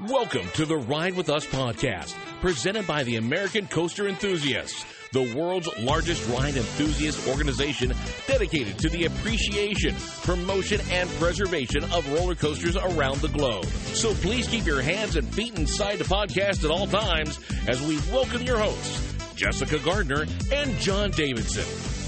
Welcome 0.00 0.48
to 0.54 0.64
the 0.64 0.76
Ride 0.76 1.14
With 1.14 1.28
Us 1.28 1.46
podcast, 1.46 2.14
presented 2.40 2.86
by 2.86 3.04
the 3.04 3.16
American 3.16 3.66
Coaster 3.66 4.08
Enthusiasts, 4.08 4.84
the 5.12 5.34
world's 5.34 5.68
largest 5.78 6.26
ride 6.30 6.56
enthusiast 6.56 7.28
organization 7.28 7.92
dedicated 8.26 8.78
to 8.78 8.88
the 8.88 9.04
appreciation, 9.04 9.94
promotion, 10.22 10.80
and 10.90 11.08
preservation 11.10 11.84
of 11.84 12.10
roller 12.14 12.34
coasters 12.34 12.76
around 12.76 13.20
the 13.20 13.28
globe. 13.28 13.66
So 13.66 14.14
please 14.14 14.48
keep 14.48 14.64
your 14.66 14.80
hands 14.80 15.16
and 15.16 15.32
feet 15.34 15.58
inside 15.58 15.98
the 15.98 16.04
podcast 16.04 16.64
at 16.64 16.70
all 16.70 16.86
times 16.86 17.38
as 17.68 17.80
we 17.82 17.98
welcome 18.10 18.42
your 18.42 18.58
hosts, 18.58 19.34
Jessica 19.36 19.78
Gardner 19.78 20.26
and 20.52 20.74
John 20.78 21.10
Davidson. 21.10 22.01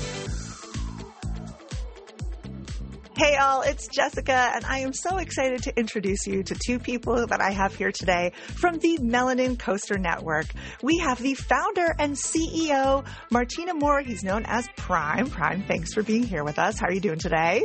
Hey 3.17 3.37
all, 3.37 3.63
it's 3.63 3.87
Jessica, 3.87 4.51
and 4.57 4.65
I 4.65 4.81
am 4.81 4.93
so 4.93 5.19
excited 5.19 5.63
to 5.63 5.79
introduce 5.79 6.27
you 6.27 6.43
to 6.43 6.57
two 6.67 6.81
people 6.81 7.29
that 7.29 7.41
I 7.41 7.53
have 7.53 7.73
here 7.73 7.93
today 7.93 8.33
from 8.57 8.81
the 8.81 8.99
Melanin 8.99 9.57
Coaster 9.57 9.99
Network. 9.99 10.47
We 10.83 10.99
have 10.99 11.23
the 11.23 11.35
founder 11.35 11.95
and 11.97 12.17
CEO, 12.17 13.05
Martina 13.31 13.73
Moore. 13.73 14.01
He's 14.01 14.25
known 14.25 14.45
as 14.47 14.67
Prime. 14.77 15.31
Prime, 15.31 15.63
thanks 15.69 15.95
for 15.95 16.03
being 16.03 16.25
here 16.25 16.43
with 16.43 16.59
us. 16.59 16.81
How 16.81 16.89
are 16.89 16.93
you 16.93 16.99
doing 16.99 17.21
today? 17.21 17.65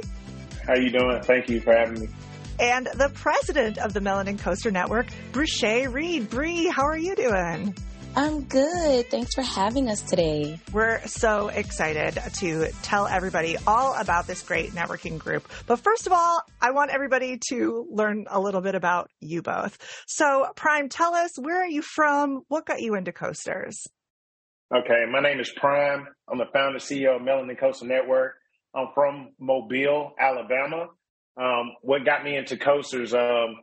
How 0.68 0.74
are 0.74 0.82
you 0.82 0.92
doing? 0.92 1.20
Thank 1.24 1.50
you 1.50 1.62
for 1.62 1.76
having 1.76 2.02
me. 2.02 2.08
And 2.60 2.86
the 2.86 3.10
president 3.16 3.80
of 3.80 3.94
the 3.94 4.02
Melanin 4.02 4.38
Coaster 4.38 4.70
Network, 4.70 5.08
Brushay 5.32 5.92
Reed. 5.92 6.30
Bree, 6.30 6.68
how 6.68 6.84
are 6.84 6.98
you 6.98 7.16
doing? 7.16 7.74
I'm 8.16 8.44
good. 8.44 9.10
Thanks 9.12 9.36
for 9.36 9.44
having 9.44 9.88
us 9.88 10.02
today. 10.02 10.60
We're 10.74 11.00
so 11.06 11.50
excited 11.50 12.20
to 12.40 12.72
tell 12.82 13.08
everybody 13.08 13.56
all 13.68 13.94
about 13.96 14.26
this 14.26 14.42
great 14.42 14.72
networking 14.72 15.20
group. 15.20 15.48
But 15.68 15.78
first 15.78 16.08
of 16.08 16.14
all, 16.14 16.42
I 16.60 16.72
want 16.72 16.92
everybody 16.92 17.40
to 17.50 17.88
learn 17.92 18.26
a 18.30 18.40
little 18.40 18.62
bit 18.62 18.76
about 18.76 19.10
you 19.20 19.42
both. 19.42 19.78
So, 20.08 20.48
Prime, 20.56 20.90
tell 20.90 21.14
us 21.14 21.38
where 21.40 21.62
are 21.62 21.68
you 21.68 21.82
from? 21.82 22.42
What 22.48 22.66
got 22.66 22.82
you 22.82 22.96
into 22.96 23.12
coasters? 23.12 23.88
Okay, 24.76 25.06
my 25.10 25.20
name 25.22 25.40
is 25.40 25.52
Prime. 25.56 26.08
I'm 26.30 26.40
the 26.40 26.46
founder 26.52 26.80
CEO 26.80 27.16
of 27.16 27.22
Melanin 27.22 27.60
Coaster 27.60 27.86
Network. 27.86 28.34
I'm 28.76 28.88
from 28.94 29.30
Mobile, 29.40 30.14
Alabama. 30.20 30.88
Um, 31.38 31.72
what 31.82 32.06
got 32.06 32.24
me 32.24 32.36
into 32.36 32.58
coasters? 32.58 33.14
Um, 33.14 33.56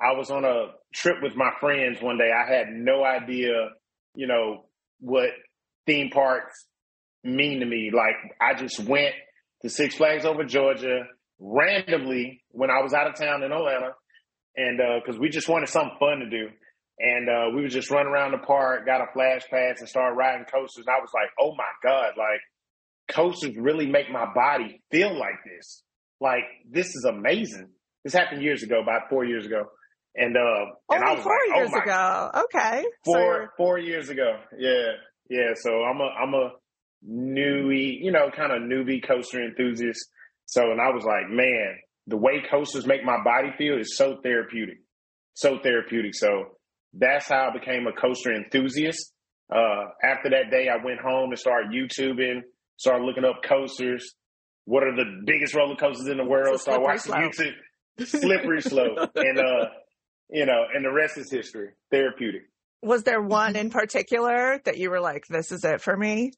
I 0.00 0.12
was 0.12 0.30
on 0.30 0.44
a 0.44 0.72
trip 0.92 1.16
with 1.22 1.34
my 1.36 1.50
friends 1.60 2.02
one 2.02 2.18
day. 2.18 2.30
I 2.32 2.52
had 2.52 2.66
no 2.70 3.04
idea 3.04 3.70
you 4.14 4.26
know, 4.26 4.64
what 5.00 5.30
theme 5.86 6.10
parks 6.10 6.66
mean 7.24 7.60
to 7.60 7.66
me. 7.66 7.90
Like 7.94 8.14
I 8.40 8.54
just 8.54 8.80
went 8.80 9.14
to 9.62 9.68
Six 9.68 9.94
Flags 9.96 10.24
over 10.24 10.44
Georgia 10.44 11.04
randomly 11.38 12.42
when 12.50 12.70
I 12.70 12.82
was 12.82 12.94
out 12.94 13.08
of 13.08 13.14
town 13.16 13.42
in 13.42 13.52
Atlanta, 13.52 13.90
and 14.56 14.80
uh 14.80 15.00
because 15.04 15.16
uh, 15.16 15.20
we 15.20 15.28
just 15.28 15.48
wanted 15.48 15.68
something 15.68 15.96
fun 15.98 16.20
to 16.20 16.30
do, 16.30 16.48
and 16.98 17.28
uh, 17.28 17.54
we 17.54 17.62
would 17.62 17.70
just 17.70 17.90
run 17.90 18.06
around 18.06 18.32
the 18.32 18.38
park, 18.38 18.86
got 18.86 19.00
a 19.00 19.12
flash 19.12 19.42
pass, 19.50 19.80
and 19.80 19.88
started 19.88 20.16
riding 20.16 20.44
coasters. 20.44 20.84
And 20.86 20.94
I 20.94 21.00
was 21.00 21.10
like, 21.14 21.30
oh 21.40 21.54
my 21.56 21.64
god, 21.82 22.12
like 22.16 22.40
coasters 23.08 23.56
really 23.56 23.86
make 23.86 24.10
my 24.10 24.26
body 24.34 24.80
feel 24.90 25.18
like 25.18 25.42
this. 25.44 25.82
Like 26.20 26.44
this 26.70 26.86
is 26.86 27.04
amazing. 27.04 27.70
This 28.04 28.14
happened 28.14 28.42
years 28.42 28.62
ago, 28.62 28.80
about 28.80 29.08
four 29.08 29.24
years 29.24 29.46
ago. 29.46 29.64
And 30.14 30.36
uh, 30.36 30.40
Only 30.90 31.06
I 31.06 31.14
was 31.14 31.22
four 31.22 31.32
like, 31.32 31.56
oh 31.56 31.58
years 31.58 31.70
oh 31.74 31.80
ago. 31.82 32.30
Okay, 32.44 32.84
four 33.04 33.44
so 33.44 33.50
four 33.56 33.78
years 33.78 34.08
ago. 34.10 34.36
Yeah, 34.58 34.92
yeah. 35.30 35.52
So 35.56 35.70
I'm 35.84 36.00
a 36.00 36.08
I'm 36.22 36.34
a 36.34 36.50
newie, 37.08 37.96
you 38.00 38.12
know, 38.12 38.30
kind 38.34 38.52
of 38.52 38.62
newbie 38.62 39.06
coaster 39.06 39.42
enthusiast. 39.42 40.06
So, 40.46 40.70
and 40.70 40.80
I 40.80 40.90
was 40.90 41.04
like, 41.04 41.30
man, 41.30 41.78
the 42.06 42.16
way 42.16 42.42
coasters 42.50 42.86
make 42.86 43.04
my 43.04 43.22
body 43.24 43.52
feel 43.56 43.78
is 43.78 43.96
so 43.96 44.18
therapeutic, 44.22 44.78
so 45.34 45.58
therapeutic. 45.62 46.14
So 46.14 46.56
that's 46.92 47.28
how 47.28 47.48
I 47.48 47.58
became 47.58 47.86
a 47.86 47.92
coaster 47.92 48.34
enthusiast. 48.34 49.12
Uh, 49.50 49.84
after 50.02 50.30
that 50.30 50.50
day, 50.50 50.68
I 50.68 50.84
went 50.84 51.00
home 51.00 51.30
and 51.30 51.38
started 51.38 51.72
YouTubing, 51.72 52.40
started 52.76 53.04
looking 53.04 53.24
up 53.24 53.40
coasters. 53.46 54.14
What 54.64 54.82
are 54.82 54.94
the 54.94 55.22
biggest 55.24 55.54
roller 55.54 55.76
coasters 55.76 56.06
in 56.08 56.18
the 56.18 56.24
world? 56.24 56.60
Started 56.60 56.82
watching 56.82 57.00
slope. 57.00 57.32
YouTube. 57.32 58.06
Slippery 58.06 58.60
slope. 58.60 59.10
and 59.16 59.38
uh 59.38 59.66
you 60.32 60.46
know, 60.46 60.64
and 60.74 60.84
the 60.84 60.90
rest 60.90 61.18
is 61.18 61.30
history. 61.30 61.68
Therapeutic. 61.90 62.42
Was 62.82 63.04
there 63.04 63.22
one 63.22 63.54
in 63.54 63.70
particular 63.70 64.60
that 64.64 64.78
you 64.78 64.90
were 64.90 65.00
like, 65.00 65.26
this 65.28 65.52
is 65.52 65.62
it 65.62 65.80
for 65.80 65.96
me? 65.96 66.32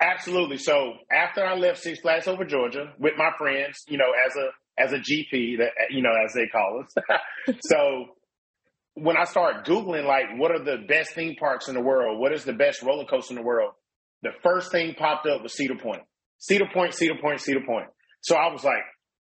Absolutely. 0.00 0.58
So 0.58 0.92
after 1.10 1.44
I 1.44 1.56
left 1.56 1.78
Six 1.78 2.00
Flags 2.00 2.28
over 2.28 2.44
Georgia 2.44 2.92
with 3.00 3.14
my 3.16 3.30
friends, 3.36 3.82
you 3.88 3.98
know, 3.98 4.12
as 4.26 4.36
a 4.36 4.50
as 4.80 4.92
a 4.92 4.98
GP, 4.98 5.58
that 5.58 5.70
you 5.90 6.02
know, 6.02 6.12
as 6.24 6.32
they 6.34 6.46
call 6.46 6.84
us. 6.84 7.56
so 7.62 8.06
when 8.94 9.16
I 9.16 9.24
started 9.24 9.64
Googling 9.64 10.06
like 10.06 10.38
what 10.38 10.52
are 10.52 10.62
the 10.62 10.84
best 10.86 11.14
theme 11.14 11.34
parks 11.34 11.66
in 11.66 11.74
the 11.74 11.80
world, 11.80 12.20
what 12.20 12.32
is 12.32 12.44
the 12.44 12.52
best 12.52 12.82
roller 12.82 13.06
coaster 13.06 13.32
in 13.32 13.40
the 13.40 13.46
world, 13.46 13.72
the 14.22 14.30
first 14.42 14.70
thing 14.70 14.94
popped 14.94 15.26
up 15.26 15.42
was 15.42 15.54
Cedar 15.54 15.76
Point. 15.76 16.02
Cedar 16.38 16.68
Point, 16.72 16.94
Cedar 16.94 17.18
Point, 17.20 17.40
Cedar 17.40 17.64
Point. 17.66 17.88
So 18.22 18.36
I 18.36 18.52
was 18.52 18.62
like, 18.62 18.82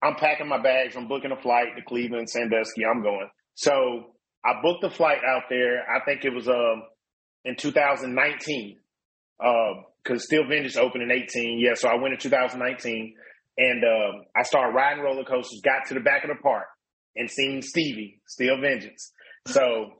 I'm 0.04 0.16
packing 0.16 0.50
my 0.50 0.62
bags, 0.62 0.96
I'm 0.98 1.08
booking 1.08 1.32
a 1.32 1.42
flight 1.42 1.68
to 1.78 1.84
Cleveland, 1.84 2.30
Sandusky, 2.30 2.86
I'm 2.86 3.02
going. 3.02 3.30
So 3.58 4.14
I 4.46 4.62
booked 4.62 4.82
the 4.82 4.90
flight 4.92 5.18
out 5.28 5.44
there. 5.50 5.82
I 5.90 6.06
think 6.06 6.24
it 6.24 6.34
was 6.34 6.48
um 6.48 6.84
in 7.44 7.56
2019 7.56 8.78
because 9.38 9.78
uh, 10.10 10.18
Steel 10.18 10.48
Vengeance 10.48 10.78
opened 10.78 11.04
in 11.04 11.12
18. 11.12 11.60
Yeah, 11.60 11.74
so 11.74 11.90
I 11.90 11.96
went 11.96 12.14
in 12.14 12.20
2019 12.20 13.16
and 13.58 13.84
um, 13.84 14.26
I 14.36 14.44
started 14.44 14.76
riding 14.76 15.04
roller 15.04 15.24
coasters. 15.24 15.62
Got 15.64 15.88
to 15.88 15.96
the 15.96 16.00
back 16.00 16.24
of 16.24 16.30
the 16.30 16.42
park 16.42 16.68
and 17.16 17.30
seen 17.30 17.62
Stevie 17.62 18.22
Steel 18.28 18.60
Vengeance. 18.62 19.12
So 19.48 19.92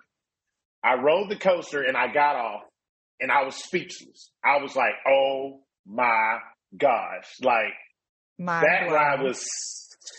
I 0.84 0.96
rode 1.02 1.30
the 1.30 1.36
coaster 1.36 1.82
and 1.82 1.98
I 1.98 2.14
got 2.14 2.36
off 2.36 2.62
and 3.20 3.32
I 3.32 3.44
was 3.44 3.56
speechless. 3.56 4.30
I 4.44 4.62
was 4.62 4.76
like, 4.76 4.94
"Oh 5.08 5.62
my 5.88 6.38
gosh!" 6.78 7.28
Like 7.42 7.74
my 8.38 8.62
that 8.62 8.92
ride 8.92 9.24
was 9.24 9.44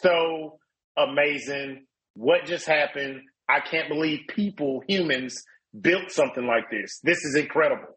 so 0.03 0.59
amazing 0.97 1.87
what 2.19 2.45
just 2.47 2.67
happened? 2.67 3.23
I 3.49 3.61
can't 3.61 3.89
believe 3.89 4.21
people, 4.29 4.83
humans, 4.89 5.41
built 5.81 6.11
something 6.11 6.45
like 6.45 6.69
this. 6.69 6.99
This 7.05 7.19
is 7.19 7.37
incredible. 7.37 7.97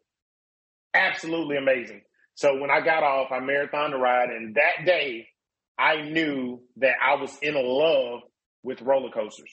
Absolutely 0.94 1.56
amazing. 1.56 2.02
So 2.34 2.58
when 2.60 2.70
I 2.70 2.80
got 2.84 3.02
off, 3.02 3.32
I 3.32 3.40
marathon 3.40 3.90
the 3.90 3.98
ride, 3.98 4.28
and 4.30 4.54
that 4.54 4.86
day 4.86 5.26
I 5.76 6.02
knew 6.02 6.62
that 6.76 6.94
I 7.02 7.20
was 7.20 7.36
in 7.42 7.54
love 7.56 8.20
with 8.62 8.80
roller 8.80 9.10
coasters. 9.10 9.50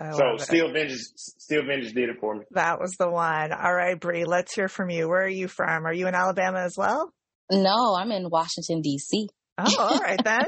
so 0.00 0.36
Steel 0.38 0.72
Vengeance, 0.72 1.12
Steel 1.38 1.64
Vengeance 1.66 1.92
did 1.92 2.08
it 2.08 2.16
for 2.18 2.34
me. 2.34 2.44
That 2.52 2.80
was 2.80 2.92
the 2.92 3.10
one. 3.10 3.52
All 3.52 3.74
right, 3.74 4.00
Bree, 4.00 4.24
let's 4.24 4.54
hear 4.54 4.68
from 4.68 4.88
you. 4.88 5.08
Where 5.08 5.24
are 5.24 5.28
you 5.28 5.48
from? 5.48 5.86
Are 5.86 5.92
you 5.92 6.08
in 6.08 6.14
Alabama 6.14 6.60
as 6.60 6.76
well? 6.78 7.12
No, 7.50 7.94
I'm 7.94 8.10
in 8.10 8.30
Washington 8.30 8.80
D.C. 8.80 9.28
Oh, 9.58 9.76
all 9.78 9.98
right 9.98 10.20
then. 10.24 10.46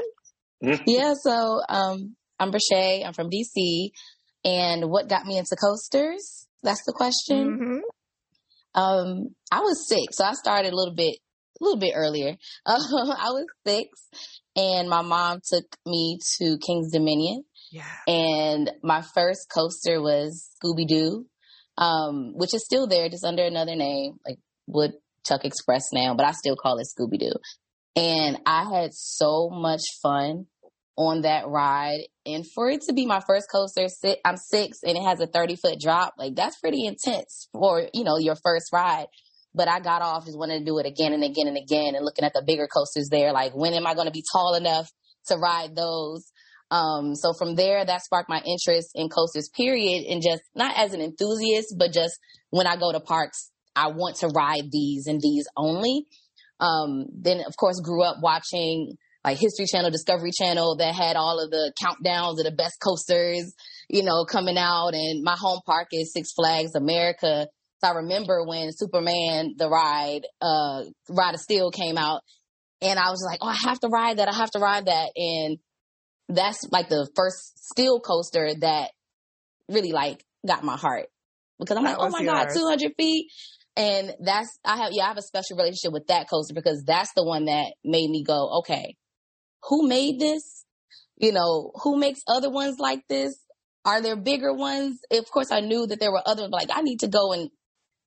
yeah, 0.87 1.13
so 1.21 1.61
um, 1.69 2.15
I'm 2.39 2.51
Brashay. 2.51 3.05
I'm 3.05 3.13
from 3.13 3.29
DC. 3.29 3.91
And 4.43 4.89
what 4.89 5.09
got 5.09 5.25
me 5.25 5.37
into 5.37 5.55
coasters? 5.55 6.47
That's 6.63 6.83
the 6.85 6.93
question. 6.93 7.47
Mm-hmm. 7.47 8.81
Um, 8.81 9.35
I 9.51 9.61
was 9.61 9.87
sick, 9.87 10.09
so 10.11 10.25
I 10.25 10.33
started 10.33 10.73
a 10.73 10.75
little 10.75 10.93
bit, 10.93 11.17
a 11.59 11.63
little 11.63 11.79
bit 11.79 11.93
earlier. 11.95 12.35
Um, 12.65 13.11
I 13.11 13.29
was 13.29 13.45
six, 13.65 13.89
and 14.55 14.89
my 14.89 15.01
mom 15.01 15.39
took 15.49 15.65
me 15.85 16.19
to 16.37 16.57
King's 16.65 16.91
Dominion. 16.91 17.45
Yeah. 17.71 17.83
And 18.07 18.71
my 18.83 19.01
first 19.01 19.47
coaster 19.53 20.01
was 20.01 20.49
Scooby 20.61 20.87
Doo, 20.87 21.25
um, 21.77 22.33
which 22.35 22.53
is 22.53 22.65
still 22.65 22.87
there, 22.87 23.09
just 23.09 23.25
under 23.25 23.43
another 23.43 23.75
name, 23.75 24.19
like 24.25 24.39
Woodstock 24.67 25.45
Express 25.45 25.89
now, 25.93 26.15
but 26.15 26.25
I 26.25 26.31
still 26.31 26.55
call 26.55 26.77
it 26.79 26.87
Scooby 26.87 27.19
Doo. 27.19 27.33
And 27.95 28.39
I 28.45 28.65
had 28.69 28.93
so 28.93 29.49
much 29.49 29.81
fun 30.01 30.47
on 30.97 31.21
that 31.21 31.47
ride. 31.47 32.03
And 32.25 32.45
for 32.49 32.69
it 32.69 32.81
to 32.83 32.93
be 32.93 33.05
my 33.05 33.21
first 33.25 33.47
coaster, 33.51 33.87
sit, 33.87 34.19
I'm 34.25 34.37
six 34.37 34.79
and 34.83 34.97
it 34.97 35.03
has 35.03 35.19
a 35.19 35.27
30 35.27 35.55
foot 35.57 35.79
drop. 35.79 36.13
Like 36.17 36.35
that's 36.35 36.57
pretty 36.59 36.85
intense 36.85 37.47
for, 37.51 37.87
you 37.93 38.03
know, 38.03 38.17
your 38.17 38.35
first 38.35 38.71
ride. 38.71 39.07
But 39.53 39.67
I 39.67 39.79
got 39.79 40.01
off, 40.01 40.25
just 40.25 40.37
wanted 40.37 40.59
to 40.59 40.65
do 40.65 40.77
it 40.79 40.85
again 40.85 41.13
and 41.13 41.23
again 41.23 41.47
and 41.47 41.57
again 41.57 41.95
and 41.95 42.03
looking 42.03 42.25
at 42.25 42.33
the 42.33 42.43
bigger 42.45 42.67
coasters 42.67 43.07
there. 43.09 43.31
Like, 43.31 43.55
when 43.55 43.73
am 43.73 43.87
I 43.87 43.93
going 43.93 44.07
to 44.07 44.11
be 44.11 44.23
tall 44.33 44.55
enough 44.55 44.89
to 45.27 45.37
ride 45.37 45.75
those? 45.75 46.29
Um, 46.71 47.15
so 47.15 47.31
from 47.31 47.55
there, 47.55 47.85
that 47.85 48.03
sparked 48.03 48.29
my 48.29 48.41
interest 48.45 48.91
in 48.95 49.07
coasters, 49.07 49.49
period. 49.55 50.05
And 50.09 50.21
just 50.21 50.41
not 50.55 50.77
as 50.77 50.93
an 50.93 50.99
enthusiast, 50.99 51.75
but 51.77 51.93
just 51.93 52.19
when 52.49 52.67
I 52.67 52.75
go 52.75 52.91
to 52.91 52.99
parks, 52.99 53.49
I 53.75 53.89
want 53.89 54.17
to 54.17 54.27
ride 54.27 54.71
these 54.71 55.07
and 55.07 55.21
these 55.21 55.47
only. 55.55 56.05
Um, 56.59 57.07
then 57.13 57.41
of 57.45 57.55
course 57.57 57.79
grew 57.81 58.03
up 58.03 58.17
watching 58.21 58.97
like 59.25 59.39
History 59.39 59.65
Channel, 59.65 59.89
Discovery 59.89 60.29
Channel 60.31 60.77
that 60.77 60.93
had 60.93 61.15
all 61.15 61.43
of 61.43 61.49
the 61.49 61.73
countdowns 61.81 62.37
of 62.37 62.45
the 62.45 62.53
best 62.55 62.75
coasters, 62.79 63.55
you 63.89 64.03
know, 64.03 64.23
coming 64.23 64.57
out. 64.57 64.93
And 64.93 65.23
my 65.23 65.35
home 65.35 65.61
park 65.65 65.87
is 65.91 66.13
Six 66.13 66.31
Flags 66.33 66.75
America. 66.75 67.47
So 67.83 67.87
I 67.89 67.95
remember 67.95 68.45
when 68.45 68.69
Superman, 68.71 69.55
the 69.57 69.67
ride, 69.67 70.27
uh, 70.41 70.83
Ride 71.09 71.33
of 71.33 71.39
Steel 71.39 71.71
came 71.71 71.97
out 71.97 72.21
and 72.81 72.99
I 72.99 73.09
was 73.09 73.25
like, 73.25 73.39
oh, 73.41 73.47
I 73.47 73.57
have 73.67 73.79
to 73.79 73.87
ride 73.87 74.17
that. 74.17 74.29
I 74.29 74.33
have 74.35 74.51
to 74.51 74.59
ride 74.59 74.85
that. 74.85 75.09
And 75.15 75.57
that's 76.29 76.67
like 76.71 76.89
the 76.89 77.09
first 77.15 77.57
steel 77.71 77.99
coaster 77.99 78.53
that 78.59 78.91
really 79.69 79.91
like 79.91 80.23
got 80.47 80.63
my 80.63 80.77
heart 80.77 81.07
because 81.57 81.77
I'm 81.77 81.83
that 81.83 81.97
like, 81.97 82.07
oh 82.07 82.11
my 82.11 82.21
yours. 82.21 82.53
God, 82.53 82.77
200 82.77 82.91
feet. 82.95 83.31
And 83.75 84.13
that's, 84.21 84.59
I 84.63 84.77
have, 84.77 84.91
yeah, 84.93 85.05
I 85.05 85.07
have 85.07 85.17
a 85.17 85.23
special 85.23 85.57
relationship 85.57 85.91
with 85.91 86.07
that 86.07 86.29
coaster 86.29 86.53
because 86.53 86.83
that's 86.85 87.11
the 87.15 87.25
one 87.25 87.45
that 87.45 87.73
made 87.83 88.09
me 88.09 88.23
go, 88.23 88.59
okay, 88.59 88.95
who 89.67 89.87
made 89.87 90.19
this? 90.19 90.65
You 91.17 91.31
know, 91.31 91.71
who 91.83 91.97
makes 91.97 92.21
other 92.27 92.49
ones 92.49 92.77
like 92.79 93.07
this? 93.07 93.35
Are 93.85 94.01
there 94.01 94.15
bigger 94.15 94.53
ones? 94.53 94.99
Of 95.11 95.29
course, 95.31 95.51
I 95.51 95.59
knew 95.61 95.87
that 95.87 95.99
there 95.99 96.11
were 96.11 96.23
others, 96.25 96.49
like, 96.51 96.69
I 96.73 96.81
need 96.81 97.01
to 97.01 97.07
go 97.07 97.33
and 97.33 97.49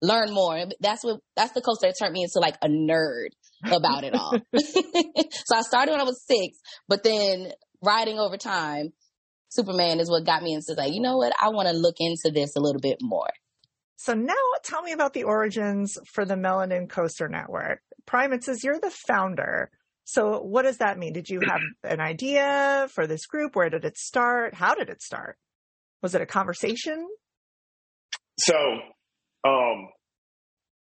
learn 0.02 0.32
more. 0.32 0.62
That's 0.81 1.05
what, 1.05 1.20
that's 1.37 1.52
the 1.52 1.60
coaster 1.60 1.87
that 1.87 1.94
turned 1.99 2.12
me 2.12 2.22
into 2.22 2.40
like 2.40 2.56
a 2.62 2.69
nerd 2.69 3.28
about 3.64 4.05
it 4.05 4.14
all. 4.14 4.32
so 4.58 5.56
I 5.56 5.62
started 5.62 5.93
when 5.93 6.00
I 6.00 6.05
was 6.05 6.22
six, 6.26 6.58
but 6.88 7.02
then 7.02 7.52
riding 7.82 8.19
over 8.19 8.37
time, 8.37 8.93
Superman 9.50 10.00
is 10.00 10.10
what 10.10 10.26
got 10.26 10.43
me 10.43 10.52
into 10.52 10.75
like, 10.75 10.93
you 10.93 11.00
know 11.00 11.16
what? 11.16 11.32
I 11.40 11.49
want 11.49 11.69
to 11.69 11.75
look 11.75 11.96
into 11.99 12.31
this 12.32 12.55
a 12.56 12.60
little 12.60 12.81
bit 12.81 12.99
more. 13.00 13.31
So 13.96 14.14
now 14.14 14.34
tell 14.62 14.82
me 14.82 14.93
about 14.93 15.14
the 15.14 15.25
origins 15.25 15.96
for 16.12 16.25
the 16.25 16.34
Melanin 16.34 16.88
Coaster 16.88 17.28
Network. 17.28 17.81
Prime, 18.06 18.32
it 18.32 18.44
says 18.44 18.62
you're 18.62 18.78
the 18.78 18.94
founder. 19.08 19.70
So 20.08 20.40
what 20.40 20.62
does 20.62 20.78
that 20.78 20.99
mean? 20.99 21.12
Did 21.12 21.28
you 21.28 21.40
have 21.40 21.60
an 21.84 22.00
idea 22.00 22.88
for 22.94 23.06
this 23.06 23.26
group? 23.26 23.55
Where 23.55 23.69
did 23.69 23.84
it 23.84 23.99
start? 23.99 24.55
How 24.55 24.75
did 24.75 24.88
it 24.88 25.02
start? 25.02 25.37
Was 26.02 26.14
it 26.14 26.22
a 26.22 26.26
conversation? 26.26 27.06
So, 28.38 28.56
um, 29.46 29.88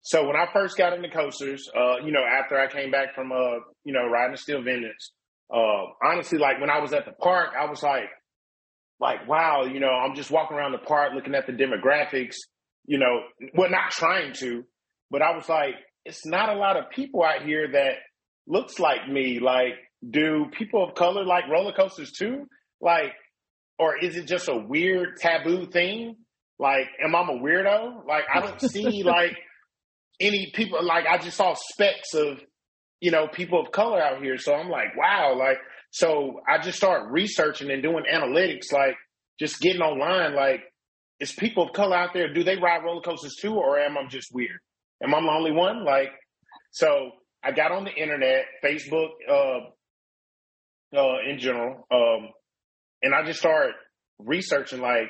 so 0.01 0.27
when 0.27 0.37
I 0.37 0.47
first 0.55 0.79
got 0.79 0.95
into 0.95 1.11
coasters, 1.11 1.69
uh, 1.77 2.03
you 2.03 2.13
know, 2.13 2.23
after 2.23 2.59
I 2.59 2.69
came 2.69 2.91
back 2.91 3.15
from, 3.15 3.31
uh, 3.31 3.59
you 3.85 3.93
know, 3.93 4.09
riding 4.09 4.37
Steel 4.37 4.63
Vengeance, 4.63 5.13
uh, 5.53 5.85
honestly, 6.03 6.39
like 6.39 6.59
when 6.59 6.71
I 6.71 6.79
was 6.79 6.95
at 6.95 7.05
the 7.05 7.13
park, 7.13 7.51
I 7.59 7.69
was 7.69 7.83
like, 7.83 8.09
like, 9.01 9.29
wow, 9.29 9.65
you 9.65 9.81
know, 9.81 9.91
I'm 9.91 10.15
just 10.15 10.31
walking 10.31 10.57
around 10.57 10.73
the 10.73 10.79
park 10.79 11.13
looking 11.15 11.35
at 11.35 11.47
the 11.47 11.53
demographics, 11.53 12.37
you 12.87 12.99
know, 12.99 13.21
well, 13.53 13.71
not 13.71 13.91
trying 13.91 14.33
to, 14.35 14.65
but 15.11 15.21
I 15.21 15.37
was 15.37 15.47
like, 15.47 15.75
it's 16.07 16.25
not 16.25 16.49
a 16.49 16.55
lot 16.55 16.79
of 16.79 16.89
people 16.89 17.23
out 17.23 17.43
here 17.45 17.73
that 17.73 17.97
looks 18.47 18.79
like 18.79 19.09
me. 19.09 19.39
Like, 19.39 19.75
do 20.09 20.47
people 20.53 20.85
of 20.89 20.95
color 20.95 21.25
like 21.25 21.49
roller 21.49 21.73
coasters 21.73 22.13
too? 22.13 22.47
Like, 22.81 23.13
or 23.79 23.97
is 23.97 24.17
it 24.17 24.27
just 24.27 24.49
a 24.49 24.57
weird 24.57 25.17
taboo 25.17 25.67
thing? 25.67 26.17
Like, 26.59 26.89
am 27.03 27.15
I 27.15 27.23
a 27.23 27.39
weirdo? 27.39 28.07
Like, 28.07 28.25
I 28.33 28.41
don't 28.41 28.61
see 28.61 29.03
like 29.05 29.37
any 30.21 30.53
people. 30.55 30.85
Like, 30.85 31.07
I 31.07 31.19
just 31.19 31.37
saw 31.37 31.55
specks 31.55 32.15
of 32.15 32.41
you 33.01 33.11
know 33.11 33.29
people 33.29 33.61
of 33.61 33.73
color 33.73 34.03
out 34.03 34.23
here. 34.23 34.39
So 34.39 34.55
I'm 34.55 34.69
like, 34.69 34.97
wow. 34.97 35.35
Like, 35.39 35.59
so 35.91 36.41
I 36.49 36.59
just 36.59 36.79
start 36.79 37.11
researching 37.11 37.71
and 37.71 37.83
doing 37.83 38.05
analytics. 38.13 38.73
Like, 38.73 38.97
just 39.39 39.61
getting 39.61 39.83
online. 39.83 40.35
Like, 40.35 40.61
is 41.19 41.33
people 41.33 41.69
of 41.69 41.73
color 41.73 41.97
out 41.97 42.11
there? 42.15 42.33
Do 42.33 42.45
they 42.45 42.57
ride 42.57 42.85
roller 42.85 43.03
coasters 43.03 43.37
too, 43.41 43.55
or 43.55 43.79
am 43.79 43.97
I 43.97 44.07
just 44.09 44.29
weird? 44.33 44.61
Am 45.03 45.15
I 45.15 45.21
the 45.21 45.29
only 45.29 45.53
one? 45.53 45.85
Like, 45.85 46.11
so 46.73 47.13
I 47.43 47.53
got 47.53 47.73
on 47.73 47.85
the 47.85 47.93
internet, 47.93 48.45
Facebook, 48.63 49.11
uh, 49.29 49.61
uh, 50.97 51.17
in 51.29 51.39
general, 51.39 51.87
um, 51.91 52.31
and 53.03 53.15
I 53.15 53.25
just 53.25 53.39
started 53.39 53.75
researching 54.19 54.81
like, 54.81 55.09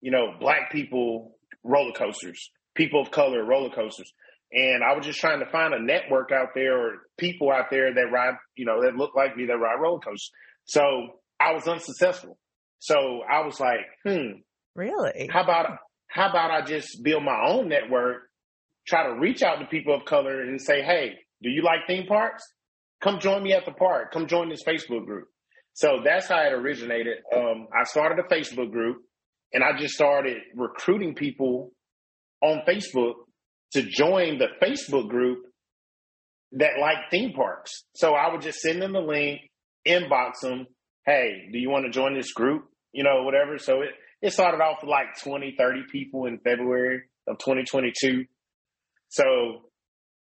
you 0.00 0.10
know, 0.10 0.34
black 0.38 0.70
people 0.70 1.36
roller 1.64 1.92
coasters, 1.92 2.50
people 2.74 3.00
of 3.00 3.10
color 3.10 3.44
roller 3.44 3.70
coasters. 3.70 4.12
And 4.52 4.84
I 4.84 4.96
was 4.96 5.04
just 5.04 5.18
trying 5.18 5.40
to 5.40 5.50
find 5.50 5.74
a 5.74 5.82
network 5.82 6.30
out 6.30 6.48
there 6.54 6.78
or 6.78 6.92
people 7.18 7.50
out 7.50 7.66
there 7.70 7.92
that 7.92 8.12
ride, 8.12 8.34
you 8.54 8.64
know, 8.64 8.82
that 8.82 8.96
look 8.96 9.16
like 9.16 9.36
me 9.36 9.46
that 9.46 9.56
ride 9.56 9.80
roller 9.80 9.98
coasters. 9.98 10.30
So 10.64 10.80
I 11.40 11.52
was 11.52 11.66
unsuccessful. 11.66 12.38
So 12.78 13.22
I 13.28 13.44
was 13.44 13.58
like, 13.58 13.80
hmm. 14.04 14.40
Really? 14.74 15.28
How 15.32 15.42
about 15.42 15.78
how 16.08 16.30
about 16.30 16.50
I 16.50 16.62
just 16.64 17.02
build 17.02 17.24
my 17.24 17.46
own 17.48 17.68
network, 17.68 18.22
try 18.86 19.06
to 19.06 19.18
reach 19.18 19.42
out 19.42 19.58
to 19.58 19.66
people 19.66 19.94
of 19.94 20.04
color 20.04 20.42
and 20.42 20.60
say, 20.60 20.82
hey, 20.82 21.14
do 21.42 21.50
you 21.50 21.62
like 21.62 21.86
theme 21.86 22.06
parks? 22.06 22.42
Come 23.02 23.20
join 23.20 23.42
me 23.42 23.52
at 23.52 23.64
the 23.64 23.72
park. 23.72 24.12
Come 24.12 24.26
join 24.26 24.48
this 24.48 24.62
Facebook 24.66 25.04
group. 25.04 25.28
So 25.74 26.00
that's 26.02 26.26
how 26.26 26.40
it 26.40 26.52
originated. 26.52 27.18
Um, 27.34 27.68
I 27.78 27.84
started 27.84 28.18
a 28.18 28.34
Facebook 28.34 28.72
group 28.72 29.02
and 29.52 29.62
I 29.62 29.78
just 29.78 29.94
started 29.94 30.38
recruiting 30.54 31.14
people 31.14 31.72
on 32.42 32.62
Facebook 32.66 33.14
to 33.72 33.82
join 33.82 34.38
the 34.38 34.48
Facebook 34.62 35.08
group 35.08 35.44
that 36.52 36.78
like 36.80 37.10
theme 37.10 37.32
parks. 37.34 37.84
So 37.94 38.14
I 38.14 38.32
would 38.32 38.40
just 38.40 38.60
send 38.60 38.80
them 38.80 38.92
the 38.92 39.00
link, 39.00 39.40
inbox 39.86 40.40
them. 40.42 40.66
Hey, 41.04 41.48
do 41.52 41.58
you 41.58 41.68
want 41.68 41.84
to 41.84 41.90
join 41.90 42.14
this 42.14 42.32
group? 42.32 42.64
You 42.92 43.04
know, 43.04 43.24
whatever. 43.24 43.58
So 43.58 43.82
it, 43.82 43.90
it 44.22 44.32
started 44.32 44.62
off 44.62 44.78
with 44.80 44.90
like 44.90 45.18
20, 45.22 45.56
30 45.58 45.82
people 45.92 46.24
in 46.24 46.38
February 46.38 47.02
of 47.28 47.38
2022. 47.38 48.24
So 49.08 49.24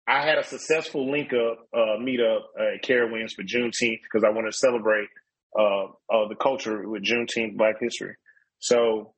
I 0.08 0.26
had 0.26 0.38
a 0.38 0.44
successful 0.44 1.10
link 1.10 1.32
up 1.34 1.60
uh, 1.74 1.98
meetup 2.00 2.42
at 2.60 2.84
Carowinds 2.84 3.34
for 3.34 3.44
Juneteenth 3.44 4.02
because 4.04 4.24
I 4.26 4.30
want 4.30 4.48
to 4.52 4.58
celebrate 4.58 5.08
uh, 5.58 5.86
uh, 5.86 6.28
the 6.28 6.36
culture 6.36 6.88
with 6.88 7.04
Juneteenth 7.04 7.58
Black 7.58 7.76
History. 7.80 8.16
So, 8.60 9.14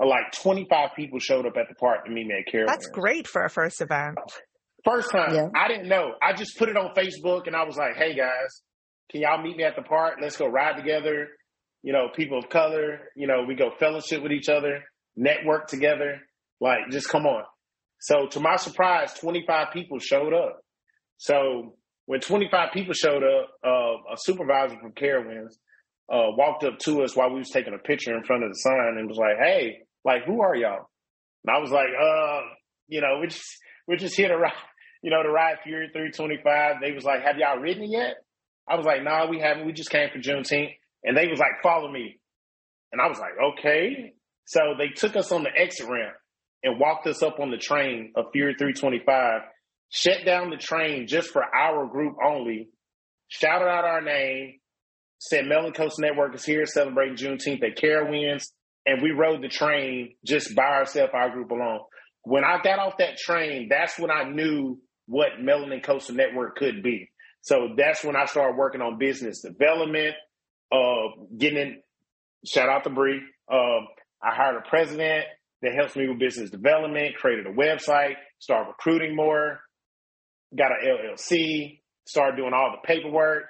uh, 0.00 0.06
like 0.06 0.32
25 0.42 0.90
people 0.96 1.18
showed 1.18 1.46
up 1.46 1.56
at 1.56 1.68
the 1.68 1.74
park 1.74 2.06
to 2.06 2.10
meet 2.10 2.26
me 2.26 2.34
at 2.34 2.52
Carowinds. 2.52 2.68
That's 2.68 2.86
great 2.88 3.26
for 3.26 3.44
a 3.44 3.50
first 3.50 3.80
event. 3.80 4.18
First 4.84 5.10
time. 5.10 5.34
Yeah. 5.34 5.48
I 5.54 5.68
didn't 5.68 5.88
know. 5.88 6.12
I 6.20 6.32
just 6.32 6.58
put 6.58 6.68
it 6.68 6.76
on 6.76 6.94
Facebook 6.94 7.46
and 7.46 7.54
I 7.54 7.64
was 7.64 7.76
like, 7.76 7.96
hey 7.96 8.14
guys, 8.14 8.62
can 9.10 9.20
y'all 9.20 9.42
meet 9.42 9.56
me 9.56 9.64
at 9.64 9.76
the 9.76 9.82
park? 9.82 10.14
Let's 10.20 10.36
go 10.36 10.46
ride 10.46 10.76
together. 10.76 11.28
You 11.82 11.92
know, 11.92 12.08
people 12.14 12.38
of 12.38 12.48
color, 12.48 13.00
you 13.14 13.26
know, 13.26 13.44
we 13.46 13.54
go 13.54 13.70
fellowship 13.78 14.22
with 14.22 14.32
each 14.32 14.48
other, 14.48 14.82
network 15.16 15.66
together. 15.66 16.20
Like, 16.60 16.78
just 16.90 17.08
come 17.08 17.26
on. 17.26 17.44
So 18.02 18.26
to 18.26 18.40
my 18.40 18.56
surprise, 18.56 19.14
25 19.14 19.68
people 19.72 20.00
showed 20.00 20.34
up. 20.34 20.60
So 21.18 21.76
when 22.06 22.18
25 22.18 22.72
people 22.72 22.94
showed 22.94 23.22
up, 23.22 23.50
uh, 23.64 24.12
a 24.12 24.16
supervisor 24.16 24.76
from 24.80 24.90
Carowinds 24.90 25.52
uh, 26.12 26.34
walked 26.36 26.64
up 26.64 26.80
to 26.80 27.04
us 27.04 27.14
while 27.14 27.30
we 27.30 27.38
was 27.38 27.50
taking 27.50 27.74
a 27.74 27.78
picture 27.78 28.16
in 28.16 28.24
front 28.24 28.42
of 28.42 28.50
the 28.50 28.56
sign 28.56 28.96
and 28.98 29.08
was 29.08 29.18
like, 29.18 29.36
"Hey, 29.38 29.82
like, 30.04 30.24
who 30.24 30.42
are 30.42 30.56
y'all?" 30.56 30.90
And 31.44 31.56
I 31.56 31.60
was 31.60 31.70
like, 31.70 31.90
"Uh, 31.96 32.40
you 32.88 33.00
know, 33.00 33.20
we 33.20 33.28
just 33.28 33.44
we're 33.86 33.96
just 33.96 34.16
here 34.16 34.28
to 34.28 34.36
ride, 34.36 34.52
you 35.00 35.12
know, 35.12 35.22
to 35.22 35.30
ride 35.30 35.58
Fury 35.62 35.88
325." 35.92 36.80
They 36.80 36.90
was 36.90 37.04
like, 37.04 37.22
"Have 37.22 37.38
y'all 37.38 37.60
ridden 37.60 37.84
it 37.84 37.90
yet?" 37.90 38.16
I 38.68 38.74
was 38.74 38.84
like, 38.84 39.04
"Nah, 39.04 39.30
we 39.30 39.38
haven't. 39.38 39.64
We 39.64 39.72
just 39.72 39.90
came 39.90 40.10
for 40.10 40.18
Juneteenth." 40.18 40.74
And 41.04 41.16
they 41.16 41.28
was 41.28 41.38
like, 41.38 41.62
"Follow 41.62 41.88
me," 41.88 42.18
and 42.90 43.00
I 43.00 43.06
was 43.06 43.20
like, 43.20 43.34
"Okay." 43.52 44.12
So 44.44 44.74
they 44.76 44.88
took 44.88 45.14
us 45.14 45.30
on 45.30 45.44
the 45.44 45.56
exit 45.56 45.88
ramp 45.88 46.16
and 46.62 46.78
walked 46.78 47.06
us 47.06 47.22
up 47.22 47.40
on 47.40 47.50
the 47.50 47.58
train 47.58 48.12
of 48.16 48.26
Fury 48.32 48.54
325, 48.54 49.40
shut 49.90 50.24
down 50.24 50.50
the 50.50 50.56
train 50.56 51.06
just 51.06 51.30
for 51.30 51.42
our 51.42 51.86
group 51.86 52.16
only, 52.24 52.68
shouted 53.28 53.66
out 53.66 53.84
our 53.84 54.00
name, 54.00 54.60
said 55.18 55.44
Melanin 55.44 55.74
Coast 55.74 55.98
Network 55.98 56.34
is 56.34 56.44
here 56.44 56.66
celebrating 56.66 57.16
Juneteenth 57.16 57.62
at 57.62 57.76
Carowinds, 57.76 58.44
and 58.86 59.02
we 59.02 59.10
rode 59.10 59.42
the 59.42 59.48
train 59.48 60.14
just 60.24 60.54
by 60.54 60.64
ourselves, 60.64 61.12
our 61.14 61.30
group 61.30 61.50
alone. 61.50 61.80
When 62.24 62.44
I 62.44 62.60
got 62.62 62.78
off 62.78 62.98
that 62.98 63.16
train, 63.18 63.68
that's 63.68 63.98
when 63.98 64.10
I 64.10 64.24
knew 64.24 64.80
what 65.06 65.40
Melanin 65.40 65.82
Coaster 65.82 66.12
Network 66.12 66.56
could 66.56 66.82
be. 66.82 67.10
So 67.42 67.70
that's 67.76 68.04
when 68.04 68.14
I 68.14 68.26
started 68.26 68.56
working 68.56 68.80
on 68.80 68.98
business 68.98 69.42
development, 69.42 70.14
uh, 70.70 71.24
getting 71.36 71.58
in, 71.58 71.82
shout 72.46 72.68
out 72.68 72.84
to 72.84 72.90
Bree. 72.90 73.20
Um, 73.52 73.88
I 74.22 74.34
hired 74.34 74.56
a 74.56 74.68
president 74.68 75.26
that 75.62 75.74
helps 75.74 75.96
me 75.96 76.08
with 76.08 76.18
business 76.18 76.50
development, 76.50 77.16
created 77.16 77.46
a 77.46 77.52
website, 77.52 78.14
started 78.38 78.68
recruiting 78.68 79.14
more, 79.14 79.60
got 80.56 80.72
an 80.72 80.86
LLC, 80.86 81.80
started 82.06 82.36
doing 82.36 82.52
all 82.52 82.72
the 82.72 82.86
paperwork 82.86 83.44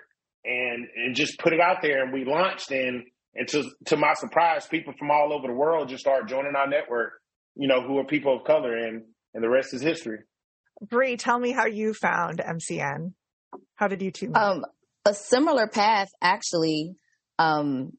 and, 0.44 0.86
and 0.94 1.14
just 1.14 1.38
put 1.38 1.52
it 1.52 1.60
out 1.60 1.78
there. 1.82 2.02
And 2.02 2.12
we 2.12 2.24
launched 2.24 2.70
and, 2.70 3.04
and 3.34 3.48
to, 3.48 3.64
to 3.86 3.96
my 3.96 4.12
surprise, 4.14 4.66
people 4.66 4.92
from 4.98 5.10
all 5.10 5.32
over 5.32 5.46
the 5.46 5.54
world 5.54 5.88
just 5.88 6.00
started 6.00 6.28
joining 6.28 6.54
our 6.54 6.68
network, 6.68 7.14
you 7.56 7.66
know, 7.66 7.80
who 7.80 7.98
are 7.98 8.04
people 8.04 8.36
of 8.36 8.44
color 8.44 8.76
and, 8.76 9.04
and 9.34 9.42
the 9.42 9.48
rest 9.48 9.72
is 9.72 9.80
history. 9.80 10.18
Bree, 10.82 11.16
tell 11.16 11.38
me 11.38 11.52
how 11.52 11.66
you 11.66 11.94
found 11.94 12.40
MCN. 12.40 13.12
How 13.76 13.88
did 13.88 14.02
you 14.02 14.10
two 14.10 14.28
meet? 14.28 14.36
Um, 14.36 14.64
a 15.04 15.14
similar 15.14 15.66
path, 15.66 16.08
actually. 16.20 16.96
Um, 17.38 17.92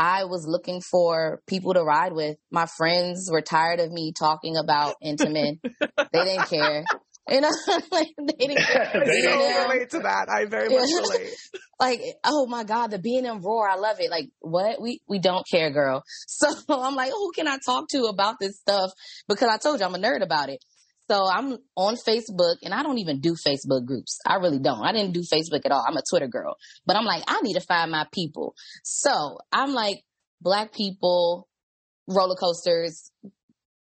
I 0.00 0.24
was 0.24 0.46
looking 0.46 0.80
for 0.80 1.42
people 1.46 1.74
to 1.74 1.82
ride 1.82 2.14
with. 2.14 2.38
My 2.50 2.64
friends 2.64 3.28
were 3.30 3.42
tired 3.42 3.80
of 3.80 3.92
me 3.92 4.14
talking 4.18 4.56
about 4.56 4.94
Intamin. 5.04 5.60
they 5.62 6.24
didn't 6.24 6.48
care. 6.48 6.86
You 7.28 7.42
know, 7.42 7.50
like 7.92 8.08
they 8.16 8.46
didn't 8.46 8.56
care. 8.66 9.04
they 9.04 9.20
don't 9.20 9.68
relate 9.68 9.90
to 9.90 9.98
that. 9.98 10.30
I 10.30 10.46
very 10.46 10.70
much 10.70 10.88
relate. 10.90 11.34
like, 11.80 12.00
oh 12.24 12.46
my 12.46 12.64
God, 12.64 12.90
the 12.92 12.98
B&M 12.98 13.42
roar, 13.42 13.68
I 13.68 13.76
love 13.76 13.98
it. 14.00 14.10
Like, 14.10 14.30
what? 14.40 14.80
We 14.80 15.02
we 15.06 15.18
don't 15.18 15.46
care, 15.46 15.70
girl. 15.70 16.02
So 16.26 16.48
I'm 16.70 16.94
like, 16.94 17.12
who 17.12 17.30
can 17.36 17.46
I 17.46 17.58
talk 17.64 17.84
to 17.90 18.04
about 18.04 18.36
this 18.40 18.58
stuff? 18.58 18.92
Because 19.28 19.50
I 19.50 19.58
told 19.58 19.80
you 19.80 19.86
I'm 19.86 19.94
a 19.94 19.98
nerd 19.98 20.22
about 20.22 20.48
it. 20.48 20.64
So 21.10 21.26
I'm 21.26 21.58
on 21.74 21.96
Facebook 21.96 22.56
and 22.62 22.72
I 22.72 22.84
don't 22.84 22.98
even 22.98 23.20
do 23.20 23.34
Facebook 23.34 23.84
groups. 23.84 24.20
I 24.24 24.36
really 24.36 24.60
don't. 24.60 24.84
I 24.84 24.92
didn't 24.92 25.12
do 25.12 25.22
Facebook 25.22 25.62
at 25.64 25.72
all. 25.72 25.84
I'm 25.84 25.96
a 25.96 26.02
Twitter 26.08 26.28
girl. 26.28 26.54
But 26.86 26.96
I'm 26.96 27.04
like, 27.04 27.24
I 27.26 27.40
need 27.42 27.54
to 27.54 27.60
find 27.60 27.90
my 27.90 28.06
people. 28.12 28.54
So 28.84 29.38
I'm 29.50 29.72
like, 29.72 30.04
black 30.40 30.72
people, 30.72 31.48
roller 32.06 32.36
coasters, 32.36 33.10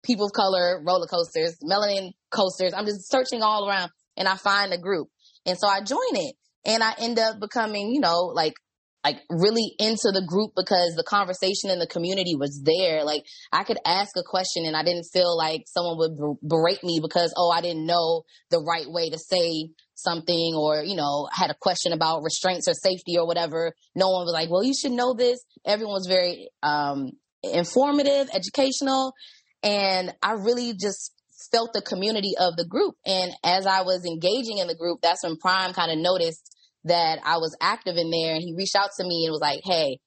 people 0.02 0.26
of 0.26 0.32
color 0.32 0.82
roller 0.82 1.06
coasters, 1.06 1.58
melanin 1.62 2.12
coasters. 2.30 2.72
I'm 2.72 2.86
just 2.86 3.10
searching 3.10 3.42
all 3.42 3.68
around 3.68 3.90
and 4.16 4.26
I 4.26 4.36
find 4.36 4.72
a 4.72 4.78
group. 4.78 5.08
And 5.44 5.58
so 5.58 5.68
I 5.68 5.82
join 5.82 5.98
it 6.14 6.34
and 6.64 6.82
I 6.82 6.94
end 6.98 7.18
up 7.18 7.38
becoming, 7.38 7.90
you 7.90 8.00
know, 8.00 8.32
like 8.34 8.54
like 9.04 9.20
really 9.30 9.74
into 9.78 10.12
the 10.12 10.24
group 10.26 10.52
because 10.56 10.94
the 10.96 11.04
conversation 11.04 11.70
in 11.70 11.78
the 11.78 11.86
community 11.86 12.36
was 12.36 12.60
there. 12.64 13.04
Like 13.04 13.24
I 13.52 13.64
could 13.64 13.78
ask 13.84 14.10
a 14.16 14.22
question 14.22 14.64
and 14.66 14.76
I 14.76 14.82
didn't 14.82 15.06
feel 15.12 15.36
like 15.36 15.64
someone 15.66 15.96
would 15.98 16.38
berate 16.42 16.84
me 16.84 17.00
because, 17.00 17.32
oh, 17.36 17.50
I 17.50 17.60
didn't 17.60 17.86
know 17.86 18.22
the 18.50 18.60
right 18.60 18.86
way 18.88 19.10
to 19.10 19.18
say 19.18 19.70
something 19.94 20.54
or, 20.54 20.82
you 20.82 20.96
know, 20.96 21.28
had 21.32 21.50
a 21.50 21.56
question 21.60 21.92
about 21.92 22.22
restraints 22.22 22.68
or 22.68 22.74
safety 22.74 23.16
or 23.18 23.26
whatever. 23.26 23.72
No 23.94 24.10
one 24.10 24.24
was 24.24 24.32
like, 24.32 24.50
well, 24.50 24.64
you 24.64 24.74
should 24.74 24.92
know 24.92 25.14
this. 25.14 25.40
Everyone 25.64 25.94
was 25.94 26.06
very, 26.06 26.48
um, 26.62 27.12
informative, 27.42 28.28
educational. 28.34 29.14
And 29.62 30.12
I 30.22 30.32
really 30.32 30.74
just 30.74 31.12
felt 31.52 31.72
the 31.72 31.82
community 31.82 32.34
of 32.38 32.56
the 32.56 32.66
group. 32.66 32.96
And 33.06 33.32
as 33.44 33.66
I 33.66 33.82
was 33.82 34.04
engaging 34.04 34.58
in 34.58 34.68
the 34.68 34.74
group, 34.74 35.00
that's 35.02 35.24
when 35.24 35.36
Prime 35.36 35.72
kind 35.72 35.90
of 35.90 35.98
noticed 35.98 36.54
that 36.84 37.18
I 37.24 37.36
was 37.36 37.56
active 37.60 37.96
in 37.96 38.10
there 38.10 38.34
and 38.34 38.42
he 38.42 38.54
reached 38.56 38.76
out 38.76 38.90
to 38.96 39.04
me 39.04 39.26
and 39.26 39.32
was 39.32 39.40
like, 39.40 39.60
Hey, 39.64 39.98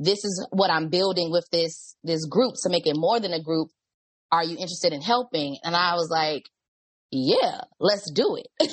this 0.00 0.24
is 0.24 0.46
what 0.50 0.70
I'm 0.70 0.88
building 0.88 1.30
with 1.30 1.46
this, 1.52 1.94
this 2.02 2.24
group 2.24 2.54
to 2.62 2.70
make 2.70 2.86
it 2.86 2.96
more 2.96 3.20
than 3.20 3.32
a 3.32 3.42
group. 3.42 3.68
Are 4.32 4.42
you 4.42 4.52
interested 4.52 4.92
in 4.92 5.02
helping? 5.02 5.58
And 5.62 5.76
I 5.76 5.94
was 5.94 6.08
like, 6.10 6.44
yeah, 7.10 7.60
let's 7.78 8.10
do 8.10 8.36
it. 8.36 8.72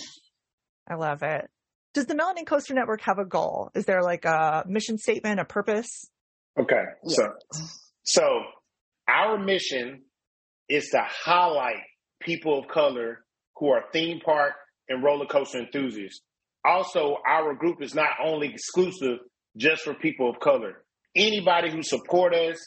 I 0.87 0.95
love 0.95 1.23
it. 1.23 1.49
Does 1.93 2.05
the 2.05 2.13
Melanin 2.13 2.45
Coaster 2.45 2.73
Network 2.73 3.01
have 3.01 3.17
a 3.17 3.25
goal? 3.25 3.71
Is 3.75 3.85
there 3.85 4.03
like 4.03 4.23
a 4.23 4.63
mission 4.67 4.97
statement, 4.97 5.39
a 5.39 5.45
purpose? 5.45 6.09
Okay. 6.59 6.83
Yeah. 7.03 7.15
So, 7.15 7.63
so 8.03 8.41
our 9.09 9.37
mission 9.37 10.03
is 10.69 10.89
to 10.91 11.01
highlight 11.03 11.81
people 12.21 12.59
of 12.59 12.67
color 12.67 13.25
who 13.57 13.69
are 13.69 13.83
theme 13.91 14.19
park 14.23 14.53
and 14.87 15.03
roller 15.03 15.25
coaster 15.25 15.59
enthusiasts 15.59 16.21
also 16.67 17.17
our 17.27 17.53
group 17.53 17.81
is 17.81 17.95
not 17.95 18.09
only 18.23 18.49
exclusive 18.49 19.19
just 19.55 19.83
for 19.83 19.93
people 19.93 20.29
of 20.29 20.39
color. 20.39 20.83
Anybody 21.15 21.71
who 21.71 21.81
support 21.81 22.33
us, 22.33 22.57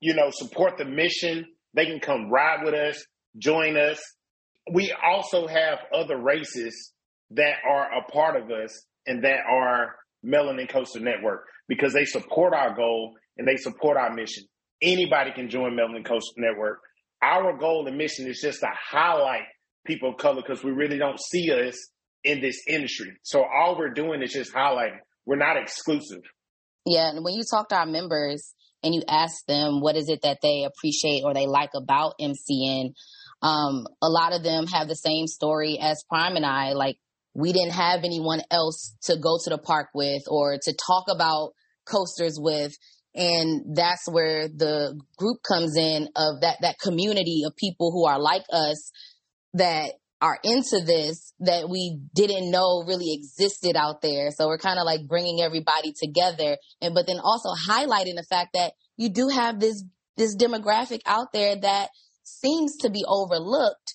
you 0.00 0.14
know, 0.14 0.30
support 0.30 0.76
the 0.76 0.84
mission, 0.84 1.46
they 1.74 1.86
can 1.86 2.00
come 2.00 2.30
ride 2.30 2.64
with 2.64 2.74
us, 2.74 3.02
join 3.38 3.76
us. 3.76 4.00
We 4.72 4.92
also 5.02 5.46
have 5.46 5.78
other 5.94 6.18
races 6.18 6.92
that 7.30 7.54
are 7.68 7.88
a 7.98 8.10
part 8.10 8.40
of 8.40 8.50
us 8.50 8.84
and 9.06 9.24
that 9.24 9.40
are 9.50 9.96
Melanin 10.24 10.68
Coaster 10.68 11.00
Network 11.00 11.46
because 11.68 11.92
they 11.92 12.04
support 12.04 12.52
our 12.52 12.74
goal 12.74 13.14
and 13.38 13.46
they 13.46 13.56
support 13.56 13.96
our 13.96 14.12
mission. 14.12 14.44
Anybody 14.82 15.32
can 15.32 15.48
join 15.48 15.72
Melanin 15.72 16.04
Coaster 16.04 16.34
Network. 16.38 16.80
Our 17.22 17.56
goal 17.56 17.86
and 17.86 17.96
mission 17.96 18.26
is 18.26 18.40
just 18.42 18.60
to 18.60 18.68
highlight 18.90 19.42
people 19.86 20.10
of 20.10 20.16
color 20.18 20.42
because 20.46 20.64
we 20.64 20.70
really 20.72 20.98
don't 20.98 21.20
see 21.20 21.50
us 21.52 21.76
in 22.24 22.40
this 22.40 22.62
industry. 22.68 23.12
So 23.22 23.44
all 23.44 23.76
we're 23.78 23.94
doing 23.94 24.22
is 24.22 24.32
just 24.32 24.52
highlighting. 24.52 24.98
We're 25.26 25.36
not 25.36 25.56
exclusive. 25.56 26.22
Yeah, 26.86 27.10
and 27.10 27.24
when 27.24 27.34
you 27.34 27.42
talk 27.48 27.68
to 27.68 27.76
our 27.76 27.86
members 27.86 28.54
and 28.82 28.94
you 28.94 29.02
ask 29.08 29.44
them 29.46 29.80
what 29.80 29.96
is 29.96 30.08
it 30.08 30.20
that 30.22 30.38
they 30.42 30.64
appreciate 30.64 31.22
or 31.24 31.34
they 31.34 31.46
like 31.46 31.70
about 31.74 32.14
MCN, 32.20 32.92
um, 33.42 33.86
a 34.02 34.08
lot 34.08 34.32
of 34.32 34.42
them 34.42 34.66
have 34.66 34.88
the 34.88 34.96
same 34.96 35.26
story 35.26 35.78
as 35.80 36.04
Prime 36.08 36.36
and 36.36 36.46
I. 36.46 36.72
Like 36.72 36.96
we 37.34 37.52
didn't 37.52 37.72
have 37.72 38.00
anyone 38.04 38.42
else 38.50 38.96
to 39.02 39.16
go 39.16 39.38
to 39.44 39.50
the 39.50 39.58
park 39.58 39.88
with 39.94 40.22
or 40.28 40.58
to 40.62 40.74
talk 40.86 41.04
about 41.10 41.52
coasters 41.86 42.38
with. 42.38 42.72
And 43.14 43.76
that's 43.76 44.08
where 44.10 44.48
the 44.48 44.98
group 45.16 45.38
comes 45.46 45.76
in 45.76 46.08
of 46.16 46.42
that, 46.42 46.58
that 46.62 46.78
community 46.78 47.42
of 47.46 47.56
people 47.56 47.90
who 47.90 48.06
are 48.06 48.20
like 48.20 48.44
us 48.52 48.92
that 49.54 49.94
are 50.20 50.38
into 50.44 50.80
this 50.84 51.32
that 51.40 51.68
we 51.68 51.98
didn't 52.14 52.50
know 52.50 52.84
really 52.86 53.14
existed 53.14 53.76
out 53.76 54.02
there. 54.02 54.30
So 54.30 54.46
we're 54.48 54.58
kind 54.58 54.78
of 54.78 54.84
like 54.84 55.08
bringing 55.08 55.40
everybody 55.40 55.92
together 56.00 56.56
and 56.80 56.94
but 56.94 57.06
then 57.06 57.18
also 57.22 57.50
highlighting 57.50 58.16
the 58.16 58.26
fact 58.28 58.50
that 58.54 58.72
you 58.96 59.08
do 59.08 59.28
have 59.28 59.60
this 59.60 59.82
this 60.16 60.36
demographic 60.36 61.00
out 61.06 61.32
there 61.32 61.56
that 61.56 61.88
seems 62.22 62.76
to 62.78 62.90
be 62.90 63.04
overlooked 63.06 63.94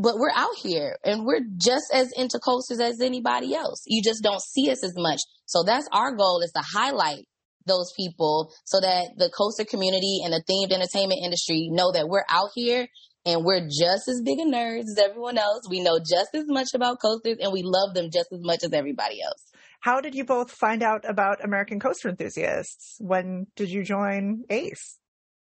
but 0.00 0.14
we're 0.16 0.30
out 0.34 0.54
here 0.62 0.96
and 1.02 1.26
we're 1.26 1.42
just 1.56 1.86
as 1.92 2.12
into 2.16 2.38
coasters 2.38 2.78
as 2.78 3.00
anybody 3.00 3.54
else. 3.54 3.82
You 3.84 4.00
just 4.00 4.22
don't 4.22 4.40
see 4.40 4.70
us 4.70 4.84
as 4.84 4.94
much. 4.96 5.18
So 5.46 5.64
that's 5.64 5.88
our 5.92 6.14
goal 6.14 6.40
is 6.42 6.52
to 6.52 6.62
highlight 6.62 7.26
those 7.66 7.92
people 7.96 8.52
so 8.64 8.80
that 8.80 9.10
the 9.16 9.28
coaster 9.36 9.64
community 9.64 10.20
and 10.24 10.32
the 10.32 10.42
themed 10.48 10.72
entertainment 10.72 11.20
industry 11.22 11.68
know 11.70 11.90
that 11.92 12.08
we're 12.08 12.24
out 12.28 12.50
here 12.54 12.86
and 13.24 13.44
we're 13.44 13.66
just 13.66 14.08
as 14.08 14.22
big 14.24 14.38
a 14.38 14.44
nerds 14.44 14.82
as 14.82 14.98
everyone 15.02 15.38
else. 15.38 15.62
We 15.68 15.80
know 15.80 15.98
just 15.98 16.30
as 16.34 16.46
much 16.46 16.68
about 16.74 17.00
coasters 17.00 17.38
and 17.40 17.52
we 17.52 17.62
love 17.62 17.94
them 17.94 18.10
just 18.12 18.32
as 18.32 18.40
much 18.40 18.64
as 18.64 18.72
everybody 18.72 19.22
else. 19.22 19.42
How 19.80 20.00
did 20.00 20.14
you 20.14 20.24
both 20.24 20.50
find 20.50 20.82
out 20.82 21.04
about 21.08 21.44
American 21.44 21.78
Coaster 21.78 22.08
Enthusiasts? 22.08 22.96
When 22.98 23.46
did 23.54 23.70
you 23.70 23.84
join 23.84 24.44
ACE? 24.50 24.98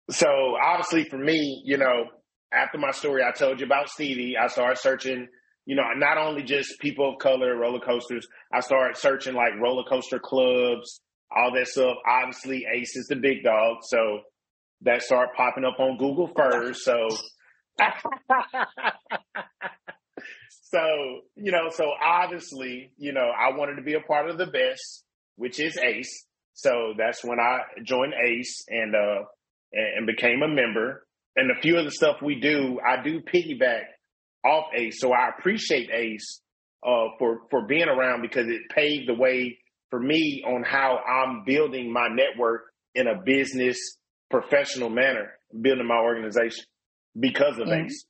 So 0.10 0.28
obviously 0.64 1.04
for 1.10 1.18
me, 1.18 1.62
you 1.66 1.78
know, 1.78 2.06
after 2.54 2.78
my 2.78 2.92
story 2.92 3.24
I 3.24 3.32
told 3.32 3.60
you 3.60 3.66
about 3.66 3.90
Stevie, 3.90 4.36
I 4.38 4.48
started 4.48 4.80
searching, 4.80 5.28
you 5.66 5.76
know, 5.76 5.84
not 5.96 6.18
only 6.18 6.44
just 6.44 6.80
people 6.80 7.14
of 7.14 7.20
color, 7.20 7.56
roller 7.56 7.80
coasters, 7.80 8.28
I 8.54 8.62
started 8.62 8.98
searching 8.98 9.34
like 9.36 9.60
roller 9.60 9.84
coaster 9.84 10.20
clubs, 10.20 11.02
all 11.36 11.54
that 11.54 11.68
stuff. 11.68 11.98
Obviously 12.08 12.66
ACE 12.74 12.96
is 12.96 13.08
the 13.08 13.16
big 13.16 13.44
dog. 13.44 13.78
So 13.84 14.22
that 14.82 15.02
started 15.02 15.34
popping 15.36 15.66
up 15.66 15.80
on 15.80 15.98
Google 15.98 16.32
first. 16.36 16.84
So 16.84 17.10
so, 20.50 20.80
you 21.36 21.52
know, 21.52 21.70
so 21.70 21.86
obviously, 22.04 22.92
you 22.98 23.14
know, 23.14 23.30
I 23.38 23.56
wanted 23.56 23.76
to 23.76 23.82
be 23.82 23.94
a 23.94 24.02
part 24.02 24.30
of 24.30 24.38
the 24.38 24.48
best, 24.48 25.04
which 25.36 25.60
is 25.60 25.78
ACE. 25.78 26.26
So 26.54 26.94
that's 26.98 27.24
when 27.24 27.40
I 27.40 27.60
joined 27.84 28.14
ACE 28.14 28.66
and, 28.70 28.96
uh, 28.96 29.24
and 29.74 30.08
became 30.08 30.42
a 30.42 30.48
member. 30.48 31.06
And 31.36 31.52
a 31.52 31.62
few 31.62 31.78
of 31.78 31.86
the 31.86 31.92
stuff 31.92 32.22
we 32.22 32.40
do, 32.40 32.80
I 32.86 33.04
do 33.04 33.20
piggyback 33.22 33.84
off 34.46 34.66
ACE. 34.74 35.00
So 35.00 35.12
I 35.12 35.30
appreciate 35.38 35.90
ACE, 35.92 36.42
uh, 36.86 37.10
for, 37.20 37.42
for 37.50 37.68
being 37.68 37.90
around 37.90 38.22
because 38.22 38.48
it 38.48 38.62
paved 38.74 39.10
the 39.10 39.16
way 39.16 39.58
for 39.90 40.00
me 40.00 40.44
on 40.48 40.64
how 40.64 40.98
I'm 40.98 41.44
building 41.46 41.92
my 41.92 42.08
network 42.08 42.62
in 42.94 43.08
a 43.08 43.22
business 43.26 43.78
professional 44.30 44.90
manner, 44.90 45.32
building 45.62 45.88
my 45.88 45.98
organization 45.98 46.64
because 47.20 47.58
of 47.58 47.68
mm-hmm. 47.68 47.86
ACE. 47.86 48.06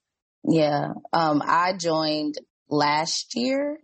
Yeah. 0.47 0.93
Um, 1.13 1.41
I 1.45 1.73
joined 1.77 2.35
last 2.69 3.35
year 3.35 3.79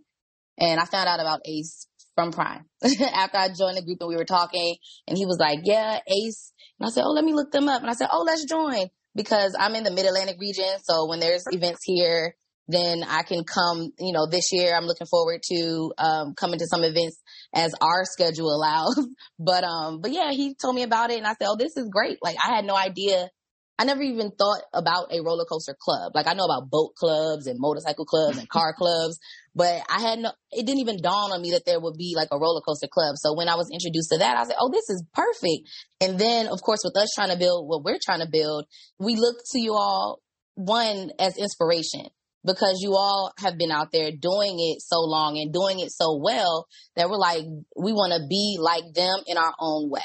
and 0.58 0.80
I 0.80 0.84
found 0.84 1.08
out 1.08 1.20
about 1.20 1.40
ACE 1.44 1.86
from 2.14 2.32
Prime 2.32 2.66
after 2.84 3.38
I 3.38 3.48
joined 3.48 3.76
the 3.76 3.84
group 3.84 3.98
and 4.00 4.08
we 4.08 4.16
were 4.16 4.24
talking 4.24 4.76
and 5.08 5.16
he 5.16 5.26
was 5.26 5.38
like, 5.38 5.60
yeah, 5.64 5.98
ACE. 6.06 6.52
And 6.78 6.86
I 6.86 6.90
said, 6.90 7.04
oh, 7.04 7.12
let 7.12 7.24
me 7.24 7.32
look 7.32 7.50
them 7.50 7.68
up. 7.68 7.80
And 7.80 7.90
I 7.90 7.94
said, 7.94 8.08
oh, 8.12 8.22
let's 8.22 8.44
join 8.44 8.88
because 9.14 9.56
I'm 9.58 9.74
in 9.74 9.84
the 9.84 9.90
mid 9.90 10.06
Atlantic 10.06 10.36
region. 10.40 10.78
So 10.82 11.08
when 11.08 11.20
there's 11.20 11.44
events 11.50 11.80
here, 11.84 12.34
then 12.68 13.02
I 13.02 13.22
can 13.22 13.44
come, 13.44 13.90
you 13.98 14.12
know, 14.12 14.26
this 14.26 14.52
year 14.52 14.74
I'm 14.76 14.84
looking 14.84 15.06
forward 15.06 15.40
to, 15.50 15.92
um, 15.98 16.34
coming 16.34 16.58
to 16.60 16.66
some 16.66 16.84
events 16.84 17.20
as 17.54 17.74
our 17.80 18.04
schedule 18.04 18.50
allows. 18.54 19.04
but, 19.38 19.64
um, 19.64 20.00
but 20.00 20.12
yeah, 20.12 20.30
he 20.30 20.54
told 20.54 20.74
me 20.74 20.82
about 20.82 21.10
it 21.10 21.18
and 21.18 21.26
I 21.26 21.30
said, 21.30 21.48
oh, 21.48 21.56
this 21.56 21.76
is 21.76 21.88
great. 21.88 22.18
Like 22.22 22.36
I 22.42 22.54
had 22.54 22.64
no 22.64 22.76
idea 22.76 23.30
I 23.78 23.84
never 23.84 24.02
even 24.02 24.30
thought 24.30 24.62
about 24.72 25.12
a 25.12 25.22
roller 25.22 25.44
coaster 25.44 25.76
club. 25.78 26.12
Like 26.14 26.26
I 26.26 26.34
know 26.34 26.44
about 26.44 26.70
boat 26.70 26.94
clubs 26.94 27.46
and 27.46 27.58
motorcycle 27.58 28.04
clubs 28.04 28.38
and 28.38 28.48
car 28.48 28.74
clubs, 28.78 29.18
but 29.54 29.82
I 29.88 30.00
had 30.00 30.18
no, 30.20 30.32
it 30.50 30.66
didn't 30.66 30.80
even 30.80 31.00
dawn 31.02 31.32
on 31.32 31.42
me 31.42 31.52
that 31.52 31.64
there 31.66 31.80
would 31.80 31.96
be 31.96 32.14
like 32.16 32.28
a 32.30 32.38
roller 32.38 32.60
coaster 32.60 32.88
club. 32.90 33.16
So 33.16 33.34
when 33.34 33.48
I 33.48 33.56
was 33.56 33.68
introduced 33.72 34.10
to 34.10 34.18
that, 34.18 34.36
I 34.36 34.40
was 34.40 34.48
like, 34.48 34.58
oh, 34.60 34.70
this 34.70 34.88
is 34.88 35.04
perfect. 35.14 35.68
And 36.00 36.18
then 36.18 36.48
of 36.48 36.62
course 36.62 36.80
with 36.84 36.96
us 36.96 37.10
trying 37.14 37.30
to 37.30 37.38
build 37.38 37.68
what 37.68 37.82
we're 37.82 37.98
trying 38.02 38.20
to 38.20 38.28
build, 38.30 38.66
we 38.98 39.16
look 39.16 39.36
to 39.52 39.60
you 39.60 39.74
all 39.74 40.20
one 40.54 41.10
as 41.18 41.36
inspiration 41.38 42.06
because 42.44 42.80
you 42.80 42.94
all 42.94 43.32
have 43.38 43.56
been 43.56 43.70
out 43.70 43.92
there 43.92 44.10
doing 44.10 44.56
it 44.58 44.80
so 44.80 45.00
long 45.00 45.38
and 45.38 45.52
doing 45.52 45.80
it 45.80 45.90
so 45.92 46.18
well 46.22 46.66
that 46.96 47.08
we're 47.08 47.16
like, 47.16 47.44
we 47.76 47.92
want 47.92 48.12
to 48.12 48.26
be 48.28 48.58
like 48.60 48.92
them 48.94 49.22
in 49.26 49.36
our 49.36 49.54
own 49.58 49.90
way. 49.90 50.00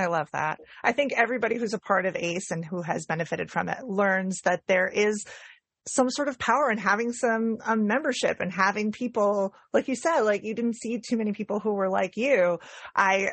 I 0.00 0.06
love 0.06 0.28
that. 0.32 0.60
I 0.82 0.92
think 0.92 1.12
everybody 1.12 1.58
who's 1.58 1.74
a 1.74 1.78
part 1.78 2.06
of 2.06 2.16
ACE 2.16 2.50
and 2.50 2.64
who 2.64 2.80
has 2.80 3.04
benefited 3.04 3.50
from 3.50 3.68
it 3.68 3.84
learns 3.84 4.40
that 4.44 4.62
there 4.66 4.88
is 4.88 5.26
some 5.86 6.08
sort 6.08 6.28
of 6.28 6.38
power 6.38 6.70
in 6.70 6.78
having 6.78 7.12
some 7.12 7.58
um, 7.64 7.86
membership 7.86 8.40
and 8.40 8.50
having 8.50 8.92
people, 8.92 9.54
like 9.74 9.88
you 9.88 9.96
said, 9.96 10.20
like 10.20 10.42
you 10.42 10.54
didn't 10.54 10.76
see 10.76 11.00
too 11.06 11.18
many 11.18 11.32
people 11.32 11.60
who 11.60 11.74
were 11.74 11.90
like 11.90 12.16
you. 12.16 12.58
I 12.96 13.28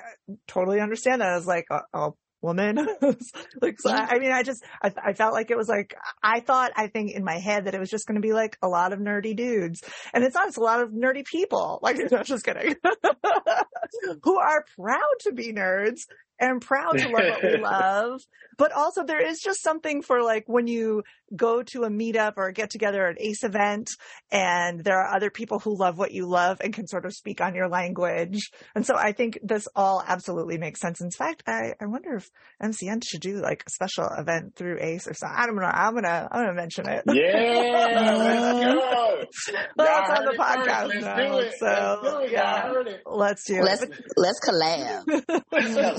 totally 0.47 0.81
understand 0.81 1.21
that 1.21 1.33
as 1.33 1.47
like 1.47 1.67
a, 1.71 1.81
a 1.93 2.09
woman. 2.41 2.75
like, 3.62 3.79
so 3.79 3.89
I, 3.89 4.07
I, 4.12 4.19
mean, 4.19 4.31
I 4.31 4.43
just, 4.43 4.63
I, 4.81 4.91
I, 5.03 5.13
felt 5.13 5.33
like 5.33 5.51
it 5.51 5.57
was 5.57 5.67
like, 5.67 5.95
I 6.21 6.39
thought, 6.39 6.71
I 6.75 6.88
think 6.88 7.12
in 7.12 7.24
my 7.24 7.38
head 7.39 7.65
that 7.65 7.75
it 7.75 7.79
was 7.79 7.89
just 7.89 8.07
going 8.07 8.15
to 8.15 8.25
be 8.25 8.33
like 8.33 8.57
a 8.62 8.67
lot 8.67 8.93
of 8.93 9.00
nerdy 9.00 9.36
dudes. 9.36 9.81
And 10.13 10.24
it's 10.24 10.36
not, 10.36 10.47
it's 10.47 10.57
a 10.57 10.62
lot 10.62 10.81
of 10.81 10.91
nerdy 10.91 11.25
people. 11.25 11.79
Like, 11.81 11.97
no, 12.12 12.24
just 12.24 12.45
kidding. 12.45 12.75
who 14.24 14.38
are 14.38 14.65
proud 14.75 15.15
to 15.21 15.33
be 15.33 15.53
nerds 15.53 16.01
and 16.39 16.62
proud 16.62 16.98
to 16.98 17.10
love 17.10 17.13
what 17.13 17.44
we 17.44 17.58
love. 17.62 18.22
But 18.58 18.72
also 18.72 19.03
there 19.03 19.24
is 19.24 19.39
just 19.39 19.62
something 19.62 20.01
for 20.01 20.24
like 20.24 20.46
when 20.48 20.67
you 20.67 21.03
go 21.36 21.62
to 21.62 21.84
a 21.84 21.89
meetup 21.89 22.34
or 22.38 22.48
a 22.48 22.53
get 22.53 22.70
together 22.70 23.06
at 23.06 23.22
ACE 23.22 23.44
event 23.44 23.89
and 24.32 24.84
there 24.84 24.98
are 25.00 25.15
other 25.15 25.29
people 25.29 25.60
who 25.60 25.77
love 25.77 25.98
what 25.98 26.12
you 26.12 26.25
love 26.25 26.60
and 26.62 26.74
can 26.74 26.88
sort 26.88 27.06
of 27.06 27.13
speak 27.13 27.41
on 27.41 27.53
your 27.53 27.67
language. 27.67 28.50
And 28.74 28.86
so 28.86 28.96
I 28.96 29.12
think 29.12 29.38
this 29.44 29.67
all 29.75 30.03
absolutely 30.06 30.58
makes 30.58 30.79
sense. 30.79 31.01
In 31.01 31.12
fact, 31.12 31.44
I, 31.46 31.74
I 31.79 31.86
wonder 31.86 32.15
if 32.15 32.29
MCN 32.63 33.03
should 33.06 33.22
do 33.22 33.41
like 33.41 33.63
a 33.67 33.70
special 33.70 34.08
event 34.17 34.56
through 34.56 34.77
ACE 34.82 35.08
or 35.08 35.13
something. 35.13 35.38
I 35.38 35.46
don't 35.46 35.56
know. 35.56 35.63
I'm 35.63 35.94
gonna 35.94 36.27
I'm 36.32 36.41
gonna 36.44 36.53
mention 36.53 36.88
it. 36.88 37.03
Yeah, 37.08 37.88
let's 37.94 39.46
go. 39.46 39.53
well, 39.77 40.01
it's 40.01 40.20
on 40.20 40.25
the 40.25 40.38
podcast 40.38 40.88
let's 40.88 41.01
now, 41.01 41.38
it. 41.38 41.53
so 41.60 42.00
let's 42.03 42.32
yeah, 42.32 42.74
let's 43.06 43.44
do 43.46 43.62
let's, 43.62 43.84
it. 43.84 43.91
Let's 44.15 44.39
collab. 44.48 45.03
let's 45.51 45.67
collab. 45.67 45.98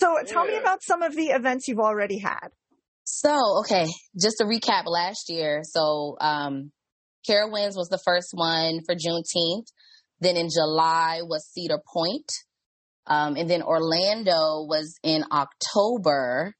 So 0.00 0.16
tell 0.26 0.46
yeah. 0.46 0.52
me 0.52 0.58
about 0.58 0.82
some 0.82 1.02
of 1.02 1.14
the 1.14 1.26
events 1.26 1.68
you've 1.68 1.78
already 1.78 2.18
had. 2.18 2.48
So, 3.04 3.60
okay, 3.60 3.86
just 4.18 4.36
to 4.38 4.44
recap 4.44 4.84
last 4.86 5.28
year. 5.28 5.62
So, 5.64 6.16
um, 6.20 6.70
Carowinds 7.28 7.76
was 7.76 7.88
the 7.90 8.00
first 8.04 8.30
one 8.32 8.80
for 8.86 8.94
Juneteenth. 8.94 9.66
Then 10.20 10.36
in 10.36 10.48
July 10.48 11.20
was 11.22 11.48
Cedar 11.52 11.80
Point. 11.92 12.30
Um, 13.06 13.36
and 13.36 13.50
then 13.50 13.62
Orlando 13.62 14.64
was 14.68 14.94
in 15.02 15.24
October. 15.32 16.54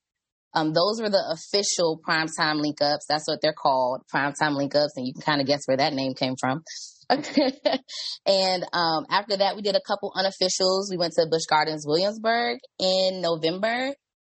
Um, 0.52 0.72
those 0.72 1.00
were 1.00 1.10
the 1.10 1.22
official 1.32 2.00
primetime 2.06 2.60
link 2.60 2.82
ups. 2.82 3.06
That's 3.08 3.28
what 3.28 3.38
they're 3.40 3.54
called, 3.54 4.02
primetime 4.12 4.56
link 4.56 4.74
ups. 4.74 4.94
And 4.96 5.06
you 5.06 5.12
can 5.12 5.22
kind 5.22 5.40
of 5.40 5.46
guess 5.46 5.62
where 5.66 5.76
that 5.76 5.92
name 5.92 6.14
came 6.14 6.34
from. 6.40 6.64
and 8.26 8.64
um, 8.72 9.06
after 9.10 9.36
that, 9.36 9.56
we 9.56 9.62
did 9.62 9.74
a 9.74 9.80
couple 9.86 10.12
unofficials. 10.16 10.90
We 10.90 10.96
went 10.96 11.14
to 11.14 11.26
Busch 11.30 11.46
Gardens 11.48 11.84
Williamsburg 11.86 12.58
in 12.78 13.20
November 13.20 13.92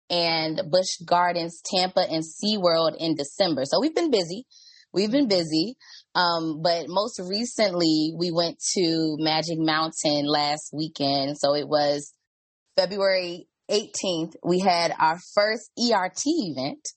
and 0.10 0.62
Busch 0.70 0.98
Gardens 1.06 1.62
Tampa 1.66 2.02
and 2.02 2.24
SeaWorld 2.24 2.96
in 2.98 3.16
December. 3.16 3.64
So 3.66 3.80
we've 3.80 3.96
been 3.96 4.12
busy. 4.12 4.46
We've 4.94 5.12
been 5.12 5.28
busy. 5.28 5.76
Um, 6.16 6.62
but 6.62 6.86
most 6.88 7.20
recently, 7.20 8.14
we 8.18 8.32
went 8.32 8.58
to 8.76 9.16
Magic 9.20 9.58
Mountain 9.58 10.26
last 10.26 10.72
weekend. 10.74 11.38
So 11.38 11.56
it 11.56 11.68
was 11.68 12.14
February 12.78 13.48
18th. 13.70 14.34
We 14.44 14.60
had 14.60 14.94
our 15.00 15.18
first 15.34 15.72
ERT 15.80 16.22
event. 16.26 16.88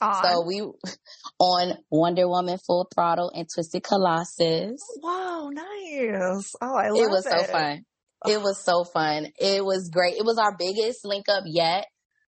On. 0.00 0.24
So 0.24 0.44
we 0.46 0.62
on 1.38 1.78
Wonder 1.90 2.28
Woman 2.28 2.58
Full 2.66 2.88
Throttle 2.94 3.30
and 3.34 3.46
Twisted 3.52 3.82
Colossus. 3.82 4.80
Oh, 4.80 5.00
wow, 5.02 5.50
nice. 5.52 6.52
Oh, 6.60 6.74
I 6.74 6.88
love 6.88 6.98
it. 6.98 7.10
was 7.10 7.26
it. 7.26 7.32
Was 7.32 7.46
so 7.46 7.52
fun. 7.52 7.84
It 8.26 8.40
was 8.40 8.64
so 8.64 8.84
fun. 8.84 9.26
It 9.38 9.64
was 9.64 9.90
great. 9.92 10.14
It 10.14 10.24
was 10.24 10.38
our 10.38 10.56
biggest 10.56 11.04
link 11.04 11.28
up 11.28 11.44
yet. 11.46 11.86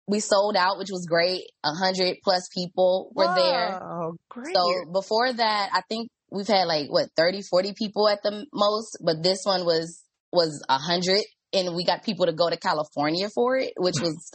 We 0.08 0.20
sold 0.20 0.56
out, 0.56 0.78
which 0.78 0.90
was 0.90 1.06
great. 1.08 1.44
A 1.64 1.70
hundred 1.70 2.18
plus 2.22 2.48
people 2.54 3.10
were 3.14 3.32
there. 3.34 3.82
Oh, 3.82 4.16
great. 4.28 4.54
So 4.54 4.90
before 4.92 5.32
that, 5.32 5.70
I 5.72 5.82
think 5.88 6.08
we've 6.30 6.46
had 6.46 6.64
like 6.64 6.88
what 6.88 7.08
30, 7.16 7.42
40 7.42 7.75
people 7.75 8.08
at 8.08 8.22
the 8.22 8.46
most, 8.52 8.98
but 9.04 9.22
this 9.22 9.40
one 9.44 9.64
was 9.64 10.02
was 10.32 10.62
a 10.68 10.78
hundred 10.78 11.22
and 11.52 11.75
we 11.75 11.84
got 11.84 12.04
people 12.04 12.26
to 12.26 12.32
go 12.32 12.50
to 12.50 12.56
California 12.56 13.28
for 13.34 13.56
it, 13.56 13.72
which 13.76 13.96
was 14.00 14.30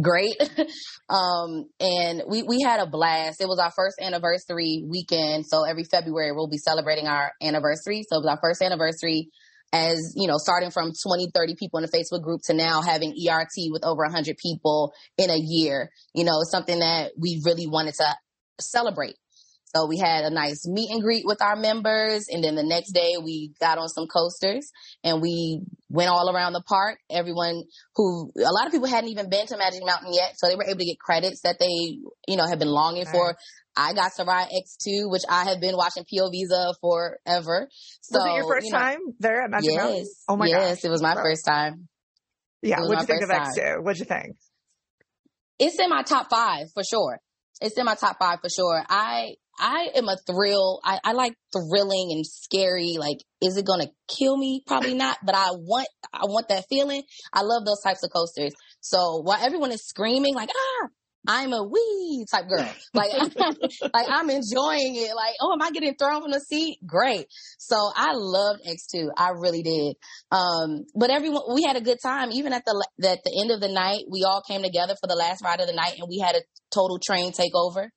great. 0.00 0.36
um, 1.08 1.66
and 1.80 2.22
we, 2.28 2.42
we 2.42 2.62
had 2.62 2.80
a 2.80 2.86
blast. 2.86 3.40
It 3.40 3.48
was 3.48 3.58
our 3.58 3.70
first 3.70 3.96
anniversary 4.00 4.84
weekend. 4.86 5.46
So 5.46 5.64
every 5.64 5.84
February 5.84 6.32
we'll 6.32 6.48
be 6.48 6.58
celebrating 6.58 7.06
our 7.06 7.32
anniversary. 7.42 8.04
So 8.08 8.16
it 8.16 8.24
was 8.24 8.30
our 8.30 8.38
first 8.40 8.62
anniversary 8.62 9.28
as, 9.72 10.12
you 10.16 10.28
know, 10.28 10.36
starting 10.36 10.70
from 10.70 10.92
20, 11.02 11.30
30 11.34 11.54
people 11.58 11.78
in 11.78 11.86
the 11.90 11.96
Facebook 11.96 12.22
group 12.22 12.40
to 12.44 12.54
now 12.54 12.82
having 12.82 13.10
ERT 13.10 13.70
with 13.70 13.84
over 13.84 14.02
100 14.02 14.36
people 14.36 14.92
in 15.16 15.30
a 15.30 15.38
year. 15.38 15.90
You 16.14 16.24
know, 16.24 16.42
something 16.42 16.80
that 16.80 17.12
we 17.18 17.40
really 17.44 17.66
wanted 17.66 17.94
to 17.94 18.14
celebrate. 18.60 19.16
So 19.74 19.86
we 19.86 19.98
had 19.98 20.24
a 20.24 20.30
nice 20.30 20.66
meet 20.66 20.90
and 20.90 21.02
greet 21.02 21.24
with 21.24 21.40
our 21.40 21.56
members. 21.56 22.26
And 22.28 22.44
then 22.44 22.54
the 22.54 22.62
next 22.62 22.92
day 22.92 23.14
we 23.22 23.52
got 23.58 23.78
on 23.78 23.88
some 23.88 24.06
coasters 24.06 24.70
and 25.02 25.22
we 25.22 25.62
went 25.88 26.10
all 26.10 26.34
around 26.34 26.52
the 26.52 26.62
park. 26.62 26.98
Everyone 27.10 27.64
who, 27.96 28.30
a 28.36 28.52
lot 28.52 28.66
of 28.66 28.72
people 28.72 28.88
hadn't 28.88 29.10
even 29.10 29.30
been 29.30 29.46
to 29.46 29.56
Magic 29.56 29.84
Mountain 29.84 30.12
yet. 30.12 30.34
So 30.36 30.48
they 30.48 30.56
were 30.56 30.64
able 30.64 30.80
to 30.80 30.84
get 30.84 30.98
credits 30.98 31.40
that 31.42 31.56
they, 31.58 31.98
you 32.28 32.36
know, 32.36 32.46
have 32.46 32.58
been 32.58 32.68
longing 32.68 33.04
right. 33.04 33.12
for. 33.12 33.36
I 33.74 33.94
got 33.94 34.12
to 34.16 34.24
ride 34.24 34.48
X2, 34.48 35.10
which 35.10 35.22
I 35.30 35.44
have 35.44 35.60
been 35.60 35.76
watching 35.76 36.04
POVs 36.04 36.52
of 36.52 36.76
forever. 36.82 37.68
So, 38.02 38.18
was 38.18 38.26
it 38.26 38.36
your 38.36 38.46
first 38.46 38.66
you 38.66 38.72
know, 38.72 38.78
time 38.78 38.98
there 39.18 39.42
at 39.42 39.50
Magic 39.50 39.70
yes, 39.70 39.82
Mountain? 39.82 40.06
Oh 40.28 40.36
my 40.36 40.46
yes, 40.46 40.54
gosh. 40.54 40.68
Yes, 40.68 40.84
it 40.84 40.90
was 40.90 41.02
my 41.02 41.14
Bro. 41.14 41.22
first 41.22 41.46
time. 41.46 41.88
Yeah. 42.60 42.80
What'd 42.80 43.00
you 43.00 43.06
think 43.06 43.22
of 43.22 43.30
X2? 43.30 43.56
Time. 43.56 43.84
What'd 43.84 43.98
you 43.98 44.04
think? 44.04 44.36
It's 45.58 45.78
in 45.78 45.88
my 45.88 46.02
top 46.02 46.28
five 46.28 46.66
for 46.74 46.84
sure. 46.84 47.18
It's 47.60 47.76
in 47.78 47.84
my 47.84 47.94
top 47.94 48.18
five 48.18 48.40
for 48.40 48.48
sure. 48.48 48.82
I 48.88 49.34
I 49.58 49.90
am 49.94 50.08
a 50.08 50.16
thrill. 50.26 50.80
I, 50.84 50.98
I 51.04 51.12
like 51.12 51.34
thrilling 51.52 52.10
and 52.10 52.26
scary. 52.26 52.96
Like, 52.98 53.18
is 53.40 53.56
it 53.56 53.66
gonna 53.66 53.88
kill 54.08 54.36
me? 54.36 54.62
Probably 54.66 54.94
not, 54.94 55.18
but 55.24 55.34
I 55.34 55.50
want, 55.52 55.88
I 56.12 56.24
want 56.24 56.48
that 56.48 56.64
feeling. 56.68 57.02
I 57.32 57.42
love 57.42 57.64
those 57.64 57.80
types 57.80 58.02
of 58.02 58.10
coasters. 58.12 58.52
So 58.80 59.20
while 59.22 59.38
everyone 59.40 59.72
is 59.72 59.86
screaming 59.86 60.34
like, 60.34 60.48
ah, 60.50 60.88
I'm 61.26 61.52
a 61.52 61.62
wee 61.62 62.26
type 62.30 62.48
girl. 62.48 62.68
Like, 62.94 63.12
like 63.94 64.06
I'm 64.08 64.28
enjoying 64.30 64.96
it. 64.96 65.14
Like, 65.14 65.34
oh, 65.40 65.52
am 65.52 65.62
I 65.62 65.70
getting 65.70 65.94
thrown 65.94 66.22
from 66.22 66.32
the 66.32 66.40
seat? 66.40 66.78
Great. 66.84 67.26
So 67.58 67.76
I 67.94 68.12
loved 68.14 68.60
X2. 68.66 69.08
I 69.16 69.30
really 69.30 69.62
did. 69.62 69.96
Um, 70.30 70.84
but 70.94 71.10
everyone, 71.10 71.42
we 71.54 71.62
had 71.62 71.76
a 71.76 71.80
good 71.80 71.98
time. 72.02 72.32
Even 72.32 72.52
at 72.52 72.64
the, 72.64 72.86
at 73.04 73.20
the 73.24 73.40
end 73.40 73.50
of 73.50 73.60
the 73.60 73.72
night, 73.72 74.04
we 74.10 74.24
all 74.24 74.42
came 74.46 74.62
together 74.62 74.94
for 75.00 75.06
the 75.06 75.16
last 75.16 75.44
ride 75.44 75.60
of 75.60 75.66
the 75.66 75.74
night 75.74 75.94
and 75.98 76.08
we 76.08 76.18
had 76.18 76.34
a 76.34 76.40
total 76.70 76.98
train 76.98 77.32
takeover 77.32 77.88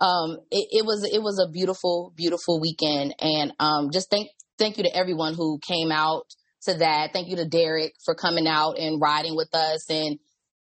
um, 0.00 0.38
it, 0.50 0.68
it, 0.70 0.84
was 0.84 1.08
it 1.10 1.22
was 1.22 1.38
a 1.38 1.50
beautiful, 1.50 2.12
beautiful 2.14 2.60
weekend, 2.60 3.14
and 3.20 3.52
um, 3.58 3.90
just 3.90 4.10
thank 4.10 4.28
thank 4.58 4.76
you 4.76 4.84
to 4.84 4.94
everyone 4.94 5.34
who 5.34 5.58
came 5.66 5.90
out 5.90 6.24
to 6.62 6.74
that. 6.74 7.12
Thank 7.12 7.28
you 7.28 7.36
to 7.36 7.46
Derek 7.46 7.94
for 8.04 8.14
coming 8.14 8.46
out 8.46 8.78
and 8.78 9.00
riding 9.00 9.36
with 9.36 9.54
us, 9.54 9.88
and 9.88 10.18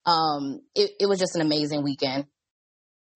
um, 0.07 0.61
it, 0.75 0.93
it 1.01 1.07
was 1.07 1.19
just 1.19 1.35
an 1.35 1.43
amazing 1.43 1.83
weekend. 1.83 2.27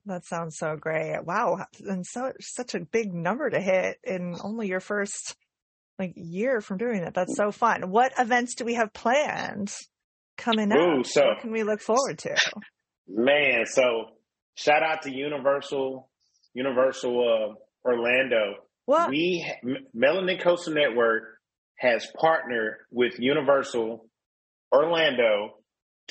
That 0.06 0.24
sounds 0.26 0.56
so 0.58 0.76
great! 0.76 1.24
Wow, 1.24 1.64
and 1.80 2.04
so 2.04 2.32
such 2.40 2.74
a 2.74 2.80
big 2.80 3.14
number 3.14 3.48
to 3.48 3.60
hit 3.60 3.98
in 4.02 4.36
only 4.42 4.66
your 4.66 4.80
first 4.80 5.36
like 5.98 6.12
year 6.16 6.60
from 6.60 6.78
doing 6.78 7.02
that. 7.02 7.14
That's 7.14 7.36
so 7.36 7.52
fun. 7.52 7.90
What 7.90 8.12
events 8.18 8.56
do 8.56 8.64
we 8.64 8.74
have 8.74 8.92
planned 8.92 9.72
coming 10.36 10.72
Ooh, 10.72 11.00
up? 11.00 11.06
So 11.06 11.24
what 11.24 11.40
can 11.40 11.52
we 11.52 11.62
look 11.62 11.80
forward 11.80 12.18
to? 12.20 12.36
Man, 13.06 13.64
so 13.66 14.06
shout 14.56 14.82
out 14.82 15.02
to 15.02 15.14
Universal, 15.14 16.08
Universal 16.54 17.54
uh, 17.54 17.88
Orlando. 17.88 18.54
What? 18.86 19.10
We 19.10 19.46
Melanin 19.96 20.42
Coastal 20.42 20.74
Network 20.74 21.22
has 21.76 22.06
partnered 22.18 22.76
with 22.90 23.18
Universal 23.18 24.06
Orlando 24.72 25.61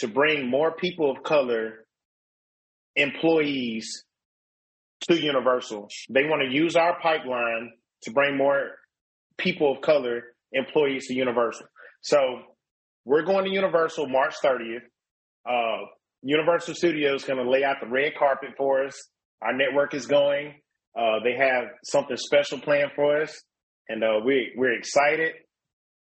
to 0.01 0.07
bring 0.07 0.49
more 0.49 0.71
people 0.71 1.11
of 1.11 1.23
color 1.23 1.85
employees 2.95 4.03
to 5.01 5.19
Universal. 5.19 5.87
They 6.09 6.25
want 6.25 6.41
to 6.41 6.55
use 6.55 6.75
our 6.75 6.99
pipeline 6.99 7.71
to 8.03 8.11
bring 8.11 8.37
more 8.37 8.71
people 9.37 9.75
of 9.75 9.81
color 9.81 10.23
employees 10.51 11.07
to 11.07 11.13
Universal. 11.13 11.67
So 12.01 12.41
we're 13.05 13.23
going 13.23 13.45
to 13.45 13.51
Universal 13.51 14.07
March 14.07 14.35
30th. 14.43 14.81
Uh, 15.47 15.85
Universal 16.23 16.75
Studios 16.75 17.23
going 17.23 17.43
to 17.43 17.49
lay 17.49 17.63
out 17.63 17.77
the 17.81 17.87
red 17.87 18.13
carpet 18.17 18.49
for 18.57 18.85
us. 18.85 18.99
Our 19.41 19.53
network 19.53 19.93
is 19.93 20.05
going. 20.05 20.55
Uh, 20.97 21.19
they 21.23 21.35
have 21.35 21.65
something 21.83 22.17
special 22.17 22.59
planned 22.59 22.91
for 22.95 23.21
us, 23.21 23.41
and 23.87 24.03
uh, 24.03 24.19
we 24.25 24.51
we're 24.55 24.73
excited. 24.73 25.33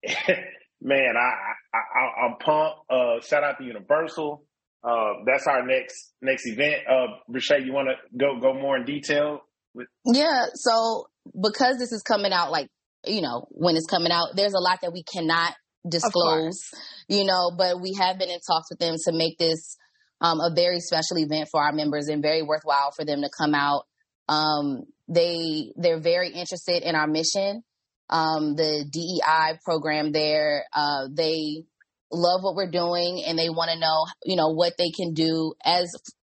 Man, 0.82 1.16
I, 1.18 1.32
I 1.76 2.26
I'm 2.26 2.38
pumped. 2.38 2.80
Uh, 2.90 3.22
shout 3.22 3.44
out 3.44 3.58
to 3.60 3.64
Universal. 3.64 4.44
Uh, 4.84 5.14
that's 5.26 5.48
our 5.48 5.66
next 5.66 6.14
next 6.22 6.48
event. 6.48 6.84
Uh, 6.90 7.08
Rashay, 7.32 7.66
you 7.66 7.74
want 7.74 7.90
to 7.90 8.18
go 8.18 8.40
go 8.40 8.54
more 8.54 8.78
in 8.78 8.86
detail? 8.86 9.42
With- 9.74 9.88
yeah. 10.06 10.46
So 10.54 11.08
because 11.42 11.78
this 11.78 11.92
is 11.92 12.02
coming 12.04 12.32
out, 12.32 12.52
like 12.52 12.70
you 13.06 13.22
know, 13.22 13.48
when 13.50 13.76
it's 13.76 13.88
coming 13.88 14.12
out, 14.12 14.36
there's 14.36 14.54
a 14.54 14.60
lot 14.60 14.80
that 14.82 14.94
we 14.94 15.04
cannot 15.04 15.54
disclose. 15.88 16.60
You 17.08 17.26
know, 17.26 17.52
but 17.58 17.82
we 17.82 17.94
have 18.00 18.18
been 18.18 18.30
in 18.30 18.40
talks 18.48 18.70
with 18.70 18.80
them 18.80 18.96
to 19.06 19.12
make 19.12 19.38
this 19.38 19.78
um, 20.22 20.40
a 20.40 20.54
very 20.54 20.80
special 20.80 21.18
event 21.18 21.50
for 21.52 21.62
our 21.62 21.74
members 21.74 22.08
and 22.08 22.22
very 22.22 22.42
worthwhile 22.42 22.92
for 22.96 23.06
them 23.06 23.22
to 23.22 23.30
come 23.38 23.54
out. 23.54 23.84
Um, 24.28 24.84
they 25.08 25.74
they're 25.76 26.00
very 26.00 26.30
interested 26.30 26.84
in 26.84 26.96
our 26.96 27.08
mission. 27.08 27.64
Um, 28.10 28.56
the 28.56 28.86
DEI 28.90 29.60
program 29.64 30.12
there, 30.12 30.66
uh, 30.74 31.08
they 31.12 31.66
love 32.12 32.42
what 32.44 32.56
we're 32.56 32.70
doing 32.70 33.24
and 33.26 33.38
they 33.38 33.50
want 33.50 33.72
to 33.72 33.80
know, 33.80 34.06
you 34.24 34.36
know, 34.36 34.50
what 34.50 34.74
they 34.78 34.92
can 34.92 35.14
do 35.14 35.54
as 35.64 35.92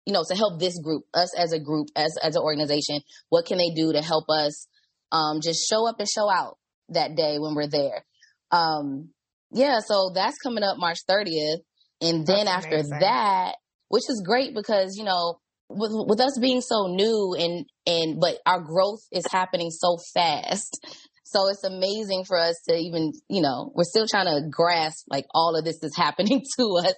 you 0.07 0.13
know 0.13 0.25
to 0.29 0.35
help 0.35 0.59
this 0.59 0.79
group, 0.81 1.05
us 1.15 1.37
as 1.39 1.53
a 1.53 1.61
group, 1.61 1.89
as 1.95 2.17
as 2.23 2.35
an 2.35 2.43
organization. 2.43 3.01
What 3.29 3.47
can 3.47 3.59
they 3.59 3.71
do 3.71 3.93
to 3.93 4.03
help 4.03 4.25
us 4.29 4.67
um, 5.13 5.41
just 5.43 5.69
show 5.69 5.87
up 5.87 6.01
and 6.01 6.09
show 6.09 6.29
out 6.29 6.59
that 6.89 7.15
day 7.15 7.39
when 7.39 7.55
we're 7.55 7.69
there? 7.69 8.05
Um, 8.51 9.11
yeah, 9.53 9.81
so 9.85 10.11
that's 10.15 10.39
coming 10.39 10.63
up 10.63 10.77
March 10.79 10.99
30th. 11.09 11.61
And 12.01 12.27
then 12.27 12.47
That's 12.47 12.65
after 12.65 12.77
amazing. 12.77 12.99
that, 13.01 13.57
which 13.89 14.05
is 14.09 14.23
great 14.25 14.55
because, 14.55 14.97
you 14.97 15.05
know, 15.05 15.39
with, 15.69 15.91
with 15.93 16.21
us 16.21 16.39
being 16.41 16.61
so 16.61 16.87
new 16.87 17.35
and, 17.39 17.67
and, 17.87 18.21
but 18.21 18.39
our 18.47 18.61
growth 18.61 19.01
is 19.13 19.25
happening 19.31 19.71
so 19.71 19.99
fast. 20.15 20.85
So 21.33 21.49
it's 21.49 21.62
amazing 21.62 22.25
for 22.27 22.37
us 22.37 22.61
to 22.69 22.75
even, 22.75 23.12
you 23.29 23.40
know, 23.40 23.71
we're 23.73 23.85
still 23.85 24.07
trying 24.11 24.27
to 24.27 24.49
grasp 24.51 25.07
like 25.09 25.27
all 25.33 25.57
of 25.57 25.64
this 25.64 25.81
is 25.81 25.95
happening 25.97 26.43
to 26.59 26.64
us. 26.85 26.95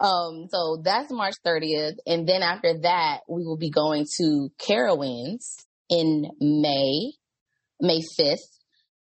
Um, 0.00 0.46
so 0.48 0.80
that's 0.82 1.12
March 1.12 1.34
30th. 1.46 1.96
And 2.06 2.26
then 2.26 2.42
after 2.42 2.80
that, 2.82 3.20
we 3.28 3.44
will 3.44 3.58
be 3.58 3.70
going 3.70 4.06
to 4.18 4.48
Carowinds 4.58 5.44
in 5.90 6.30
May, 6.40 7.12
May 7.78 8.00
5th. 8.18 8.36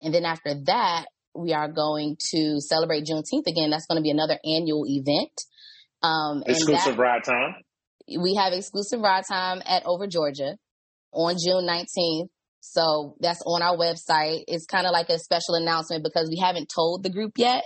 And 0.02 0.12
then 0.12 0.26
after 0.26 0.54
that, 0.66 1.06
we 1.34 1.54
are 1.54 1.68
going 1.68 2.16
to 2.34 2.60
celebrate 2.60 3.04
Juneteenth 3.04 3.46
again. 3.46 3.70
That's 3.70 3.86
going 3.86 3.96
to 3.96 4.02
be 4.02 4.10
another 4.10 4.38
annual 4.44 4.84
event. 4.86 5.32
Um, 6.02 6.42
exclusive 6.46 6.96
that, 6.96 7.02
ride 7.02 7.24
time. 7.24 7.54
We 8.08 8.34
have 8.34 8.52
exclusive 8.52 9.00
ride 9.00 9.24
time 9.26 9.62
at 9.64 9.84
Over 9.86 10.06
Georgia 10.06 10.56
on 11.12 11.36
June 11.42 11.66
19th. 11.66 12.28
So 12.60 13.16
that's 13.20 13.42
on 13.46 13.62
our 13.62 13.76
website. 13.76 14.44
It's 14.46 14.66
kind 14.66 14.86
of 14.86 14.92
like 14.92 15.08
a 15.08 15.18
special 15.18 15.54
announcement 15.54 16.04
because 16.04 16.28
we 16.30 16.38
haven't 16.38 16.70
told 16.74 17.02
the 17.02 17.10
group 17.10 17.32
yet. 17.36 17.64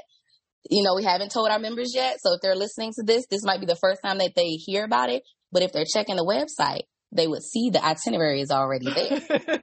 You 0.70 0.83
know, 0.83 0.94
we 0.94 1.04
haven't 1.04 1.30
told 1.30 1.50
our 1.50 1.59
members 1.59 1.94
yet. 1.94 2.18
So 2.20 2.35
if 2.35 2.40
they're 2.40 2.57
listening 2.57 2.92
to 2.94 3.02
this, 3.04 3.26
this 3.30 3.44
might 3.44 3.61
be 3.61 3.66
the 3.66 3.76
first 3.76 4.00
time 4.02 4.18
that 4.18 4.33
they 4.35 4.52
hear 4.52 4.85
about 4.85 5.11
it. 5.11 5.22
But 5.52 5.62
if 5.62 5.72
they're 5.72 5.85
checking 5.85 6.16
the 6.16 6.24
website, 6.24 6.85
they 7.14 7.26
would 7.26 7.42
see 7.42 7.70
the 7.70 7.85
itinerary 7.85 8.40
is 8.40 8.50
already 8.50 8.87
there. 8.87 9.20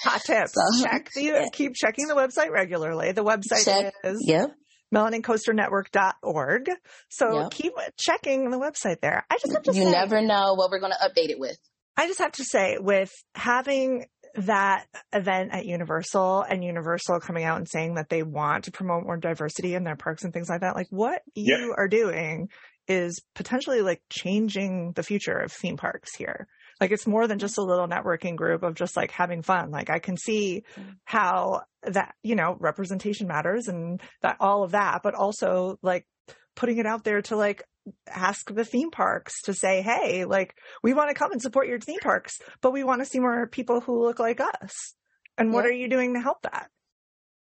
Hot 0.00 0.22
tips. 0.24 0.54
So, 0.58 0.84
Check 0.84 1.10
the, 1.14 1.22
yeah. 1.22 1.44
keep 1.52 1.74
checking 1.74 2.06
the 2.06 2.14
website 2.14 2.50
regularly. 2.50 3.12
The 3.12 3.24
website 3.24 3.64
Check, 3.64 3.94
is 4.04 4.22
yep. 4.26 4.50
melanincoasternetwork.org. 4.94 6.70
So 7.08 7.40
yep. 7.40 7.50
keep 7.50 7.72
checking 7.98 8.50
the 8.50 8.58
website 8.58 9.00
there. 9.00 9.24
I 9.30 9.38
just 9.38 9.52
have 9.52 9.62
to 9.64 9.74
you 9.74 9.84
say, 9.84 9.90
never 9.90 10.20
know 10.20 10.54
what 10.54 10.70
we're 10.70 10.80
going 10.80 10.92
to 10.92 11.08
update 11.08 11.30
it 11.30 11.38
with. 11.38 11.58
I 11.98 12.06
just 12.06 12.20
have 12.20 12.32
to 12.32 12.44
say, 12.44 12.78
with 12.80 13.10
having 13.34 14.06
that 14.36 14.86
event 15.12 15.50
at 15.52 15.66
Universal 15.66 16.42
and 16.42 16.62
Universal 16.62 17.18
coming 17.20 17.42
out 17.42 17.58
and 17.58 17.68
saying 17.68 17.94
that 17.94 18.08
they 18.08 18.22
want 18.22 18.64
to 18.64 18.70
promote 18.70 19.02
more 19.02 19.16
diversity 19.16 19.74
in 19.74 19.82
their 19.82 19.96
parks 19.96 20.22
and 20.22 20.32
things 20.32 20.48
like 20.48 20.60
that, 20.60 20.76
like 20.76 20.86
what 20.90 21.22
yep. 21.34 21.58
you 21.58 21.74
are 21.76 21.88
doing 21.88 22.48
is 22.86 23.20
potentially 23.34 23.82
like 23.82 24.00
changing 24.10 24.92
the 24.92 25.02
future 25.02 25.36
of 25.36 25.50
theme 25.50 25.76
parks 25.76 26.14
here. 26.14 26.46
Like 26.80 26.92
it's 26.92 27.06
more 27.06 27.26
than 27.26 27.40
just 27.40 27.58
a 27.58 27.62
little 27.62 27.88
networking 27.88 28.36
group 28.36 28.62
of 28.62 28.74
just 28.74 28.96
like 28.96 29.10
having 29.10 29.42
fun. 29.42 29.72
Like 29.72 29.90
I 29.90 29.98
can 29.98 30.16
see 30.16 30.62
mm-hmm. 30.78 30.90
how 31.04 31.62
that, 31.82 32.14
you 32.22 32.36
know, 32.36 32.56
representation 32.60 33.26
matters 33.26 33.66
and 33.66 34.00
that 34.22 34.36
all 34.38 34.62
of 34.62 34.70
that, 34.70 35.00
but 35.02 35.14
also 35.14 35.78
like 35.82 36.06
putting 36.54 36.78
it 36.78 36.86
out 36.86 37.02
there 37.02 37.22
to 37.22 37.36
like 37.36 37.64
ask 38.08 38.52
the 38.52 38.64
theme 38.64 38.90
parks 38.90 39.42
to 39.42 39.54
say, 39.54 39.82
Hey, 39.82 40.24
like 40.24 40.54
we 40.82 40.94
want 40.94 41.10
to 41.10 41.14
come 41.14 41.32
and 41.32 41.42
support 41.42 41.68
your 41.68 41.80
theme 41.80 42.00
parks, 42.00 42.38
but 42.60 42.72
we 42.72 42.84
want 42.84 43.00
to 43.00 43.06
see 43.06 43.20
more 43.20 43.46
people 43.46 43.80
who 43.80 44.04
look 44.04 44.18
like 44.18 44.40
us. 44.40 44.94
And 45.36 45.52
what 45.52 45.66
are 45.66 45.72
you 45.72 45.88
doing 45.88 46.14
to 46.14 46.20
help 46.20 46.42
that? 46.42 46.68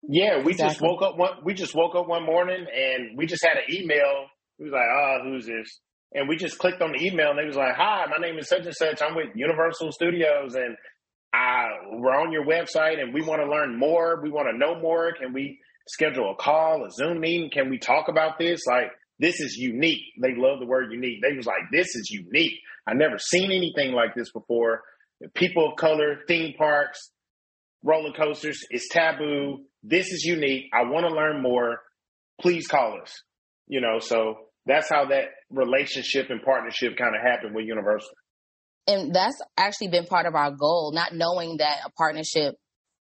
Yeah, 0.08 0.44
we 0.44 0.52
exactly. 0.52 0.74
just 0.74 0.82
woke 0.82 1.02
up 1.02 1.18
one 1.18 1.32
we 1.44 1.54
just 1.54 1.74
woke 1.74 1.96
up 1.96 2.08
one 2.08 2.24
morning 2.24 2.66
and 2.72 3.18
we 3.18 3.26
just 3.26 3.44
had 3.44 3.58
an 3.58 3.74
email 3.74 4.28
we 4.60 4.66
was 4.66 4.74
like, 4.74 4.90
ah, 4.90 5.18
oh, 5.20 5.24
who's 5.24 5.46
this? 5.46 5.80
And 6.14 6.28
we 6.28 6.36
just 6.36 6.58
clicked 6.58 6.82
on 6.82 6.94
the 6.94 7.06
email 7.06 7.30
and 7.30 7.40
they 7.40 7.46
was 7.46 7.56
like, 7.58 7.76
hi, 7.76 8.06
my 8.10 8.18
name 8.18 8.40
is 8.40 8.48
such 8.48 8.66
and 8.66 8.74
such. 8.74 9.02
I'm 9.02 9.16
with 9.16 9.36
Universal 9.36 9.92
Studios 9.92 10.56
and 10.56 10.76
I, 11.34 11.68
we're 11.92 12.16
on 12.16 12.32
your 12.32 12.46
website 12.46 13.00
and 13.00 13.14
we 13.14 13.22
want 13.22 13.42
to 13.42 13.50
learn 13.50 13.78
more. 13.78 14.20
We 14.22 14.32
want 14.32 14.48
to 14.50 14.58
know 14.58 14.80
more. 14.80 15.14
Can 15.14 15.34
we 15.34 15.60
schedule 15.88 16.32
a 16.32 16.42
call, 16.42 16.86
a 16.86 16.92
Zoom 16.92 17.20
meeting? 17.20 17.50
Can 17.52 17.70
we 17.70 17.78
talk 17.78 18.08
about 18.08 18.40
this? 18.40 18.66
Like, 18.66 18.92
this 19.20 19.40
is 19.40 19.56
unique. 19.56 20.02
They 20.22 20.36
love 20.36 20.60
the 20.60 20.66
word 20.66 20.92
unique. 20.92 21.22
They 21.22 21.36
was 21.36 21.46
like, 21.46 21.72
this 21.72 21.88
is 21.96 22.10
unique. 22.12 22.54
I 22.88 22.94
never 22.94 23.18
seen 23.18 23.52
anything 23.52 23.94
like 23.94 24.16
this 24.16 24.32
before. 24.32 24.82
People 25.34 25.72
of 25.72 25.78
color, 25.78 26.20
theme 26.28 26.54
parks, 26.58 27.12
roller 27.84 28.14
coasters, 28.14 28.60
it's 28.70 28.88
taboo. 28.92 29.66
This 29.84 30.08
is 30.08 30.24
unique. 30.24 30.66
I 30.74 30.84
want 30.84 31.08
to 31.08 31.14
learn 31.14 31.42
more. 31.42 31.80
Please 32.40 32.68
call 32.68 33.00
us. 33.02 33.12
You 33.68 33.82
know, 33.82 34.00
so 34.00 34.36
that's 34.66 34.90
how 34.90 35.06
that 35.06 35.26
relationship 35.50 36.30
and 36.30 36.42
partnership 36.42 36.98
kind 36.98 37.16
of 37.16 37.22
happened 37.22 37.56
with 37.56 37.66
Universal. 37.66 38.10
And 38.86 39.14
that's 39.14 39.42
actually 39.58 39.90
been 39.90 40.06
part 40.06 40.26
of 40.26 40.36
our 40.36 40.52
goal, 40.52 40.92
not 40.94 41.14
knowing 41.14 41.58
that 41.58 41.80
a 41.86 41.90
partnership 41.92 42.56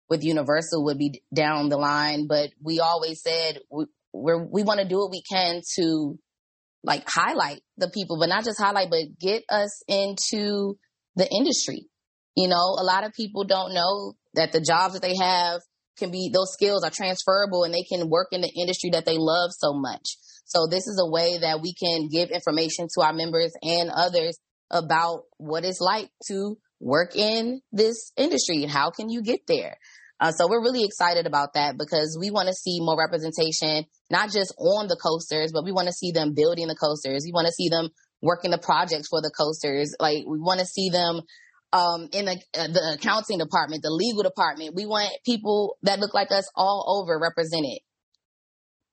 with 0.09 0.22
Universal 0.22 0.85
would 0.85 0.98
be 0.98 1.22
down 1.35 1.68
the 1.70 1.79
line, 1.79 2.27
but 2.29 2.51
we 2.62 2.81
always 2.81 3.22
said 3.22 3.59
we 4.12 4.33
we 4.51 4.62
want 4.62 4.81
to 4.81 4.88
do 4.88 4.98
what 4.98 5.11
we 5.11 5.22
can 5.22 5.61
to 5.77 6.18
like 6.85 7.05
highlight 7.09 7.61
the 7.77 7.88
people, 7.88 8.18
but 8.18 8.29
not 8.29 8.44
just 8.44 8.61
highlight, 8.61 8.90
but 8.90 9.18
get 9.20 9.44
us 9.48 9.83
into 9.88 10.77
the 11.16 11.29
industry. 11.31 11.87
You 12.37 12.48
know, 12.48 12.77
a 12.79 12.85
lot 12.85 13.05
of 13.05 13.12
people 13.12 13.44
don't 13.44 13.75
know 13.75 14.14
that 14.35 14.53
the 14.53 14.61
jobs 14.61 14.94
that 14.94 15.03
they 15.03 15.16
have 15.16 15.61
can 15.98 16.11
be 16.11 16.31
those 16.33 16.53
skills 16.53 16.85
are 16.85 16.90
transferable 16.90 17.64
and 17.64 17.75
they 17.75 17.85
can 17.85 18.09
work 18.09 18.29
in 18.33 18.40
the 18.40 18.53
industry 18.59 18.90
that 18.90 19.05
they 19.05 19.16
love 19.18 19.51
so 19.53 19.72
much. 19.75 20.16
So 20.44 20.66
this 20.66 20.87
is 20.87 21.01
a 21.01 21.11
way 21.11 21.38
that 21.38 21.61
we 21.61 21.75
can 21.75 22.09
give 22.09 22.31
information 22.31 22.88
to 22.94 23.03
our 23.03 23.12
members 23.12 23.53
and 23.62 23.90
others 23.90 24.38
about 24.70 25.25
what 25.37 25.64
it's 25.64 25.81
like 25.81 26.09
to 26.29 26.57
work 26.81 27.14
in 27.14 27.61
this 27.70 28.12
industry 28.16 28.62
and 28.62 28.70
how 28.70 28.90
can 28.90 29.09
you 29.09 29.22
get 29.22 29.40
there. 29.46 29.77
Uh, 30.23 30.31
so 30.31 30.47
we're 30.49 30.63
really 30.63 30.85
excited 30.85 31.27
about 31.27 31.55
that 31.55 31.77
because 31.77 32.17
we 32.19 32.31
want 32.31 32.47
to 32.47 32.55
see 32.55 32.79
more 32.81 32.97
representation, 32.97 33.85
not 34.09 34.31
just 34.31 34.55
on 34.57 34.87
the 34.87 34.97
coasters, 35.03 35.51
but 35.53 35.65
we 35.65 35.73
want 35.73 35.89
to 35.89 35.93
see 35.93 36.13
them 36.13 36.33
building 36.33 36.69
the 36.69 36.77
coasters. 36.77 37.25
We 37.27 37.33
want 37.33 37.47
to 37.49 37.53
see 37.53 37.69
them 37.69 37.89
working 38.23 38.53
the 38.53 38.59
projects 38.59 39.09
for 39.09 39.21
the 39.21 39.33
coasters. 39.37 39.97
Like 39.99 40.25
we 40.25 40.39
want 40.39 40.61
to 40.61 40.67
see 40.67 40.91
them 40.91 41.23
um, 41.73 42.09
in 42.13 42.27
the, 42.27 42.41
uh, 42.57 42.69
the 42.69 42.97
accounting 43.01 43.39
department, 43.39 43.83
the 43.83 43.91
legal 43.91 44.23
department. 44.23 44.77
We 44.77 44.87
want 44.87 45.11
people 45.27 45.77
that 45.83 45.99
look 45.99 46.15
like 46.15 46.31
us 46.31 46.49
all 46.55 47.03
over 47.03 47.19
represented 47.19 47.81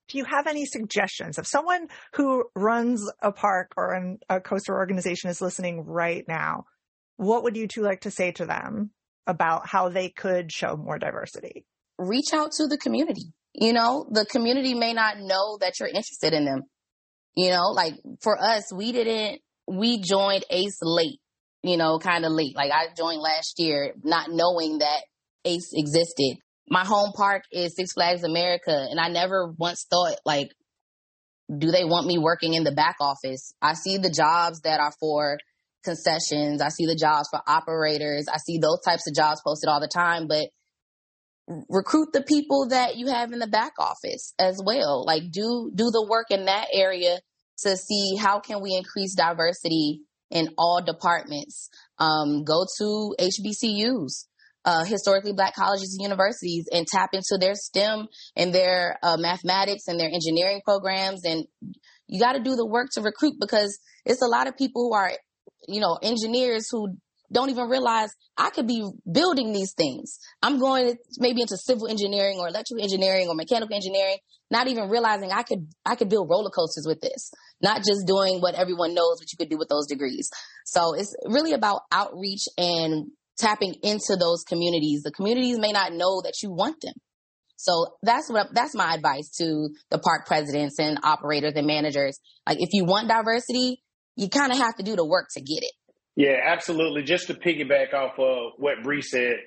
do 0.09 0.17
you 0.17 0.25
have 0.25 0.47
any 0.47 0.65
suggestions? 0.65 1.37
If 1.37 1.45
someone 1.45 1.85
who 2.15 2.45
runs 2.55 3.07
a 3.21 3.31
park 3.31 3.73
or 3.77 3.93
an, 3.93 4.17
a 4.27 4.41
coaster 4.41 4.73
organization 4.73 5.29
is 5.29 5.39
listening 5.39 5.85
right 5.85 6.25
now, 6.27 6.65
what 7.17 7.43
would 7.43 7.55
you 7.55 7.67
two 7.67 7.83
like 7.83 8.01
to 8.01 8.09
say 8.09 8.31
to 8.31 8.47
them 8.47 8.89
about 9.29 9.67
how 9.67 9.89
they 9.89 10.09
could 10.09 10.51
show 10.51 10.75
more 10.75 10.97
diversity? 10.97 11.65
Reach 11.97 12.33
out 12.33 12.51
to 12.53 12.67
the 12.67 12.77
community. 12.77 13.33
You 13.53 13.73
know, 13.73 14.05
the 14.09 14.25
community 14.25 14.73
may 14.73 14.93
not 14.93 15.19
know 15.19 15.57
that 15.61 15.79
you're 15.79 15.89
interested 15.89 16.33
in 16.33 16.45
them. 16.45 16.63
You 17.35 17.51
know, 17.51 17.69
like 17.69 17.93
for 18.21 18.41
us, 18.41 18.73
we 18.73 18.91
didn't, 18.91 19.41
we 19.67 20.01
joined 20.01 20.45
ACE 20.49 20.79
late, 20.81 21.19
you 21.63 21.77
know, 21.77 21.99
kind 21.99 22.25
of 22.25 22.31
late. 22.31 22.55
Like 22.55 22.71
I 22.71 22.87
joined 22.97 23.21
last 23.21 23.59
year 23.59 23.93
not 24.03 24.29
knowing 24.29 24.79
that 24.79 25.03
ACE 25.45 25.71
existed 25.73 26.37
my 26.69 26.85
home 26.85 27.11
park 27.15 27.43
is 27.51 27.75
Six 27.75 27.93
Flags 27.93 28.23
America, 28.23 28.87
and 28.89 28.99
I 28.99 29.09
never 29.09 29.53
once 29.57 29.85
thought 29.89 30.17
like, 30.25 30.49
do 31.55 31.71
they 31.71 31.83
want 31.83 32.05
me 32.05 32.19
working 32.19 32.53
in 32.53 32.63
the 32.63 32.71
back 32.71 32.97
office? 33.01 33.53
I 33.61 33.73
see 33.73 33.97
the 33.97 34.11
jobs 34.11 34.61
that 34.61 34.79
are 34.79 34.93
for 34.99 35.39
concessions. 35.83 36.61
I 36.61 36.69
see 36.69 36.85
the 36.85 36.95
jobs 36.95 37.29
for 37.31 37.41
operators. 37.47 38.27
I 38.31 38.37
see 38.37 38.57
those 38.57 38.79
types 38.85 39.07
of 39.07 39.15
jobs 39.15 39.41
posted 39.45 39.69
all 39.69 39.79
the 39.79 39.87
time, 39.87 40.27
but 40.27 40.49
recruit 41.67 42.09
the 42.13 42.21
people 42.21 42.67
that 42.69 42.95
you 42.95 43.07
have 43.07 43.31
in 43.31 43.39
the 43.39 43.47
back 43.47 43.73
office 43.79 44.33
as 44.37 44.61
well. 44.63 45.03
Like 45.05 45.23
do 45.31 45.71
do 45.73 45.89
the 45.91 46.05
work 46.07 46.27
in 46.29 46.45
that 46.45 46.67
area 46.73 47.19
to 47.63 47.75
see 47.75 48.15
how 48.15 48.39
can 48.39 48.61
we 48.61 48.75
increase 48.75 49.15
diversity 49.15 50.01
in 50.29 50.49
all 50.57 50.81
departments. 50.81 51.69
Um, 51.97 52.43
go 52.43 52.65
to 52.77 53.15
HBCUs 53.19 54.25
uh, 54.65 54.83
historically 54.83 55.33
black 55.33 55.55
colleges 55.55 55.95
and 55.97 56.03
universities 56.03 56.67
and 56.71 56.85
tap 56.85 57.09
into 57.13 57.37
their 57.39 57.55
STEM 57.55 58.07
and 58.35 58.53
their 58.53 58.97
uh, 59.01 59.17
mathematics 59.17 59.87
and 59.87 59.99
their 59.99 60.09
engineering 60.09 60.61
programs. 60.63 61.23
And 61.25 61.45
you 62.07 62.19
got 62.19 62.33
to 62.33 62.43
do 62.43 62.55
the 62.55 62.65
work 62.65 62.89
to 62.93 63.01
recruit 63.01 63.35
because 63.39 63.79
it's 64.05 64.21
a 64.21 64.27
lot 64.27 64.47
of 64.47 64.57
people 64.57 64.89
who 64.89 64.93
are, 64.93 65.11
you 65.67 65.79
know, 65.79 65.97
engineers 66.01 66.67
who 66.71 66.95
don't 67.31 67.49
even 67.49 67.69
realize 67.69 68.09
I 68.37 68.49
could 68.49 68.67
be 68.67 68.83
building 69.11 69.53
these 69.53 69.73
things. 69.73 70.17
I'm 70.41 70.59
going 70.59 70.95
maybe 71.19 71.41
into 71.41 71.57
civil 71.57 71.87
engineering 71.87 72.37
or 72.39 72.47
electrical 72.47 72.83
engineering 72.83 73.27
or 73.27 73.35
mechanical 73.35 73.75
engineering, 73.75 74.17
not 74.49 74.67
even 74.67 74.89
realizing 74.89 75.31
I 75.31 75.43
could 75.43 75.67
I 75.85 75.95
could 75.95 76.09
build 76.09 76.29
roller 76.29 76.49
coasters 76.49 76.85
with 76.87 77.01
this. 77.01 77.31
Not 77.61 77.79
just 77.79 78.07
doing 78.07 78.39
what 78.39 78.55
everyone 78.55 78.93
knows 78.93 79.17
what 79.19 79.31
you 79.31 79.37
could 79.37 79.49
do 79.49 79.57
with 79.57 79.69
those 79.69 79.85
degrees. 79.87 80.29
So 80.65 80.93
it's 80.95 81.13
really 81.25 81.53
about 81.53 81.81
outreach 81.91 82.45
and 82.57 83.11
tapping 83.37 83.75
into 83.83 84.15
those 84.19 84.43
communities. 84.43 85.01
The 85.03 85.11
communities 85.11 85.59
may 85.59 85.71
not 85.71 85.93
know 85.93 86.21
that 86.23 86.41
you 86.41 86.51
want 86.51 86.81
them. 86.81 86.93
So 87.57 87.97
that's 88.01 88.29
what 88.29 88.47
that's 88.53 88.73
my 88.73 88.93
advice 88.93 89.29
to 89.37 89.69
the 89.91 89.99
park 89.99 90.25
presidents 90.25 90.79
and 90.79 90.97
operators 91.03 91.53
and 91.55 91.67
managers. 91.67 92.17
Like 92.47 92.57
if 92.61 92.69
you 92.71 92.85
want 92.85 93.09
diversity, 93.09 93.81
you 94.19 94.27
kind 94.27 94.51
of 94.51 94.57
have 94.57 94.75
to 94.75 94.83
do 94.83 94.97
the 94.97 95.05
work 95.05 95.27
to 95.33 95.41
get 95.41 95.63
it. 95.63 95.71
Yeah, 96.17 96.35
absolutely. 96.45 97.03
Just 97.03 97.27
to 97.27 97.33
piggyback 97.33 97.93
off 97.93 98.19
of 98.19 98.51
what 98.57 98.83
Bree 98.83 99.01
said, 99.01 99.37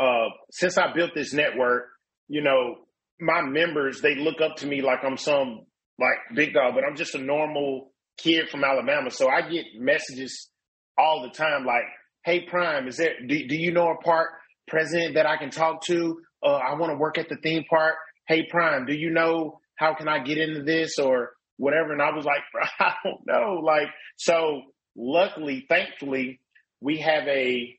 uh, 0.00 0.28
since 0.50 0.78
I 0.78 0.90
built 0.94 1.10
this 1.14 1.34
network, 1.34 1.88
you 2.28 2.42
know, 2.42 2.76
my 3.20 3.42
members 3.42 4.00
they 4.00 4.14
look 4.14 4.40
up 4.40 4.56
to 4.56 4.66
me 4.66 4.80
like 4.80 5.04
I'm 5.04 5.18
some 5.18 5.66
like 5.98 6.16
big 6.34 6.54
dog, 6.54 6.74
but 6.74 6.82
I'm 6.82 6.96
just 6.96 7.14
a 7.14 7.18
normal 7.18 7.92
kid 8.16 8.48
from 8.48 8.64
Alabama. 8.64 9.10
So 9.10 9.28
I 9.28 9.48
get 9.50 9.66
messages 9.78 10.48
all 10.96 11.22
the 11.22 11.30
time 11.30 11.66
like, 11.66 11.84
Hey 12.24 12.46
Prime, 12.48 12.88
is 12.88 12.96
there, 12.96 13.14
do, 13.26 13.46
do 13.46 13.54
you 13.54 13.70
know 13.70 13.90
a 13.90 14.02
park 14.02 14.30
president 14.66 15.16
that 15.16 15.26
I 15.26 15.36
can 15.36 15.50
talk 15.50 15.84
to? 15.86 16.18
Uh, 16.42 16.54
I 16.54 16.74
want 16.78 16.90
to 16.90 16.96
work 16.96 17.18
at 17.18 17.28
the 17.28 17.36
theme 17.42 17.64
park. 17.68 17.96
Hey 18.26 18.46
Prime, 18.50 18.86
do 18.86 18.94
you 18.94 19.10
know 19.10 19.60
how 19.76 19.94
can 19.94 20.08
I 20.08 20.20
get 20.20 20.38
into 20.38 20.62
this 20.62 20.98
or 20.98 21.32
whatever? 21.62 21.92
And 21.92 22.02
I 22.02 22.10
was 22.10 22.24
like, 22.24 22.42
I 22.80 22.94
don't 23.04 23.20
know. 23.24 23.60
Like, 23.64 23.86
so 24.16 24.62
luckily, 24.96 25.64
thankfully, 25.68 26.40
we 26.80 26.98
have 26.98 27.28
a, 27.28 27.78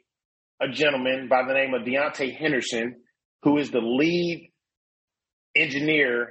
a 0.61 0.69
gentleman 0.71 1.27
by 1.29 1.43
the 1.45 1.53
name 1.53 1.73
of 1.73 1.81
Deontay 1.81 2.33
Henderson, 2.33 2.95
who 3.41 3.57
is 3.57 3.71
the 3.71 3.81
lead 3.81 4.49
engineer 5.53 6.29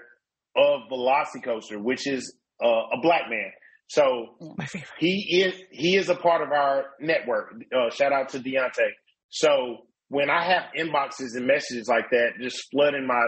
of 0.57 0.81
VelociCoaster, 0.91 1.79
which 1.79 2.07
is 2.07 2.35
uh, 2.65 2.69
a 2.69 3.01
black 3.03 3.29
man. 3.29 3.51
So 3.89 4.57
he 4.99 5.43
is 5.45 5.55
he 5.71 5.97
is 5.97 6.09
a 6.09 6.15
part 6.15 6.41
of 6.41 6.49
our 6.51 6.85
network. 6.99 7.53
Uh, 7.71 7.91
shout 7.91 8.13
out 8.15 8.31
to 8.31 8.39
Deontay. 8.39 8.89
So 9.29 9.85
when 10.09 10.31
I 10.31 10.45
have 10.45 10.63
inboxes 10.79 11.37
and 11.37 11.47
messages 11.47 11.89
like 11.89 12.09
that 12.13 12.31
just 12.41 12.71
flooding 12.71 13.07
my 13.07 13.27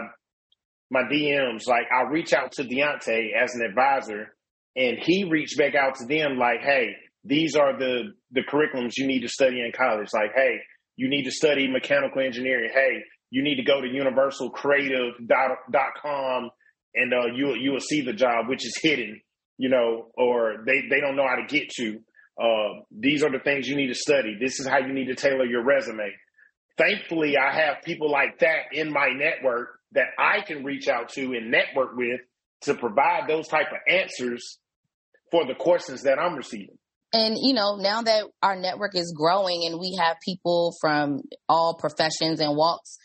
my 0.91 1.03
DMs, 1.03 1.67
like 1.67 1.85
I 1.91 2.09
reach 2.09 2.33
out 2.33 2.51
to 2.53 2.63
Deontay 2.63 3.33
as 3.33 3.55
an 3.55 3.65
advisor, 3.67 4.35
and 4.75 4.97
he 4.99 5.23
reached 5.23 5.57
back 5.57 5.75
out 5.75 5.95
to 5.95 6.05
them 6.05 6.37
like, 6.37 6.61
"Hey, 6.61 6.95
these 7.25 7.55
are 7.55 7.77
the 7.77 8.13
the 8.31 8.41
curriculums 8.41 8.93
you 8.97 9.05
need 9.07 9.21
to 9.21 9.29
study 9.29 9.61
in 9.61 9.71
college. 9.75 10.09
Like, 10.13 10.33
hey, 10.35 10.59
you 10.95 11.09
need 11.09 11.23
to 11.23 11.31
study 11.31 11.67
mechanical 11.67 12.21
engineering. 12.21 12.69
Hey, 12.73 13.03
you 13.31 13.43
need 13.43 13.55
to 13.55 13.63
go 13.63 13.81
to 13.81 13.87
universalcreative.com 13.87 16.49
and 16.93 17.13
uh, 17.13 17.25
you 17.33 17.55
you 17.55 17.71
will 17.71 17.79
see 17.79 18.01
the 18.01 18.13
job, 18.13 18.47
which 18.47 18.63
is 18.65 18.77
hidden, 18.81 19.19
you 19.57 19.69
know, 19.69 20.11
or 20.15 20.57
they 20.65 20.81
they 20.89 21.01
don't 21.01 21.15
know 21.15 21.27
how 21.27 21.35
to 21.35 21.45
get 21.47 21.69
to. 21.77 21.99
Uh, 22.41 22.81
these 22.91 23.23
are 23.23 23.31
the 23.31 23.39
things 23.39 23.67
you 23.67 23.75
need 23.75 23.87
to 23.87 23.95
study. 23.95 24.37
This 24.39 24.59
is 24.59 24.67
how 24.67 24.77
you 24.79 24.93
need 24.93 25.07
to 25.07 25.15
tailor 25.15 25.45
your 25.45 25.63
resume. 25.63 26.11
Thankfully, 26.77 27.37
I 27.37 27.53
have 27.53 27.81
people 27.83 28.11
like 28.11 28.39
that 28.39 28.73
in 28.73 28.91
my 28.91 29.09
network 29.09 29.74
that 29.95 30.09
I 30.19 30.41
can 30.41 30.63
reach 30.63 30.87
out 30.87 31.09
to 31.09 31.33
and 31.33 31.51
network 31.51 31.95
with 31.95 32.21
to 32.61 32.75
provide 32.75 33.27
those 33.27 33.47
type 33.47 33.67
of 33.71 33.79
answers 33.87 34.59
for 35.31 35.45
the 35.45 35.55
courses 35.55 36.03
that 36.03 36.19
I'm 36.19 36.35
receiving. 36.35 36.77
And 37.13 37.35
you 37.39 37.53
know, 37.53 37.77
now 37.77 38.01
that 38.01 38.25
our 38.43 38.55
network 38.55 38.95
is 38.95 39.13
growing 39.15 39.65
and 39.65 39.79
we 39.79 39.97
have 39.99 40.17
people 40.23 40.75
from 40.81 41.21
all 41.47 41.77
professions 41.79 42.39
and 42.39 42.57
walks, 42.57 42.97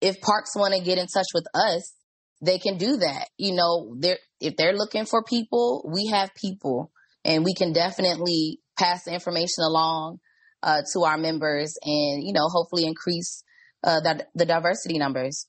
if 0.00 0.20
parks 0.20 0.54
want 0.54 0.74
to 0.74 0.80
get 0.80 0.98
in 0.98 1.06
touch 1.06 1.26
with 1.32 1.46
us, 1.54 1.94
they 2.42 2.58
can 2.58 2.76
do 2.76 2.98
that. 2.98 3.28
You 3.38 3.54
know, 3.54 3.96
they're 3.98 4.18
if 4.40 4.56
they're 4.56 4.74
looking 4.74 5.06
for 5.06 5.22
people, 5.22 5.88
we 5.90 6.10
have 6.12 6.30
people, 6.34 6.90
and 7.24 7.44
we 7.44 7.54
can 7.54 7.72
definitely 7.72 8.60
pass 8.78 9.04
the 9.04 9.14
information 9.14 9.64
along 9.66 10.18
uh, 10.62 10.82
to 10.92 11.04
our 11.04 11.16
members, 11.16 11.78
and 11.82 12.22
you 12.22 12.32
know, 12.34 12.48
hopefully 12.48 12.84
increase 12.84 13.42
uh, 13.82 14.00
the 14.00 14.26
the 14.34 14.44
diversity 14.44 14.98
numbers. 14.98 15.46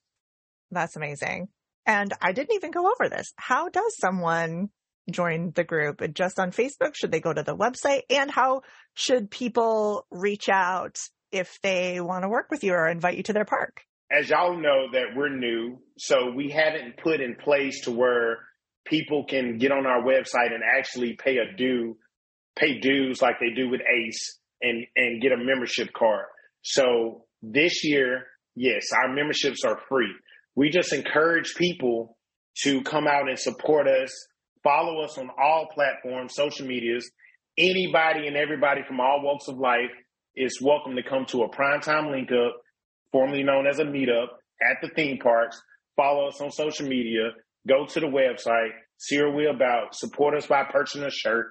That's 0.72 0.96
amazing. 0.96 1.50
And 1.86 2.14
I 2.22 2.32
didn't 2.32 2.56
even 2.56 2.72
go 2.72 2.92
over 2.92 3.10
this. 3.10 3.34
How 3.36 3.70
does 3.70 3.98
someone 3.98 4.70
join 5.10 5.52
the 5.56 5.64
group? 5.64 6.02
Just 6.14 6.40
on 6.40 6.52
Facebook? 6.52 6.96
Should 6.96 7.12
they 7.12 7.20
go 7.20 7.34
to 7.34 7.44
the 7.44 7.56
website? 7.56 8.02
And 8.10 8.32
how 8.32 8.62
should 8.96 9.30
people 9.30 10.08
reach 10.10 10.50
out 10.50 10.98
if 11.32 11.60
they 11.62 12.02
want 12.02 12.24
to 12.24 12.30
work 12.30 12.48
with 12.50 12.64
you 12.64 12.74
or 12.74 12.88
invite 12.88 13.18
you 13.18 13.24
to 13.24 13.34
their 13.34 13.46
park? 13.46 13.86
as 14.12 14.30
y'all 14.30 14.60
know 14.60 14.88
that 14.92 15.16
we're 15.16 15.36
new, 15.36 15.80
so 15.98 16.32
we 16.32 16.50
haven't 16.50 16.98
put 16.98 17.22
in 17.22 17.36
place 17.36 17.82
to 17.82 17.92
where 17.92 18.40
people 18.86 19.26
can 19.26 19.58
get 19.58 19.72
on 19.72 19.86
our 19.86 20.04
website 20.04 20.54
and 20.54 20.64
actually 20.64 21.14
pay 21.14 21.38
a 21.38 21.56
due, 21.58 21.98
pay 22.56 22.80
dues 22.80 23.22
like 23.22 23.40
they 23.40 23.54
do 23.56 23.68
with 23.70 23.82
ACE 23.82 24.40
and, 24.62 24.86
and 24.96 25.22
get 25.22 25.32
a 25.32 25.38
membership 25.38 25.92
card. 25.94 26.26
So 26.62 27.26
this 27.42 27.84
year, 27.84 28.28
yes, 28.56 28.86
our 28.94 29.12
memberships 29.12 29.64
are 29.66 29.80
free. 29.90 30.14
We 30.56 30.70
just 30.70 30.94
encourage 30.94 31.56
people 31.56 32.18
to 32.64 32.82
come 32.82 33.08
out 33.08 33.28
and 33.28 33.38
support 33.38 33.88
us, 33.88 34.10
follow 34.64 35.02
us 35.02 35.18
on 35.18 35.30
all 35.42 35.68
platforms, 35.74 36.34
social 36.34 36.66
medias. 36.66 37.10
Anybody 37.58 38.28
and 38.28 38.38
everybody 38.38 38.82
from 38.88 39.00
all 39.00 39.22
walks 39.22 39.48
of 39.48 39.58
life 39.58 39.92
is 40.36 40.62
welcome 40.62 40.96
to 40.96 41.04
come 41.04 41.26
to 41.28 41.44
a 41.44 41.50
primetime 41.50 42.12
link 42.12 42.30
up 42.32 42.56
formerly 43.12 43.44
known 43.44 43.68
as 43.68 43.80
a 43.80 43.84
meetup 43.84 44.28
at 44.62 44.78
the 44.82 44.90
theme 44.96 45.18
parks. 45.18 45.62
Follow 45.96 46.28
us 46.28 46.42
on 46.42 46.52
social 46.52 46.88
media. 46.88 47.32
Go 47.68 47.86
to 47.86 48.00
the 48.00 48.08
website. 48.08 48.72
See 48.98 49.22
what 49.22 49.34
we're 49.34 49.50
about. 49.50 49.96
Support 49.96 50.36
us 50.36 50.48
by 50.48 50.64
purchasing 50.64 51.04
a 51.04 51.10
shirt. 51.10 51.48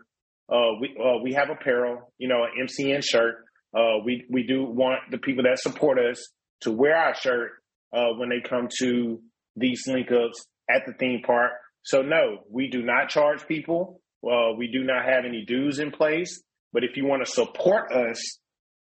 Uh, 0.49 0.77
we 0.81 0.95
uh, 1.03 1.23
we 1.23 1.33
have 1.33 1.49
apparel, 1.49 2.12
you 2.19 2.29
know, 2.29 2.45
an 2.45 2.67
MCN 2.67 3.03
shirt. 3.03 3.37
Uh, 3.75 3.99
we 4.05 4.27
we 4.31 4.47
do 4.47 4.64
want 4.64 5.01
the 5.11 5.19
people 5.19 5.45
that 5.45 5.59
support 5.59 5.99
us 5.99 6.33
to 6.61 6.71
wear 6.71 6.97
our 6.97 7.14
shirt 7.14 7.53
uh, 7.94 8.14
when 8.16 8.28
they 8.28 8.40
come 8.40 8.68
to 8.80 9.20
these 9.57 9.83
link 9.87 10.09
ups 10.11 10.46
at 10.68 10.83
the 10.87 10.92
theme 10.94 11.22
park. 11.24 11.52
So 11.85 12.02
no, 12.02 12.38
we 12.50 12.68
do 12.68 12.83
not 12.83 13.09
charge 13.09 13.46
people. 13.46 14.00
Uh, 14.26 14.54
we 14.57 14.70
do 14.72 14.85
not 14.85 15.04
have 15.04 15.24
any 15.26 15.44
dues 15.44 15.78
in 15.78 15.90
place. 15.90 16.42
But 16.72 16.83
if 16.83 16.96
you 16.96 17.07
want 17.07 17.24
to 17.24 17.30
support 17.30 17.92
us 17.92 18.38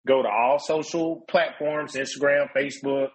Go 0.07 0.21
to 0.23 0.29
all 0.29 0.59
social 0.59 1.23
platforms 1.29 1.95
Instagram, 1.95 2.47
Facebook, 2.55 3.09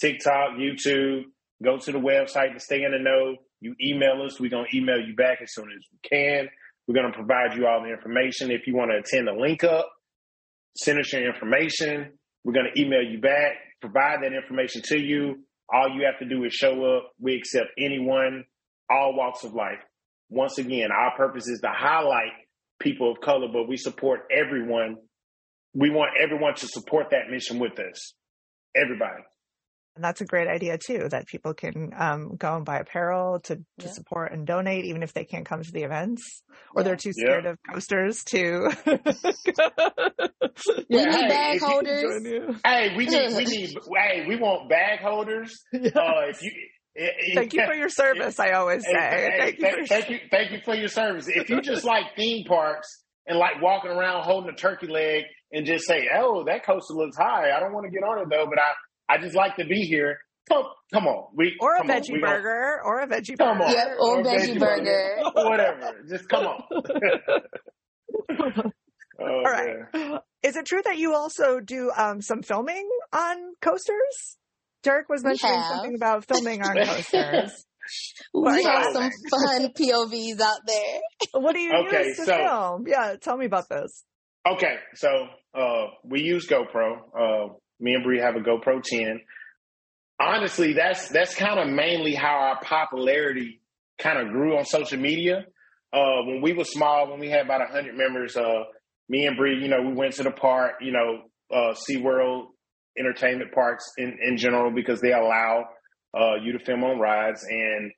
TikTok, 0.00 0.52
YouTube. 0.58 1.24
Go 1.62 1.78
to 1.78 1.92
the 1.92 1.98
website 1.98 2.54
to 2.54 2.60
stay 2.60 2.84
in 2.84 2.92
the 2.92 2.98
know. 2.98 3.36
You 3.60 3.74
email 3.84 4.22
us. 4.24 4.38
We're 4.38 4.50
going 4.50 4.66
to 4.70 4.76
email 4.76 5.00
you 5.00 5.16
back 5.16 5.40
as 5.42 5.52
soon 5.52 5.64
as 5.64 5.84
we 5.92 6.08
can. 6.08 6.48
We're 6.86 6.94
going 6.94 7.10
to 7.10 7.16
provide 7.16 7.56
you 7.56 7.66
all 7.66 7.82
the 7.82 7.90
information. 7.90 8.50
If 8.50 8.66
you 8.66 8.76
want 8.76 8.92
to 8.92 8.98
attend 8.98 9.28
a 9.28 9.38
link 9.38 9.64
up, 9.64 9.90
send 10.76 11.00
us 11.00 11.12
your 11.12 11.26
information. 11.26 12.17
We're 12.48 12.54
going 12.54 12.70
to 12.74 12.80
email 12.80 13.02
you 13.02 13.20
back, 13.20 13.56
provide 13.82 14.20
that 14.22 14.32
information 14.32 14.80
to 14.86 14.98
you. 14.98 15.44
All 15.70 15.90
you 15.90 16.06
have 16.06 16.18
to 16.20 16.24
do 16.24 16.44
is 16.44 16.54
show 16.54 16.96
up. 16.96 17.12
We 17.20 17.34
accept 17.36 17.66
anyone, 17.76 18.44
all 18.90 19.14
walks 19.14 19.44
of 19.44 19.52
life. 19.52 19.80
Once 20.30 20.56
again, 20.56 20.88
our 20.90 21.14
purpose 21.14 21.46
is 21.46 21.60
to 21.60 21.68
highlight 21.68 22.32
people 22.80 23.12
of 23.12 23.20
color, 23.20 23.48
but 23.52 23.68
we 23.68 23.76
support 23.76 24.20
everyone 24.32 24.96
we 25.74 25.90
want 25.90 26.12
everyone 26.18 26.54
to 26.54 26.66
support 26.66 27.08
that 27.10 27.30
mission 27.30 27.58
with 27.58 27.78
us. 27.78 28.14
Everybody. 28.74 29.22
And 29.98 30.04
that's 30.04 30.20
a 30.20 30.24
great 30.24 30.46
idea 30.46 30.78
too, 30.78 31.08
that 31.10 31.26
people 31.26 31.54
can 31.54 31.90
um, 31.98 32.36
go 32.36 32.54
and 32.54 32.64
buy 32.64 32.78
apparel 32.78 33.40
to, 33.40 33.56
to 33.56 33.62
yeah. 33.80 33.90
support 33.90 34.30
and 34.30 34.46
donate, 34.46 34.84
even 34.84 35.02
if 35.02 35.12
they 35.12 35.24
can't 35.24 35.44
come 35.44 35.60
to 35.60 35.72
the 35.72 35.82
events 35.82 36.44
or 36.72 36.82
yeah. 36.82 36.84
they're 36.84 36.96
too 36.96 37.12
scared 37.12 37.42
yeah. 37.42 37.50
of 37.50 37.58
coasters 37.68 38.22
to. 38.22 38.70
we 40.88 41.04
need 41.04 41.12
hey, 41.12 41.28
bag 41.28 41.60
holders. 41.60 42.22
Hey, 42.64 42.96
we 42.96 43.06
need, 43.06 43.36
we 43.36 43.44
need, 43.46 43.76
hey, 43.96 44.24
we 44.28 44.36
want 44.36 44.68
bag 44.68 45.00
holders. 45.00 45.64
Yes. 45.72 45.96
Uh, 45.96 46.28
if 46.28 46.42
you, 46.42 46.52
thank 47.34 47.52
you 47.54 47.66
for 47.66 47.74
your 47.74 47.88
service. 47.88 48.38
I 48.38 48.52
always 48.52 48.84
say. 48.84 48.92
Hey, 48.92 49.34
thank, 49.36 49.58
you 49.58 49.86
thank, 49.86 50.10
you, 50.10 50.18
thank 50.30 50.52
you 50.52 50.58
for 50.64 50.76
your 50.76 50.88
service. 50.88 51.26
If 51.28 51.50
you 51.50 51.60
just 51.60 51.84
like 51.84 52.14
theme 52.16 52.44
parks 52.44 53.02
and 53.26 53.36
like 53.36 53.60
walking 53.60 53.90
around 53.90 54.22
holding 54.22 54.50
a 54.50 54.56
turkey 54.56 54.86
leg 54.86 55.24
and 55.52 55.66
just 55.66 55.86
say, 55.86 56.08
"Oh, 56.14 56.44
that 56.44 56.64
coaster 56.64 56.94
looks 56.94 57.16
high. 57.16 57.50
I 57.50 57.60
don't 57.60 57.72
want 57.72 57.86
to 57.86 57.90
get 57.90 58.04
on 58.04 58.22
it 58.22 58.28
though, 58.30 58.46
but 58.46 58.58
I 58.58 58.72
I 59.08 59.18
just 59.18 59.34
like 59.34 59.56
to 59.56 59.64
be 59.64 59.82
here." 59.82 60.18
Come, 60.48 60.64
come 60.94 61.06
on, 61.06 61.26
we 61.34 61.56
or 61.60 61.76
a 61.76 61.82
veggie 61.82 62.14
on, 62.14 62.20
burger, 62.20 62.80
or 62.82 63.00
a 63.00 63.06
veggie 63.06 63.36
come 63.36 63.58
burger, 63.58 63.64
on, 63.64 63.72
yep, 63.72 63.88
or, 64.00 64.18
or 64.18 64.22
veggie, 64.22 64.56
veggie 64.56 64.58
burger. 64.58 65.18
burger, 65.34 65.48
whatever. 65.50 66.04
Just 66.08 66.26
come 66.28 66.46
on. 66.46 66.62
oh, 68.30 68.72
All 69.20 69.42
right. 69.42 69.76
Man. 69.92 70.18
Is 70.42 70.56
it 70.56 70.66
true 70.66 70.82
that 70.84 70.98
you 70.98 71.14
also 71.14 71.60
do 71.60 71.90
um, 71.96 72.22
some 72.22 72.42
filming 72.42 72.88
on 73.12 73.54
coasters? 73.60 74.38
Derek 74.82 75.08
was 75.08 75.24
mentioning 75.24 75.60
something 75.62 75.94
about 75.96 76.24
filming 76.24 76.62
on 76.62 76.76
coasters. 76.86 77.66
we 78.32 78.62
have 78.62 78.92
some 78.92 79.10
fun 79.30 79.72
POVs 79.72 80.40
out 80.40 80.60
there. 80.66 81.00
What 81.32 81.54
do 81.54 81.60
you 81.60 81.72
okay, 81.86 82.06
use 82.06 82.16
to 82.18 82.24
so, 82.24 82.36
film? 82.36 82.84
Yeah, 82.86 83.16
tell 83.20 83.36
me 83.36 83.46
about 83.46 83.68
this. 83.68 84.04
Okay, 84.46 84.76
so 84.94 85.08
uh, 85.54 85.86
we 86.04 86.20
use 86.20 86.46
GoPro. 86.46 86.98
Uh, 87.18 87.54
me 87.80 87.94
and 87.94 88.04
Bree 88.04 88.20
have 88.20 88.36
a 88.36 88.40
GoPro 88.40 88.82
10. 88.82 89.20
Honestly, 90.20 90.72
that's 90.72 91.08
that's 91.08 91.34
kind 91.34 91.60
of 91.60 91.68
mainly 91.68 92.14
how 92.14 92.34
our 92.38 92.60
popularity 92.60 93.60
kind 93.98 94.18
of 94.18 94.32
grew 94.32 94.58
on 94.58 94.64
social 94.64 94.98
media. 94.98 95.44
Uh, 95.92 96.22
when 96.26 96.42
we 96.42 96.52
were 96.52 96.64
small, 96.64 97.10
when 97.10 97.20
we 97.20 97.28
had 97.28 97.46
about 97.46 97.60
hundred 97.70 97.96
members, 97.96 98.36
uh, 98.36 98.64
me 99.08 99.26
and 99.26 99.36
Bree, 99.36 99.62
you 99.62 99.68
know, 99.68 99.80
we 99.80 99.94
went 99.94 100.14
to 100.14 100.22
the 100.22 100.30
park, 100.30 100.74
you 100.80 100.92
know, 100.92 101.22
uh, 101.54 101.74
SeaWorld 101.88 102.48
entertainment 102.98 103.52
parks 103.52 103.84
in, 103.96 104.18
in 104.20 104.36
general 104.36 104.72
because 104.72 105.00
they 105.00 105.12
allow 105.12 105.64
uh, 106.18 106.34
you 106.42 106.52
to 106.52 106.58
film 106.64 106.84
on 106.84 106.98
rides, 106.98 107.44
and 107.48 107.92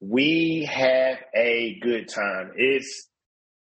we 0.00 0.68
had 0.70 1.18
a 1.34 1.78
good 1.80 2.08
time. 2.08 2.52
It's 2.56 3.08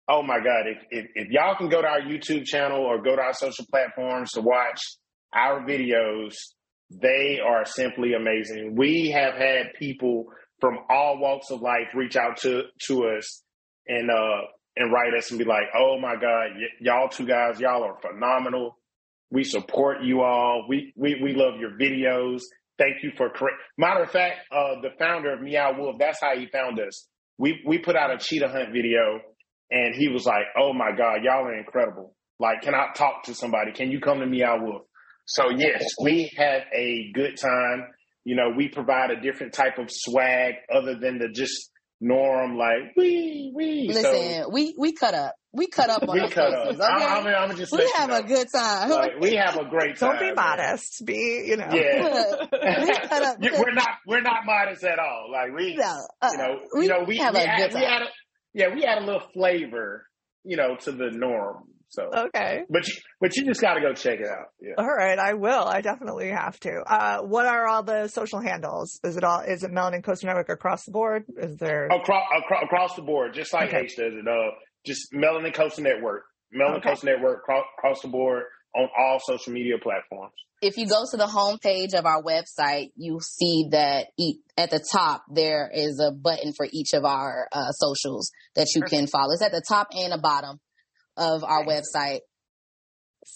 oh 0.09 0.23
my 0.23 0.39
god! 0.39 0.67
If, 0.67 0.79
if 0.91 1.07
if 1.15 1.29
y'all 1.31 1.57
can 1.57 1.69
go 1.69 1.83
to 1.83 1.89
our 1.89 2.01
YouTube 2.01 2.45
channel 2.45 2.81
or 2.81 3.03
go 3.03 3.17
to 3.17 3.23
our 3.23 3.33
social 3.33 3.67
platforms 3.71 4.31
to 4.33 4.43
watch 4.43 4.81
our 5.37 5.61
videos, 5.61 6.35
they 6.91 7.39
are 7.45 7.65
simply 7.65 8.15
amazing. 8.15 8.75
We 8.77 9.11
have 9.11 9.35
had 9.35 9.75
people 9.79 10.27
from 10.61 10.79
all 10.89 11.19
walks 11.19 11.51
of 11.51 11.61
life 11.61 11.89
reach 11.95 12.17
out 12.17 12.39
to 12.39 12.63
to 12.89 13.07
us 13.09 13.43
and 13.87 14.11
uh 14.11 14.41
and 14.77 14.93
write 14.93 15.15
us 15.17 15.31
and 15.31 15.39
be 15.39 15.45
like, 15.45 15.65
"Oh 15.77 15.99
my 16.01 16.15
God, 16.15 16.49
y- 16.55 16.77
y'all 16.81 17.09
two 17.09 17.27
guys, 17.27 17.61
y'all 17.61 17.83
are 17.83 17.99
phenomenal. 18.01 18.79
We 19.31 19.45
support 19.45 20.03
you 20.03 20.23
all. 20.23 20.67
We 20.69 20.93
we 20.97 21.21
we 21.23 21.35
love 21.35 21.59
your 21.61 21.73
videos. 21.73 22.43
Thank 22.79 23.03
you 23.03 23.11
for 23.17 23.29
correct." 23.31 23.57
Matter 23.77 24.03
of 24.05 24.11
fact, 24.11 24.39
uh, 24.53 24.81
the 24.83 24.91
founder 24.99 25.33
of 25.35 25.43
Meow 25.43 25.75
Wolf, 25.79 25.97
that's 25.99 26.21
how 26.21 26.37
he 26.37 26.47
found 26.47 26.79
us. 26.81 27.09
We 27.39 27.61
we 27.67 27.79
put 27.79 27.97
out 27.97 28.11
a 28.15 28.19
cheetah 28.19 28.49
hunt 28.49 28.69
video, 28.73 29.21
and 29.71 29.95
he 29.95 30.09
was 30.09 30.25
like, 30.25 30.45
"Oh 30.59 30.73
my 30.73 30.93
God, 30.97 31.23
y'all 31.25 31.45
are 31.45 31.59
incredible. 31.59 32.15
Like, 32.39 32.63
can 32.63 32.75
I 32.75 32.89
talk 32.95 33.25
to 33.25 33.35
somebody? 33.35 33.73
Can 33.73 33.91
you 33.91 34.01
come 34.01 34.21
to 34.21 34.27
Meow 34.27 34.59
Wolf?" 34.63 34.83
So 35.27 35.51
yes, 35.51 35.85
we 36.03 36.33
had 36.37 36.65
a 36.75 37.11
good 37.13 37.37
time. 37.37 37.89
You 38.25 38.37
know, 38.37 38.51
we 38.57 38.69
provide 38.69 39.11
a 39.11 39.21
different 39.21 39.53
type 39.53 39.79
of 39.79 39.89
swag 39.91 40.55
other 40.73 40.97
than 40.99 41.19
the 41.19 41.29
just 41.29 41.71
norm, 42.01 42.57
like 42.57 42.95
we 42.97 43.53
we. 43.55 43.89
Listen, 43.89 44.43
so, 44.43 44.49
we 44.51 44.75
we 44.79 44.93
cut 44.93 45.15
up. 45.15 45.35
We 45.53 45.69
cut 45.69 45.89
up 45.89 46.03
on 46.07 46.15
we 46.15 46.21
those 46.21 46.33
cut 46.35 46.53
up. 46.53 46.67
okay? 46.75 46.83
I'm, 46.83 47.27
I'm, 47.27 47.51
I'm 47.51 47.57
just 47.57 47.73
we 47.73 47.79
let 47.79 47.87
you 47.89 47.95
have 47.97 48.09
know. 48.11 48.19
a 48.19 48.23
good 48.25 48.47
time. 48.55 48.91
Like, 48.91 49.21
we 49.21 49.35
have 49.37 49.57
a 49.57 49.65
great 49.65 49.97
time. 49.97 50.19
Don't 50.19 50.29
be 50.29 50.35
modest. 50.35 51.03
Be, 51.07 51.45
you 51.47 51.57
know. 51.57 51.69
Yeah. 51.73 52.37
we 52.85 52.93
cut 52.95 53.23
up. 53.23 53.37
we're 53.41 53.73
not 53.73 53.89
we're 54.07 54.21
not 54.21 54.45
modest 54.45 54.85
at 54.85 54.99
all. 54.99 55.31
Like 55.33 55.55
we, 55.57 55.77
No, 55.77 56.07
uh, 56.21 56.29
you 56.33 56.39
know, 56.39 56.59
we 56.75 56.83
you 56.83 56.89
know, 56.91 57.05
we 57.05 57.17
have 57.19 57.35
we 57.35 57.41
a 57.41 57.45
add, 57.45 57.71
good 57.71 57.81
we 57.81 57.87
time. 57.87 58.03
a, 58.03 58.07
yeah, 58.53 58.75
we 58.75 58.85
add 58.85 58.99
a 58.99 59.07
little 59.07 59.23
flavor, 59.33 60.07
you 60.45 60.57
know, 60.57 60.77
to 60.81 60.93
the 60.93 61.11
norm. 61.11 61.65
So, 61.89 62.11
Okay. 62.15 62.63
but 62.69 62.87
you, 62.87 62.95
but 63.21 63.37
you 63.37 63.45
just 63.45 63.61
got 63.61 63.75
to 63.75 63.81
go 63.81 63.93
check 63.95 64.19
it 64.21 64.27
out. 64.27 64.47
Yeah. 64.61 64.75
All 64.77 64.87
right, 64.87 65.19
I 65.19 65.35
will. 65.35 65.65
I 65.65 65.81
definitely 65.81 66.29
have 66.31 66.59
to. 66.61 66.83
Uh, 66.87 67.19
what 67.23 67.47
are 67.47 67.67
all 67.67 67.83
the 67.83 68.09
social 68.09 68.41
handles? 68.41 68.99
Is 69.05 69.17
it 69.17 69.25
all? 69.25 69.41
Is 69.41 69.63
it 69.63 69.71
Melanin 69.71 70.03
Coaster 70.03 70.27
Network 70.27 70.49
across 70.49 70.85
the 70.85 70.91
board? 70.93 71.25
Is 71.37 71.57
there? 71.59 71.87
Across, 71.87 72.25
across 72.39 72.63
across 72.65 72.97
the 72.97 73.03
board, 73.03 73.35
just 73.35 73.53
like 73.53 73.69
Okay. 73.69 73.85
H 73.85 73.97
does 73.97 74.13
it. 74.15 74.27
Uh, 74.29 74.51
just 74.85 75.13
Melanin 75.13 75.55
Coast 75.55 75.79
Network, 75.79 76.25
Melanin 76.55 76.79
Okay. 76.79 76.89
Coast 76.91 77.05
Network, 77.05 77.39
across, 77.39 77.65
across 77.79 78.03
the 78.03 78.09
board 78.09 78.45
on 78.75 78.89
all 78.99 79.19
social 79.25 79.53
media 79.53 79.75
platforms. 79.83 80.35
if 80.63 80.77
you 80.77 80.87
go 80.89 81.05
to 81.11 81.17
the 81.17 81.25
homepage 81.27 81.95
of 81.99 82.05
our 82.07 82.23
website, 82.23 82.91
you 82.97 83.19
see 83.23 83.69
that 83.71 84.07
e- 84.19 84.39
at 84.57 84.71
the 84.71 84.85
top 84.93 85.23
there 85.33 85.71
is 85.73 85.99
a 86.01 86.11
button 86.13 86.53
for 86.57 86.67
each 86.73 86.93
of 86.95 87.05
our 87.05 87.47
uh, 87.53 87.71
socials 87.73 88.31
that 88.55 88.67
you 88.75 88.83
can 88.83 89.07
follow. 89.07 89.33
It's 89.33 89.43
at 89.43 89.53
the 89.53 89.63
top 89.67 89.89
and 89.93 90.13
the 90.13 90.19
bottom 90.19 90.59
of 91.17 91.45
our 91.45 91.65
Nice. 91.65 91.91
website. 91.95 92.21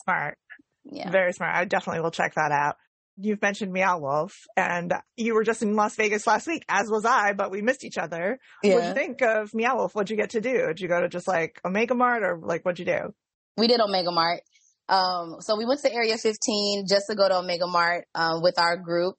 Smart. 0.04 0.38
Yeah. 0.84 1.10
Very 1.10 1.32
smart. 1.32 1.54
I 1.54 1.64
definitely 1.64 2.02
will 2.02 2.10
check 2.10 2.34
that 2.34 2.52
out. 2.52 2.76
You've 3.16 3.42
mentioned 3.42 3.72
Meow 3.72 3.98
Wolf, 3.98 4.32
and 4.56 4.94
you 5.16 5.34
were 5.34 5.44
just 5.44 5.62
in 5.62 5.76
Las 5.76 5.94
Vegas 5.96 6.26
last 6.26 6.46
week, 6.46 6.64
as 6.68 6.88
was 6.88 7.04
I, 7.04 7.34
but 7.34 7.50
we 7.50 7.60
missed 7.60 7.84
each 7.84 7.98
other. 7.98 8.38
What'd 8.62 8.82
you 8.88 8.94
think 8.94 9.20
of 9.20 9.52
Meow 9.52 9.76
Wolf? 9.76 9.94
What'd 9.94 10.08
you 10.10 10.16
get 10.16 10.30
to 10.30 10.40
do? 10.40 10.68
Did 10.68 10.80
you 10.80 10.88
go 10.88 11.00
to 11.02 11.08
just 11.08 11.28
like 11.28 11.60
Omega 11.64 11.94
Mart, 11.94 12.22
or 12.22 12.38
like 12.38 12.64
what'd 12.64 12.78
you 12.78 12.86
do? 12.86 13.12
we 13.58 13.66
did 13.66 13.80
Omega 13.80 14.10
Mart. 14.10 14.40
Um, 14.88 15.36
so 15.40 15.56
we 15.58 15.66
went 15.66 15.80
to 15.82 15.92
Area 15.92 16.16
15 16.16 16.86
just 16.88 17.06
to 17.10 17.14
go 17.14 17.28
to 17.28 17.38
Omega 17.38 17.66
Mart 17.66 18.06
um, 18.14 18.40
with 18.42 18.58
our 18.58 18.76
group. 18.78 19.16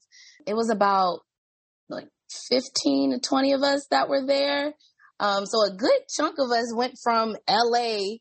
It 0.48 0.56
was 0.56 0.72
about 0.72 1.20
like 1.90 2.08
15 2.50 3.12
to 3.12 3.20
20 3.20 3.54
of 3.54 3.62
us 3.62 3.86
that 3.92 4.10
were 4.10 4.26
there. 4.26 4.74
Um, 5.20 5.46
so 5.46 5.62
a 5.64 5.76
good 5.76 6.02
chunk 6.10 6.40
of 6.40 6.50
us 6.50 6.74
went 6.76 6.96
from 7.04 7.36
LA, 7.48 8.16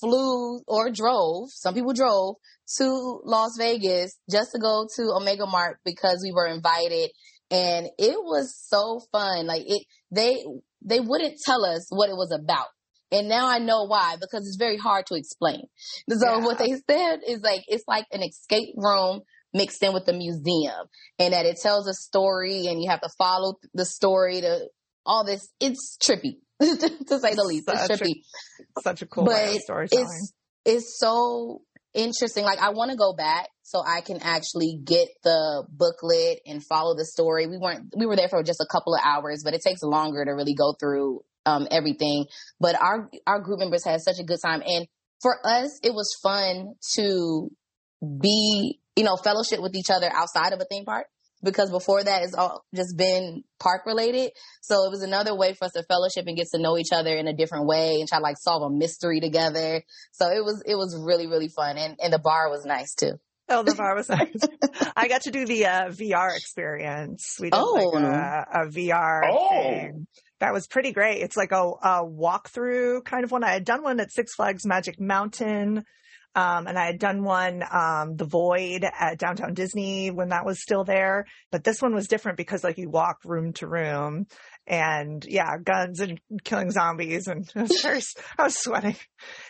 flew 0.00 0.60
or 0.66 0.90
drove, 0.90 1.50
some 1.50 1.74
people 1.74 1.92
drove 1.92 2.36
to 2.78 3.20
Las 3.24 3.56
Vegas 3.58 4.16
just 4.30 4.52
to 4.52 4.58
go 4.58 4.86
to 4.96 5.02
Omega 5.14 5.46
Mart 5.46 5.78
because 5.84 6.20
we 6.22 6.32
were 6.32 6.46
invited. 6.46 7.10
And 7.50 7.88
it 7.98 8.16
was 8.18 8.54
so 8.68 9.00
fun. 9.12 9.46
Like 9.46 9.62
it, 9.66 9.82
they, 10.10 10.44
they 10.82 11.00
wouldn't 11.00 11.38
tell 11.44 11.64
us 11.64 11.86
what 11.90 12.08
it 12.08 12.16
was 12.16 12.32
about. 12.32 12.66
And 13.12 13.28
now 13.28 13.46
I 13.46 13.58
know 13.58 13.84
why, 13.84 14.16
because 14.20 14.46
it's 14.46 14.56
very 14.56 14.76
hard 14.78 15.06
to 15.06 15.14
explain. 15.14 15.62
So 16.10 16.38
Yeah. 16.38 16.44
what 16.44 16.58
they 16.58 16.74
said 16.90 17.20
is 17.28 17.42
like, 17.42 17.62
it's 17.68 17.84
like 17.86 18.06
an 18.10 18.22
escape 18.22 18.74
room 18.76 19.20
mixed 19.52 19.82
in 19.84 19.92
with 19.92 20.04
the 20.04 20.12
museum 20.12 20.86
and 21.18 21.32
that 21.32 21.46
it 21.46 21.58
tells 21.62 21.86
a 21.86 21.94
story 21.94 22.66
and 22.66 22.82
you 22.82 22.90
have 22.90 23.02
to 23.02 23.10
follow 23.16 23.54
the 23.72 23.84
story 23.84 24.40
to 24.40 24.68
all 25.06 25.24
this. 25.24 25.48
It's 25.60 25.96
trippy 26.02 26.38
to 26.60 27.18
say 27.18 27.34
the 27.34 27.44
least. 27.46 27.68
It's 27.68 27.86
Such 27.86 28.00
a 28.00 28.04
trippy 28.04 28.14
Such 28.82 29.02
a 29.02 29.06
cool 29.06 29.24
but 29.24 29.60
storytelling. 29.60 30.04
it's 30.04 30.32
it's 30.64 30.98
so 30.98 31.62
interesting. 31.94 32.44
Like 32.44 32.58
I 32.58 32.70
want 32.70 32.90
to 32.90 32.96
go 32.96 33.14
back 33.14 33.48
so 33.62 33.82
I 33.86 34.00
can 34.00 34.18
actually 34.20 34.78
get 34.84 35.08
the 35.22 35.64
booklet 35.68 36.40
and 36.46 36.62
follow 36.64 36.94
the 36.96 37.04
story. 37.04 37.46
We 37.46 37.58
weren't 37.58 37.92
we 37.96 38.06
were 38.06 38.16
there 38.16 38.28
for 38.28 38.42
just 38.42 38.60
a 38.60 38.66
couple 38.70 38.94
of 38.94 39.00
hours, 39.04 39.42
but 39.44 39.54
it 39.54 39.62
takes 39.64 39.82
longer 39.82 40.24
to 40.24 40.32
really 40.32 40.54
go 40.54 40.74
through 40.78 41.20
um, 41.46 41.66
everything. 41.70 42.26
But 42.60 42.80
our 42.80 43.10
our 43.26 43.40
group 43.40 43.58
members 43.60 43.84
had 43.84 44.00
such 44.00 44.18
a 44.20 44.24
good 44.24 44.38
time, 44.44 44.62
and 44.66 44.86
for 45.22 45.36
us, 45.44 45.78
it 45.82 45.94
was 45.94 46.10
fun 46.22 46.74
to 46.96 47.50
be 48.20 48.80
you 48.96 49.04
know 49.04 49.16
fellowship 49.16 49.60
with 49.60 49.74
each 49.74 49.90
other 49.90 50.10
outside 50.12 50.52
of 50.52 50.60
a 50.60 50.64
theme 50.64 50.84
park. 50.84 51.06
Because 51.44 51.70
before 51.70 52.02
that, 52.02 52.22
it's 52.22 52.34
all 52.34 52.64
just 52.74 52.96
been 52.96 53.44
park 53.60 53.82
related. 53.86 54.32
So 54.62 54.84
it 54.86 54.90
was 54.90 55.02
another 55.02 55.36
way 55.36 55.52
for 55.54 55.66
us 55.66 55.72
to 55.72 55.82
fellowship 55.84 56.24
and 56.26 56.36
get 56.36 56.46
to 56.54 56.58
know 56.60 56.78
each 56.78 56.92
other 56.92 57.14
in 57.14 57.28
a 57.28 57.32
different 57.34 57.66
way 57.66 58.00
and 58.00 58.08
try 58.08 58.18
to 58.18 58.22
like 58.22 58.38
solve 58.38 58.62
a 58.62 58.74
mystery 58.74 59.20
together. 59.20 59.82
So 60.12 60.26
it 60.30 60.42
was 60.44 60.62
it 60.66 60.74
was 60.76 60.98
really 61.00 61.26
really 61.26 61.48
fun, 61.48 61.76
and 61.76 61.96
and 62.02 62.12
the 62.12 62.18
bar 62.18 62.48
was 62.50 62.64
nice 62.64 62.94
too. 62.94 63.12
Oh, 63.48 63.62
the 63.62 63.74
bar 63.74 63.94
was 63.94 64.08
nice. 64.08 64.40
I 64.96 65.06
got 65.06 65.20
to 65.22 65.30
do 65.30 65.44
the 65.44 65.66
uh, 65.66 65.88
VR 65.90 66.34
experience. 66.34 67.36
We 67.38 67.50
did 67.50 67.58
Oh. 67.60 67.90
like 67.92 68.02
a, 68.04 68.46
a 68.62 68.66
VR 68.68 69.20
Oh. 69.30 69.48
thing. 69.50 70.06
That 70.40 70.54
was 70.54 70.66
pretty 70.66 70.92
great. 70.92 71.20
It's 71.22 71.36
like 71.36 71.52
a, 71.52 71.56
a 71.62 72.04
walkthrough 72.04 73.04
kind 73.04 73.22
of 73.22 73.30
one. 73.32 73.44
I 73.44 73.50
had 73.52 73.64
done 73.66 73.82
one 73.82 74.00
at 74.00 74.12
Six 74.12 74.34
Flags 74.34 74.64
Magic 74.66 74.98
Mountain. 75.00 75.84
Um, 76.36 76.66
and 76.66 76.76
I 76.78 76.86
had 76.86 76.98
done 76.98 77.22
one, 77.22 77.62
um, 77.70 78.16
The 78.16 78.24
Void 78.24 78.84
at 78.84 79.18
Downtown 79.18 79.54
Disney 79.54 80.10
when 80.10 80.30
that 80.30 80.44
was 80.44 80.60
still 80.60 80.82
there. 80.84 81.26
But 81.52 81.62
this 81.62 81.80
one 81.80 81.94
was 81.94 82.08
different 82.08 82.36
because 82.38 82.64
like 82.64 82.76
you 82.78 82.90
walk 82.90 83.18
room 83.24 83.52
to 83.54 83.68
room 83.68 84.26
and 84.66 85.24
yeah, 85.24 85.58
guns 85.62 86.00
and 86.00 86.20
killing 86.42 86.70
zombies. 86.70 87.28
And 87.28 87.48
it 87.54 87.60
was 87.62 87.80
very, 87.82 88.00
I 88.38 88.44
was 88.44 88.58
sweating. 88.58 88.96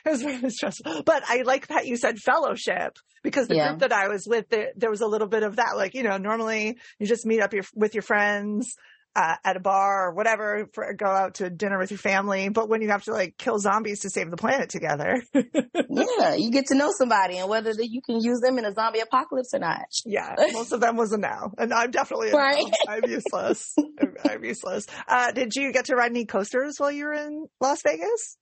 It 0.04 0.10
was 0.10 0.22
very 0.22 0.50
stressful. 0.50 1.02
But 1.04 1.22
I 1.26 1.42
like 1.42 1.68
that 1.68 1.86
you 1.86 1.96
said 1.96 2.18
fellowship 2.18 2.98
because 3.22 3.48
the 3.48 3.54
Yeah. 3.54 3.68
group 3.68 3.80
that 3.80 3.92
I 3.92 4.08
was 4.08 4.26
with, 4.26 4.48
there, 4.50 4.72
there 4.76 4.90
was 4.90 5.00
a 5.00 5.06
little 5.06 5.28
bit 5.28 5.42
of 5.42 5.56
that. 5.56 5.76
Like, 5.76 5.94
you 5.94 6.02
know, 6.02 6.18
normally 6.18 6.76
you 6.98 7.06
just 7.06 7.24
meet 7.24 7.40
up 7.40 7.54
your, 7.54 7.64
with 7.74 7.94
your 7.94 8.02
friends. 8.02 8.74
Uh, 9.16 9.36
at 9.44 9.56
a 9.56 9.60
bar 9.60 10.08
or 10.08 10.12
whatever, 10.12 10.68
for, 10.72 10.92
go 10.92 11.06
out 11.06 11.34
to 11.34 11.48
dinner 11.48 11.78
with 11.78 11.92
your 11.92 11.98
family. 11.98 12.48
But 12.48 12.68
when 12.68 12.82
you 12.82 12.88
have 12.88 13.04
to 13.04 13.12
like 13.12 13.38
kill 13.38 13.60
zombies 13.60 14.00
to 14.00 14.10
save 14.10 14.28
the 14.28 14.36
planet 14.36 14.70
together, 14.70 15.22
Yeah, 16.18 16.34
you 16.34 16.50
get 16.50 16.66
to 16.66 16.74
know 16.74 16.90
somebody 16.96 17.38
and 17.38 17.48
whether 17.48 17.72
that 17.72 17.88
you 17.90 18.00
can 18.02 18.20
use 18.22 18.40
them 18.40 18.58
in 18.58 18.64
a 18.64 18.72
zombie 18.72 19.00
apocalypse 19.00 19.54
or 19.54 19.60
not. 19.60 19.86
Yeah, 20.04 20.34
most 20.52 20.72
of 20.72 20.80
them 20.80 20.96
was 20.96 21.12
a 21.12 21.18
no, 21.18 21.52
and 21.58 21.72
I'm 21.72 21.90
definitely 21.90 22.30
a 22.30 22.32
no. 22.32 22.38
Right. 22.38 22.64
I'm 22.88 23.04
useless. 23.04 23.74
I'm, 23.78 24.14
I'm 24.24 24.44
useless. 24.44 24.86
Uh, 25.06 25.32
did 25.32 25.52
we 25.56 25.72
ride 25.94 26.10
any 26.10 26.26
coasters 26.26 26.74
while 26.78 26.90
you 26.90 27.04
were 27.04 27.14
in 27.14 27.46
Las 27.60 27.80
Vegas? 27.84 28.36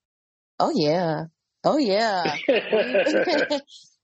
Oh 0.59 0.73
yeah, 0.75 1.25
oh 1.65 1.79
yeah. 1.79 2.37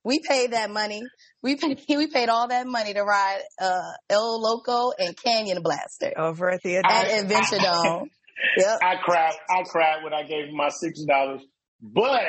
We 0.05 0.21
paid 0.21 0.53
that 0.53 0.71
money. 0.71 1.03
We 1.43 1.57
paid 1.57 1.81
we 1.89 2.07
paid 2.09 2.29
all 2.29 2.49
that 2.49 2.67
money 2.67 2.95
to 2.95 3.03
ride 3.03 3.41
uh, 3.61 3.93
El 4.09 4.41
Loco 4.41 4.93
and 4.99 5.17
Canyon 5.17 5.63
Blaster 5.63 6.13
Over 6.17 6.51
at 6.51 6.63
the 6.63 6.77
at 6.77 6.85
Adventure. 6.87 7.25
Adventure 7.25 7.59
Dome. 7.59 8.11
Yep. 8.57 8.79
I 8.83 8.95
cried. 9.03 9.35
I 9.51 9.63
cried 9.65 10.05
when 10.05 10.15
I 10.15 10.23
gave 10.23 10.49
him 10.49 10.57
my 10.57 10.69
sixty 10.69 11.07
dollars, 11.07 11.43
but 11.83 12.23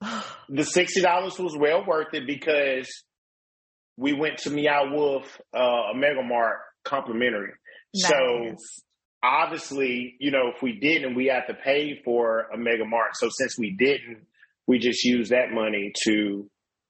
the 0.48 0.64
sixty 0.64 1.00
dollars 1.00 1.38
was 1.38 1.56
well 1.58 1.84
worth 1.86 2.14
it 2.14 2.26
because 2.26 2.88
we 3.96 4.12
went 4.12 4.38
to 4.38 4.50
Meow 4.50 4.94
Wolf, 4.94 5.40
uh, 5.52 5.90
Omega 5.92 6.22
Mart 6.22 6.58
complimentary. 6.84 7.52
So 7.94 8.54
obviously, 9.22 10.16
you 10.20 10.30
know, 10.30 10.52
if 10.54 10.62
we 10.62 10.78
didn't, 10.78 11.14
we 11.14 11.26
had 11.26 11.46
to 11.48 11.54
pay 11.54 12.00
for 12.04 12.46
Omega 12.54 12.84
Mart. 12.84 13.12
So 13.14 13.28
since 13.30 13.58
we 13.58 13.74
didn't, 13.78 14.26
we 14.66 14.78
just 14.78 15.04
used 15.04 15.30
that 15.32 15.50
money 15.50 15.92
to, 16.04 16.48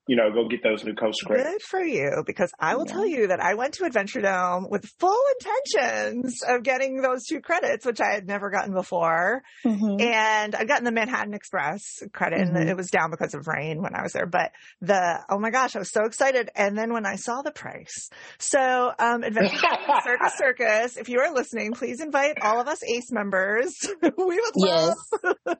you 0.09 0.17
know, 0.17 0.33
go 0.33 0.49
get 0.49 0.63
those 0.65 0.83
new 0.85 0.95
coaster 0.95 1.27
credits. 1.27 1.51
Good 1.51 1.63
for 1.63 1.85
you, 1.85 2.23
because 2.27 2.51
I 2.59 2.75
will 2.77 2.87
Yeah. 2.87 2.93
tell 2.95 3.07
you 3.07 3.27
that 3.29 3.41
I 3.41 3.55
went 3.55 3.75
to 3.75 3.85
Adventure 3.85 4.21
Dome 4.23 4.67
with 4.71 4.87
full 4.99 5.21
intentions 5.39 6.43
of 6.49 6.63
getting 6.63 7.03
those 7.03 7.25
two 7.27 7.41
credits, 7.41 7.85
which 7.87 8.01
I 8.01 8.13
had 8.15 8.27
never 8.27 8.51
gotten 8.51 8.73
before. 8.75 9.43
Mhm. 9.65 10.01
And 10.01 10.55
I'd 10.55 10.67
gotten 10.67 10.85
the 10.85 10.93
Manhattan 10.93 11.35
Express 11.35 11.83
credit 12.13 12.41
and 12.41 12.57
Mhm. 12.57 12.69
it 12.69 12.77
was 12.77 12.89
down 12.91 13.11
because 13.11 13.35
of 13.35 13.47
rain 13.47 13.83
when 13.83 13.95
I 13.95 14.03
was 14.03 14.13
there. 14.13 14.27
But 14.27 14.53
the, 14.81 15.25
oh 15.29 15.39
my 15.39 15.51
gosh, 15.51 15.77
I 15.77 15.79
was 15.81 15.91
so 15.93 16.05
excited. 16.05 16.51
And 16.57 16.77
then 16.77 16.93
when 16.93 17.05
I 17.07 17.17
saw 17.17 17.43
the 17.43 17.53
price, 17.53 18.09
so, 18.39 18.93
um, 18.99 19.23
Adventure 19.23 19.59
Dome 19.61 19.79
Circus 20.03 20.33
Circus, 20.37 20.97
if 20.97 21.09
you 21.09 21.21
are 21.21 21.33
listening, 21.35 21.73
please 21.75 22.01
invite 22.01 22.39
all 22.41 22.61
of 22.61 22.67
us 22.69 22.83
ACE 22.83 23.13
members. 23.13 23.75
we 24.03 24.41
would 24.41 24.57
love 24.57 24.95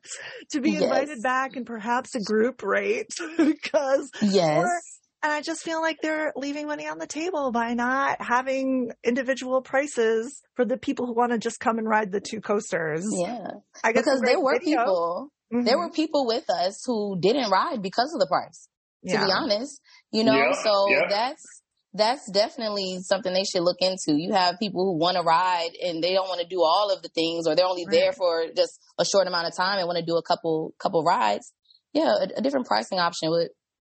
to 0.53 0.61
be 0.61 0.71
Yes. 0.73 0.83
invited 0.83 1.23
back 1.23 1.57
and 1.57 1.67
perhaps 1.67 2.15
a 2.15 2.21
group 2.21 2.63
rate 2.63 3.11
because 3.37 4.11
Yes. 4.23 4.38
Or 4.39 4.81
And 5.23 5.33
I 5.33 5.41
just 5.41 5.63
feel 5.63 5.83
like 5.83 5.99
they're 6.01 6.33
leaving 6.37 6.69
money 6.69 6.87
on 6.87 6.99
the 6.99 7.07
table 7.07 7.51
by 7.51 7.75
not 7.75 8.23
having 8.23 8.93
individual 9.05 9.63
prices 9.63 10.43
for 10.55 10.65
the 10.65 10.77
people 10.77 11.07
who 11.07 11.15
want 11.15 11.33
to 11.33 11.39
just 11.39 11.59
come 11.59 11.79
and 11.79 11.89
ride 11.89 12.13
the 12.13 12.21
two 12.21 12.41
coasters. 12.41 13.05
Yeah. 13.11 13.49
I 13.83 13.93
guess 13.93 14.05
because 14.05 14.21
there 14.21 14.41
were 14.41 14.59
video. 14.61 14.79
people, 14.79 15.29
mm-hmm. 15.53 15.65
there 15.65 15.77
were 15.77 15.91
people 15.91 16.27
with 16.27 16.49
us 16.49 16.83
who 16.87 17.19
didn't 17.21 17.51
ride 17.51 17.83
because 17.83 18.13
of 18.15 18.21
the 18.21 18.29
price, 18.29 18.69
to 19.07 19.13
yeah. 19.13 19.25
be 19.25 19.33
honest, 19.33 19.81
you 20.13 20.23
know, 20.23 20.37
yeah. 20.37 20.53
so 20.53 20.89
yeah. 20.89 21.01
that's, 21.09 21.45
that's 21.95 22.31
definitely 22.31 22.99
something 23.01 23.33
they 23.33 23.43
should 23.43 23.65
look 23.65 23.79
into. 23.81 24.21
You 24.21 24.35
have 24.35 24.61
people 24.61 24.85
who 24.85 24.99
want 25.01 25.17
to 25.17 25.23
ride 25.25 25.71
and 25.83 26.01
they 26.01 26.13
don't 26.13 26.29
want 26.29 26.41
to 26.43 26.47
do 26.47 26.63
all 26.63 26.95
of 26.95 27.03
the 27.03 27.09
things 27.09 27.49
or 27.49 27.57
they're 27.57 27.67
only 27.67 27.87
right. 27.87 27.93
there 27.93 28.13
for 28.13 28.45
just 28.55 28.79
a 28.99 29.05
short 29.05 29.27
amount 29.27 29.49
of 29.49 29.57
time 29.57 29.79
and 29.79 29.89
want 29.89 29.99
to 29.99 30.05
do 30.05 30.17
a 30.17 30.23
couple 30.23 30.75
couple 30.79 31.03
rides. 31.03 31.53
Yeah, 31.93 32.15
a, 32.21 32.39
a 32.39 32.43
different 32.43 32.67
pricing 32.67 32.99
option 32.99 33.31
would 33.31 33.49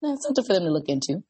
that's 0.09 0.25
something 0.25 0.45
for 0.45 0.55
them 0.55 0.65
to 0.65 0.71
look 0.71 0.89
into. 0.89 1.23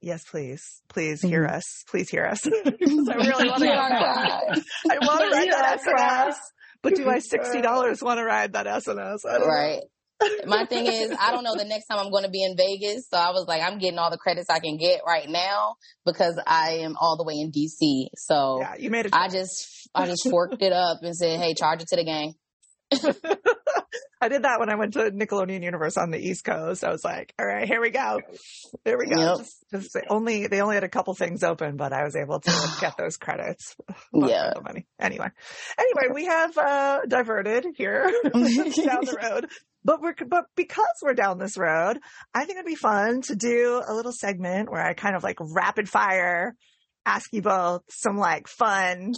Yes, 0.00 0.24
please. 0.24 0.82
Please 0.88 1.22
hear 1.22 1.44
mm-hmm. 1.44 1.56
us. 1.56 1.84
Please 1.88 2.08
hear 2.10 2.26
us. 2.26 2.46
I 2.46 2.50
really 2.50 3.48
want 3.48 3.62
to 3.62 3.68
ride. 3.68 4.62
I 4.90 4.98
want 5.00 5.20
to 5.20 5.36
ride 5.36 5.50
that 5.50 5.80
SNS. 5.80 6.34
But 6.82 6.94
do 6.94 7.08
I 7.08 7.18
sixty 7.18 7.60
dollars 7.60 8.02
want 8.02 8.18
to 8.18 8.24
ride 8.24 8.52
that 8.52 8.66
SNS? 8.66 9.24
right. 9.24 9.80
My 10.46 10.64
thing 10.64 10.86
is, 10.86 11.14
I 11.20 11.30
don't 11.30 11.44
know 11.44 11.56
the 11.56 11.64
next 11.64 11.86
time 11.88 11.98
I'm 11.98 12.10
going 12.10 12.24
to 12.24 12.30
be 12.30 12.42
in 12.42 12.56
Vegas. 12.56 13.06
So 13.10 13.18
I 13.18 13.30
was 13.30 13.44
like, 13.46 13.60
I'm 13.60 13.78
getting 13.78 13.98
all 13.98 14.10
the 14.10 14.16
credits 14.16 14.48
I 14.48 14.60
can 14.60 14.78
get 14.78 15.02
right 15.06 15.28
now 15.28 15.74
because 16.06 16.40
I 16.46 16.78
am 16.84 16.94
all 16.98 17.18
the 17.18 17.24
way 17.24 17.34
in 17.34 17.52
DC. 17.52 18.06
So 18.16 18.60
yeah, 18.60 18.74
you 18.78 18.88
made 18.90 19.06
it. 19.06 19.14
I 19.14 19.28
just, 19.28 19.90
I 19.94 20.06
just 20.06 20.28
forked 20.30 20.62
it 20.62 20.72
up 20.72 21.00
and 21.02 21.14
said, 21.14 21.38
Hey, 21.38 21.54
charge 21.54 21.82
it 21.82 21.88
to 21.88 21.96
the 21.96 22.04
gang. 22.04 22.34
I 24.20 24.28
did 24.28 24.42
that 24.42 24.58
when 24.60 24.70
I 24.70 24.76
went 24.76 24.94
to 24.94 25.10
Nickelodeon 25.10 25.62
Universe 25.62 25.96
on 25.96 26.10
the 26.10 26.18
East 26.18 26.44
Coast. 26.44 26.84
I 26.84 26.90
was 26.90 27.04
like, 27.04 27.34
all 27.38 27.46
right, 27.46 27.66
here 27.66 27.80
we 27.80 27.90
go. 27.90 28.20
Here 28.84 28.98
we 28.98 29.06
go. 29.06 29.20
Yep. 29.20 29.38
Just, 29.38 29.64
just, 29.70 29.96
only, 30.08 30.46
they 30.46 30.60
only 30.60 30.74
had 30.74 30.84
a 30.84 30.88
couple 30.88 31.14
things 31.14 31.42
open, 31.42 31.76
but 31.76 31.92
I 31.92 32.04
was 32.04 32.16
able 32.16 32.40
to 32.40 32.70
get 32.80 32.96
those 32.96 33.16
credits. 33.16 33.76
yeah. 34.14 34.52
The 34.54 34.62
money. 34.62 34.86
Anyway, 34.98 35.28
anyway, 35.78 36.14
we 36.14 36.26
have, 36.26 36.56
uh, 36.56 37.00
diverted 37.06 37.66
here 37.76 38.10
down 38.24 38.32
the 38.32 39.18
road, 39.22 39.48
but 39.84 40.00
we're, 40.00 40.14
but 40.26 40.46
because 40.56 40.86
we're 41.02 41.14
down 41.14 41.38
this 41.38 41.58
road, 41.58 41.98
I 42.34 42.44
think 42.44 42.58
it'd 42.58 42.66
be 42.66 42.74
fun 42.74 43.20
to 43.22 43.36
do 43.36 43.82
a 43.86 43.94
little 43.94 44.12
segment 44.12 44.70
where 44.70 44.84
I 44.84 44.94
kind 44.94 45.14
of 45.14 45.22
like 45.22 45.38
rapid 45.40 45.88
fire 45.88 46.54
ask 47.04 47.32
you 47.32 47.42
both 47.42 47.82
some 47.88 48.16
like 48.16 48.48
fun, 48.48 49.12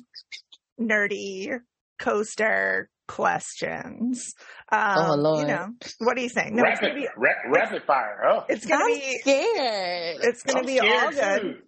nerdy 0.79 1.59
coaster 1.99 2.89
questions. 3.09 4.35
Um, 4.71 4.97
oh 4.99 5.15
Lord! 5.17 5.41
You 5.41 5.55
know, 5.55 5.69
what 5.99 6.17
do 6.17 6.23
you 6.23 6.29
think? 6.29 6.53
No, 6.53 6.63
rapid, 6.63 6.95
be, 6.95 7.09
ra- 7.17 7.53
rapid 7.53 7.83
fire. 7.85 8.23
Oh, 8.31 8.45
it's 8.49 8.67
gonna 8.67 8.85
I'm 8.85 8.95
be 8.95 9.19
scared. 9.21 10.19
It's 10.23 10.43
gonna 10.45 10.61
I'm 10.61 10.67
be 10.67 10.79
all 10.79 11.11
good. 11.11 11.63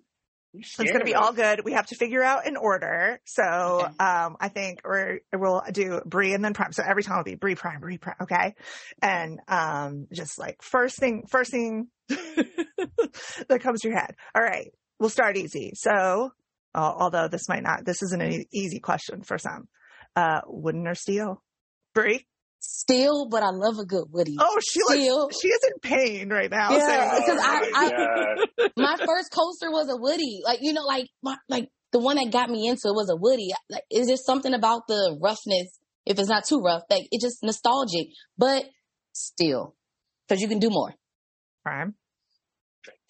It's 0.52 0.76
going 0.76 0.98
to 0.98 1.04
be 1.04 1.14
all 1.14 1.32
good. 1.32 1.64
We 1.64 1.74
have 1.74 1.86
to 1.86 1.94
figure 1.94 2.22
out 2.22 2.46
an 2.46 2.56
order. 2.56 3.20
So, 3.24 3.42
okay. 3.42 4.04
um, 4.04 4.36
I 4.40 4.48
think 4.48 4.80
we're, 4.84 5.20
we'll 5.32 5.62
do 5.70 6.00
Brie 6.04 6.34
and 6.34 6.44
then 6.44 6.54
Prime. 6.54 6.72
So 6.72 6.82
every 6.84 7.04
time 7.04 7.14
it'll 7.14 7.24
be 7.24 7.36
Brie 7.36 7.54
Prime, 7.54 7.80
Brie 7.80 7.98
Prime. 7.98 8.16
Okay. 8.22 8.54
And, 9.00 9.38
um, 9.46 10.08
just 10.12 10.38
like 10.38 10.60
first 10.62 10.98
thing, 10.98 11.26
first 11.30 11.52
thing 11.52 11.86
that 12.08 13.60
comes 13.60 13.80
to 13.82 13.88
your 13.88 13.98
head. 13.98 14.16
All 14.34 14.42
right. 14.42 14.72
We'll 14.98 15.08
start 15.08 15.36
easy. 15.36 15.72
So, 15.76 16.32
uh, 16.74 16.92
although 16.96 17.28
this 17.28 17.48
might 17.48 17.62
not, 17.62 17.84
this 17.84 18.02
isn't 18.02 18.20
an 18.20 18.44
easy 18.52 18.80
question 18.80 19.22
for 19.22 19.38
some 19.38 19.68
uh, 20.16 20.40
wooden 20.46 20.86
or 20.86 20.94
steel? 20.94 21.42
Brie? 21.94 22.26
Steel, 22.62 23.26
but 23.30 23.42
I 23.42 23.50
love 23.50 23.78
a 23.78 23.86
good 23.86 24.04
Woody. 24.10 24.36
Oh, 24.38 24.60
she 24.60 24.80
steel. 24.80 25.20
Looks, 25.20 25.40
she 25.40 25.48
is 25.48 25.60
in 25.64 25.80
pain 25.80 26.28
right 26.28 26.50
now. 26.50 26.70
Yeah, 26.72 27.14
because 27.18 27.38
oh 27.38 27.70
I, 27.74 28.36
I 28.56 28.68
my 28.76 28.96
first 28.98 29.32
coaster 29.32 29.70
was 29.70 29.88
a 29.88 29.96
Woody. 29.96 30.42
Like 30.44 30.58
you 30.60 30.74
know, 30.74 30.84
like 30.84 31.06
my, 31.22 31.36
like 31.48 31.68
the 31.92 32.00
one 32.00 32.16
that 32.16 32.30
got 32.30 32.50
me 32.50 32.68
into 32.68 32.82
it 32.88 32.94
was 32.94 33.08
a 33.10 33.16
Woody. 33.16 33.48
Like 33.70 33.84
it's 33.88 34.10
just 34.10 34.26
something 34.26 34.52
about 34.52 34.82
the 34.88 35.18
roughness. 35.22 35.78
If 36.04 36.18
it's 36.18 36.28
not 36.28 36.44
too 36.46 36.60
rough, 36.60 36.82
like 36.90 37.08
it's 37.10 37.24
just 37.24 37.42
nostalgic. 37.42 38.08
But 38.36 38.66
still, 39.12 39.74
because 40.28 40.42
you 40.42 40.48
can 40.48 40.58
do 40.58 40.68
more. 40.68 40.92
Prime. 41.62 41.94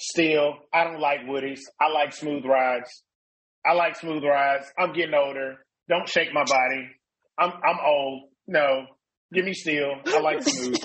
Still, 0.00 0.54
I 0.72 0.84
don't 0.84 1.00
like 1.00 1.20
Woodies. 1.22 1.60
I 1.80 1.90
like 1.92 2.12
smooth 2.12 2.44
rides. 2.44 3.02
I 3.66 3.72
like 3.72 3.96
smooth 3.96 4.22
rides. 4.22 4.66
I'm 4.78 4.92
getting 4.92 5.14
older. 5.14 5.58
Don't 5.90 6.08
shake 6.08 6.32
my 6.32 6.44
body. 6.44 6.88
I'm 7.36 7.50
I'm 7.50 7.78
old. 7.84 8.30
No, 8.46 8.86
give 9.34 9.44
me 9.44 9.52
steel. 9.52 9.94
I 10.06 10.20
like 10.20 10.42
smooth. 10.42 10.78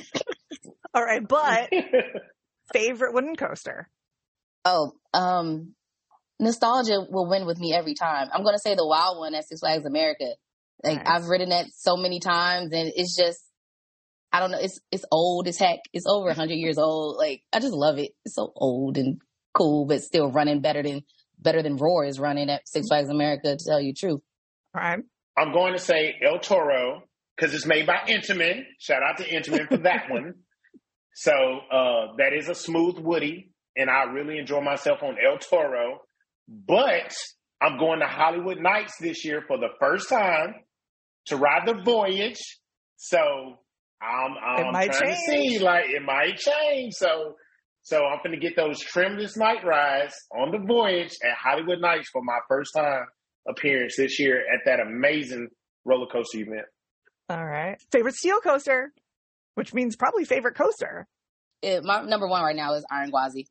All 0.96 1.04
right, 1.04 1.26
but 1.26 1.70
favorite 2.74 3.14
wooden 3.14 3.36
coaster. 3.36 3.88
Oh, 4.66 4.94
um, 5.14 5.76
nostalgia 6.40 7.06
will 7.08 7.30
win 7.30 7.46
with 7.46 7.60
me 7.60 7.74
every 7.74 7.94
time. 7.94 8.30
I'm 8.34 8.44
going 8.44 8.56
to 8.56 8.62
say 8.62 8.74
the 8.74 8.88
wild 8.88 9.20
one 9.20 9.36
at 9.36 9.48
Six 9.48 9.60
Flags 9.60 9.86
America. 9.86 10.26
Like 10.84 11.06
nice. 11.06 11.22
I've 11.24 11.28
ridden 11.28 11.50
that 11.50 11.68
so 11.76 11.98
many 11.98 12.20
times, 12.20 12.72
and 12.74 12.92
it's 12.96 13.16
just 13.16 13.40
I 14.32 14.40
don't 14.40 14.52
know. 14.52 14.60
It's 14.60 14.80
it's 14.92 15.06
old 15.12 15.48
as 15.48 15.60
heck. 15.60 15.80
It's 15.94 16.08
over 16.08 16.34
hundred 16.34 16.56
years 16.56 16.80
old. 16.80 17.18
Like 17.18 17.44
I 17.54 17.60
just 17.60 17.74
love 17.74 18.00
it. 18.00 18.12
It's 18.26 18.36
so 18.36 18.52
old 18.56 18.98
and 18.98 19.22
cool, 19.54 19.86
but 19.86 20.02
still 20.02 20.32
running 20.32 20.62
better 20.62 20.82
than 20.82 21.04
better 21.38 21.62
than 21.62 21.78
Roar 21.78 22.06
is 22.06 22.20
running 22.20 22.50
at 22.50 22.68
Six 22.68 22.88
Flags 22.88 23.10
America. 23.10 23.56
To 23.56 23.66
tell 23.66 23.80
you 23.80 23.94
the 23.94 24.00
truth. 24.00 24.22
I'm 25.38 25.52
going 25.52 25.74
to 25.74 25.80
say 25.80 26.16
El 26.26 26.40
Toro 26.40 27.04
because 27.36 27.54
it's 27.54 27.66
made 27.66 27.86
by 27.86 27.98
Intamin. 28.08 28.64
Shout 28.80 29.02
out 29.04 29.18
to 29.18 29.24
Intamin 29.24 29.68
for 29.68 29.78
that 29.78 30.06
one. 30.10 30.36
So 31.14 31.32
uh, 31.32 32.16
that 32.18 32.34
is 32.38 32.50
a 32.50 32.56
smooth 32.56 32.98
Woody, 33.00 33.52
and 33.76 33.90
I 33.90 34.04
really 34.12 34.38
enjoy 34.38 34.62
myself 34.62 35.00
on 35.02 35.16
El 35.24 35.38
Toro. 35.38 36.00
But 36.48 37.14
I'm 37.62 37.78
going 37.78 38.00
to 38.00 38.06
Holiwood 38.06 38.62
Nights 38.62 38.94
this 39.00 39.26
year 39.26 39.44
for 39.48 39.58
the 39.58 39.70
first 39.80 40.10
time 40.10 40.56
to 41.28 41.38
ride 41.38 41.68
the 41.68 41.82
Voyage. 41.84 42.40
So 42.98 43.18
I'm, 44.02 44.32
I'm 44.44 44.72
trying 44.74 44.92
change. 44.92 45.18
to 45.28 45.32
see 45.32 45.60
like 45.60 45.86
it 45.88 46.02
might 46.04 46.38
change. 46.38 46.94
So 46.94 47.36
so 47.82 48.04
I'm 48.04 48.18
going 48.24 48.40
to 48.40 48.44
get 48.44 48.56
those 48.56 48.80
trimless 48.80 49.38
night 49.38 49.64
rides 49.64 50.16
on 50.36 50.52
the 50.52 50.58
Voyage 50.58 51.14
at 51.24 51.38
Holiwood 51.38 51.82
Nights 51.82 52.10
for 52.12 52.24
my 52.24 52.40
first 52.50 52.72
time 52.76 53.06
appearance 53.48 53.96
this 53.98 54.20
year 54.20 54.40
at 54.40 54.62
that 54.66 54.80
amazing 54.80 55.50
roller 55.86 56.08
coaster 56.08 56.40
event. 56.40 56.66
All 57.30 57.44
right. 57.44 57.78
Favorite 57.92 58.16
steel 58.16 58.40
coaster, 58.40 58.94
which 59.56 59.74
means 59.74 59.96
probably 59.96 60.26
favorite 60.26 60.56
coaster. 60.56 61.08
It, 61.62 61.84
my 61.84 62.02
number 62.04 62.28
one 62.28 62.44
right 62.44 62.56
now 62.56 62.74
is 62.76 62.86
Iron 62.92 63.12
Gwazi. 63.12 63.48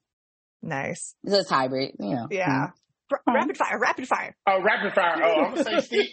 Nice. 0.62 1.14
It's 1.24 1.51
hybrid, 1.51 1.92
you 1.99 2.14
know. 2.14 2.28
Yeah. 2.30 2.68
Mm. 2.68 2.72
Rapid 3.26 3.57
fire, 3.57 3.78
rapid 3.78 4.09
fire. 4.09 4.34
Oh, 4.49 4.62
rapid 4.62 4.95
fire. 4.95 5.22
Oh, 5.22 5.45
I'm 5.45 5.55
gonna 5.55 5.82
say 5.82 6.11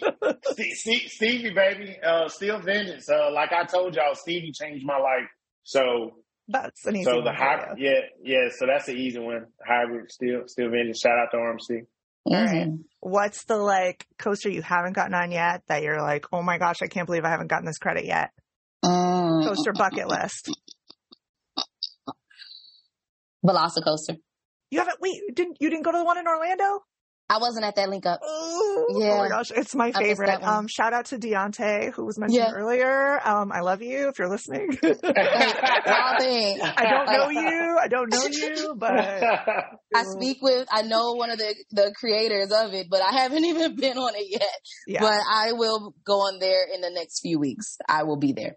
Steve, 0.54 0.74
Steve, 0.74 1.08
Stevie, 1.08 1.54
baby. 1.54 1.96
Uh, 2.04 2.28
Steel 2.28 2.60
Vengeance. 2.60 3.08
Uh, 3.08 3.32
like 3.32 3.50
I 3.52 3.64
told 3.64 3.94
y'all, 3.94 4.14
Stevie 4.14 4.52
changed 4.52 4.84
my 4.84 4.98
life. 4.98 5.28
So 5.64 6.22
that's 6.48 6.84
an 6.86 6.96
easy 6.96 7.04
so 7.04 7.16
one. 7.16 7.24
So 7.24 7.30
the 7.30 7.36
hybrid, 7.36 7.78
yeah, 7.78 8.00
yeah. 8.22 8.48
So 8.56 8.66
that's 8.66 8.86
the 8.86 8.92
easy 8.92 9.18
one. 9.18 9.46
Hybrid, 9.66 10.12
Steel, 10.12 10.42
Steel 10.46 10.70
Vengeance. 10.70 11.00
Shout 11.00 11.18
out 11.18 11.28
to 11.32 11.38
RMC. 11.38 11.86
All 12.24 12.34
right. 12.34 12.68
Mm-hmm. 12.68 12.82
What's 13.00 13.44
the 13.44 13.56
like 13.56 14.06
coaster 14.18 14.48
you 14.48 14.62
haven't 14.62 14.92
gotten 14.92 15.14
on 15.14 15.32
yet 15.32 15.62
that 15.68 15.82
you're 15.82 16.00
like, 16.00 16.26
oh 16.32 16.42
my 16.42 16.58
gosh, 16.58 16.82
I 16.82 16.86
can't 16.86 17.06
believe 17.06 17.24
I 17.24 17.30
haven't 17.30 17.48
gotten 17.48 17.66
this 17.66 17.78
credit 17.78 18.04
yet? 18.04 18.30
Um, 18.82 19.44
coaster 19.44 19.72
bucket 19.72 20.08
list. 20.08 20.50
Velocicoaster. 23.44 24.18
You 24.70 24.78
haven't 24.78 25.00
wait, 25.00 25.20
didn't 25.34 25.56
you 25.60 25.68
didn't 25.68 25.84
go 25.84 25.92
to 25.92 25.98
the 25.98 26.04
one 26.04 26.18
in 26.18 26.26
Orlando? 26.26 26.84
I 27.32 27.38
wasn't 27.38 27.64
at 27.64 27.76
that 27.76 27.88
link 27.88 28.04
up. 28.04 28.20
Oh, 28.22 28.86
yeah. 29.00 29.12
oh 29.12 29.18
my 29.18 29.28
gosh, 29.28 29.50
it's 29.52 29.74
my 29.74 29.90
favorite. 29.90 30.42
Um, 30.42 30.66
shout 30.66 30.92
out 30.92 31.06
to 31.06 31.18
Deontay, 31.18 31.90
who 31.94 32.04
was 32.04 32.18
mentioned 32.18 32.44
yeah. 32.46 32.52
earlier. 32.52 33.26
Um, 33.26 33.50
I 33.50 33.60
love 33.60 33.80
you 33.80 34.08
if 34.08 34.18
you're 34.18 34.28
listening. 34.28 34.78
I 34.82 34.90
don't 36.84 37.06
know 37.06 37.28
you. 37.30 37.78
I 37.80 37.88
don't 37.88 38.12
know 38.12 38.26
you, 38.26 38.74
but 38.76 38.92
I 38.92 40.02
speak 40.04 40.42
with. 40.42 40.68
I 40.70 40.82
know 40.82 41.14
one 41.14 41.30
of 41.30 41.38
the 41.38 41.54
the 41.70 41.94
creators 41.98 42.52
of 42.52 42.74
it, 42.74 42.88
but 42.90 43.00
I 43.00 43.12
haven't 43.12 43.44
even 43.46 43.76
been 43.76 43.96
on 43.96 44.12
it 44.14 44.26
yet. 44.28 44.60
Yeah. 44.86 45.00
But 45.00 45.20
I 45.32 45.52
will 45.52 45.94
go 46.04 46.26
on 46.26 46.38
there 46.38 46.66
in 46.72 46.82
the 46.82 46.90
next 46.90 47.20
few 47.20 47.38
weeks. 47.38 47.78
I 47.88 48.02
will 48.02 48.18
be 48.18 48.32
there. 48.32 48.56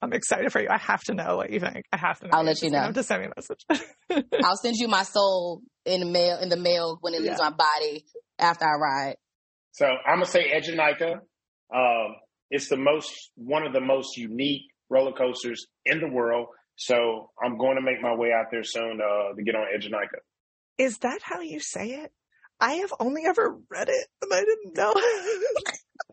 I'm 0.00 0.12
excited 0.12 0.52
for 0.52 0.60
you. 0.60 0.68
I 0.70 0.78
have 0.78 1.02
to 1.04 1.14
know 1.14 1.36
what 1.36 1.50
you 1.50 1.58
think. 1.58 1.84
I 1.92 1.96
have 1.96 2.20
to 2.20 2.26
know. 2.26 2.30
I'll 2.34 2.44
let 2.44 2.62
you 2.62 2.70
know. 2.70 2.92
Just 2.92 3.08
send 3.08 3.22
me 3.22 3.28
a 3.28 3.32
message. 3.34 4.30
I'll 4.44 4.56
send 4.56 4.76
you 4.76 4.86
my 4.86 5.02
soul 5.02 5.62
in 5.86 6.00
the 6.00 6.06
mail 6.06 6.38
in 6.38 6.48
the 6.48 6.56
mail 6.56 6.98
when 7.00 7.14
it 7.14 7.20
leaves 7.20 7.38
yeah. 7.38 7.50
my 7.50 7.56
body 7.56 8.04
after 8.38 8.64
I 8.64 8.76
ride. 8.78 9.16
So 9.72 9.86
I'm 9.86 10.16
gonna 10.16 10.26
say 10.26 10.52
Ejunica. 10.54 11.20
Um, 11.74 12.16
it's 12.50 12.68
the 12.68 12.76
most 12.76 13.30
one 13.34 13.66
of 13.66 13.72
the 13.72 13.80
most 13.80 14.16
unique 14.16 14.62
roller 14.88 15.12
coasters 15.12 15.66
in 15.84 16.00
the 16.00 16.08
world. 16.08 16.48
So 16.76 17.30
I'm 17.42 17.56
going 17.56 17.76
to 17.76 17.82
make 17.82 18.02
my 18.02 18.14
way 18.14 18.32
out 18.32 18.46
there 18.50 18.62
soon 18.62 19.00
uh, 19.00 19.34
to 19.34 19.42
get 19.42 19.54
on 19.54 19.66
Ejunica. 19.76 20.20
Is 20.78 20.98
that 20.98 21.20
how 21.22 21.40
you 21.40 21.58
say 21.58 21.88
it? 21.88 22.12
I 22.60 22.74
have 22.74 22.92
only 23.00 23.22
ever 23.26 23.56
read 23.70 23.88
it, 23.88 24.06
and 24.22 24.32
I 24.32 24.40
didn't 24.40 24.76
know. 24.76 24.94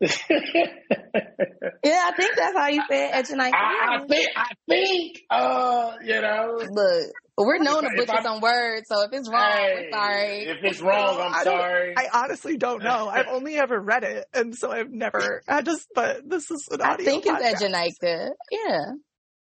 yeah, 1.84 2.02
I 2.06 2.12
think 2.16 2.36
that's 2.36 2.56
how 2.56 2.68
you 2.68 2.82
say 2.88 3.08
it, 3.08 3.12
Ejunica. 3.12 3.52
I, 3.54 3.96
I 3.96 4.06
think, 4.06 4.28
I 4.36 4.50
think, 4.68 5.22
uh, 5.30 5.92
you 6.04 6.20
know. 6.20 6.58
Look, 6.58 6.74
But 6.74 7.23
we're 7.36 7.58
known 7.58 7.82
to 7.82 7.90
butcher 7.96 8.20
some 8.22 8.40
words, 8.40 8.86
so 8.88 9.02
if 9.02 9.12
it's 9.12 9.28
wrong, 9.28 9.52
hey, 9.52 9.74
we're 9.74 9.90
sorry. 9.90 10.38
If 10.44 10.58
it's 10.62 10.80
wrong, 10.80 11.20
I'm 11.20 11.34
I 11.34 11.42
sorry. 11.42 11.94
I 11.96 12.08
honestly 12.12 12.56
don't 12.56 12.82
know. 12.82 13.08
I've 13.12 13.26
only 13.28 13.56
ever 13.56 13.80
read 13.80 14.04
it, 14.04 14.26
and 14.32 14.54
so 14.54 14.70
I've 14.70 14.90
never. 14.90 15.42
I 15.48 15.62
just, 15.62 15.88
but 15.94 16.28
this 16.28 16.50
is 16.50 16.68
an 16.70 16.80
audio. 16.80 17.04
I 17.04 17.04
think 17.04 17.24
podcast. 17.24 17.52
it's 17.52 17.62
Ejanica. 17.62 18.30
Yeah, 18.52 18.84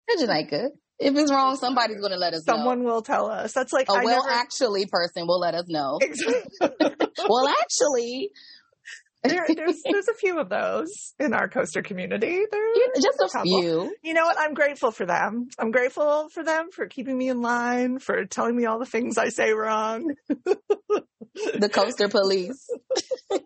Ejanica. 0.09 0.69
If 0.99 1.15
it's 1.15 1.31
wrong, 1.31 1.55
somebody's 1.57 1.99
going 1.99 2.13
to 2.13 2.17
let 2.17 2.33
us 2.33 2.45
Someone 2.45 2.83
know. 2.83 2.93
will 2.93 3.01
tell 3.01 3.29
us. 3.29 3.51
That's 3.53 3.73
like 3.73 3.89
a 3.89 3.93
I 3.93 4.03
well 4.03 4.23
never... 4.25 4.29
actually 4.29 4.85
person 4.85 5.27
will 5.27 5.39
let 5.39 5.53
us 5.53 5.65
know. 5.67 5.99
well, 6.61 7.47
actually, 7.47 8.31
there, 9.24 9.45
there's 9.55 9.82
there's 9.84 10.07
a 10.07 10.13
few 10.13 10.39
of 10.39 10.49
those 10.49 11.13
in 11.19 11.34
our 11.34 11.47
coaster 11.47 11.82
community. 11.82 12.45
There's 12.51 12.78
yeah, 12.78 13.01
just 13.01 13.36
a, 13.36 13.39
a 13.39 13.43
few. 13.43 13.95
You 14.03 14.13
know 14.13 14.26
what? 14.26 14.38
I'm 14.39 14.53
grateful 14.53 14.91
for 14.91 15.05
them. 15.05 15.47
I'm 15.57 15.71
grateful 15.71 16.30
for 16.30 16.43
them 16.43 16.69
for 16.71 16.88
keeping 16.88 17.17
me 17.17 17.30
in 17.30 17.41
line, 17.41 17.99
for 17.99 18.26
telling 18.26 18.55
me 18.55 18.65
all 18.65 18.80
the 18.80 18.86
things 18.86 19.17
I 19.17 19.30
say 19.30 19.53
wrong. 19.53 20.13
the 20.28 21.69
coaster 21.71 22.09
police. 22.09 22.67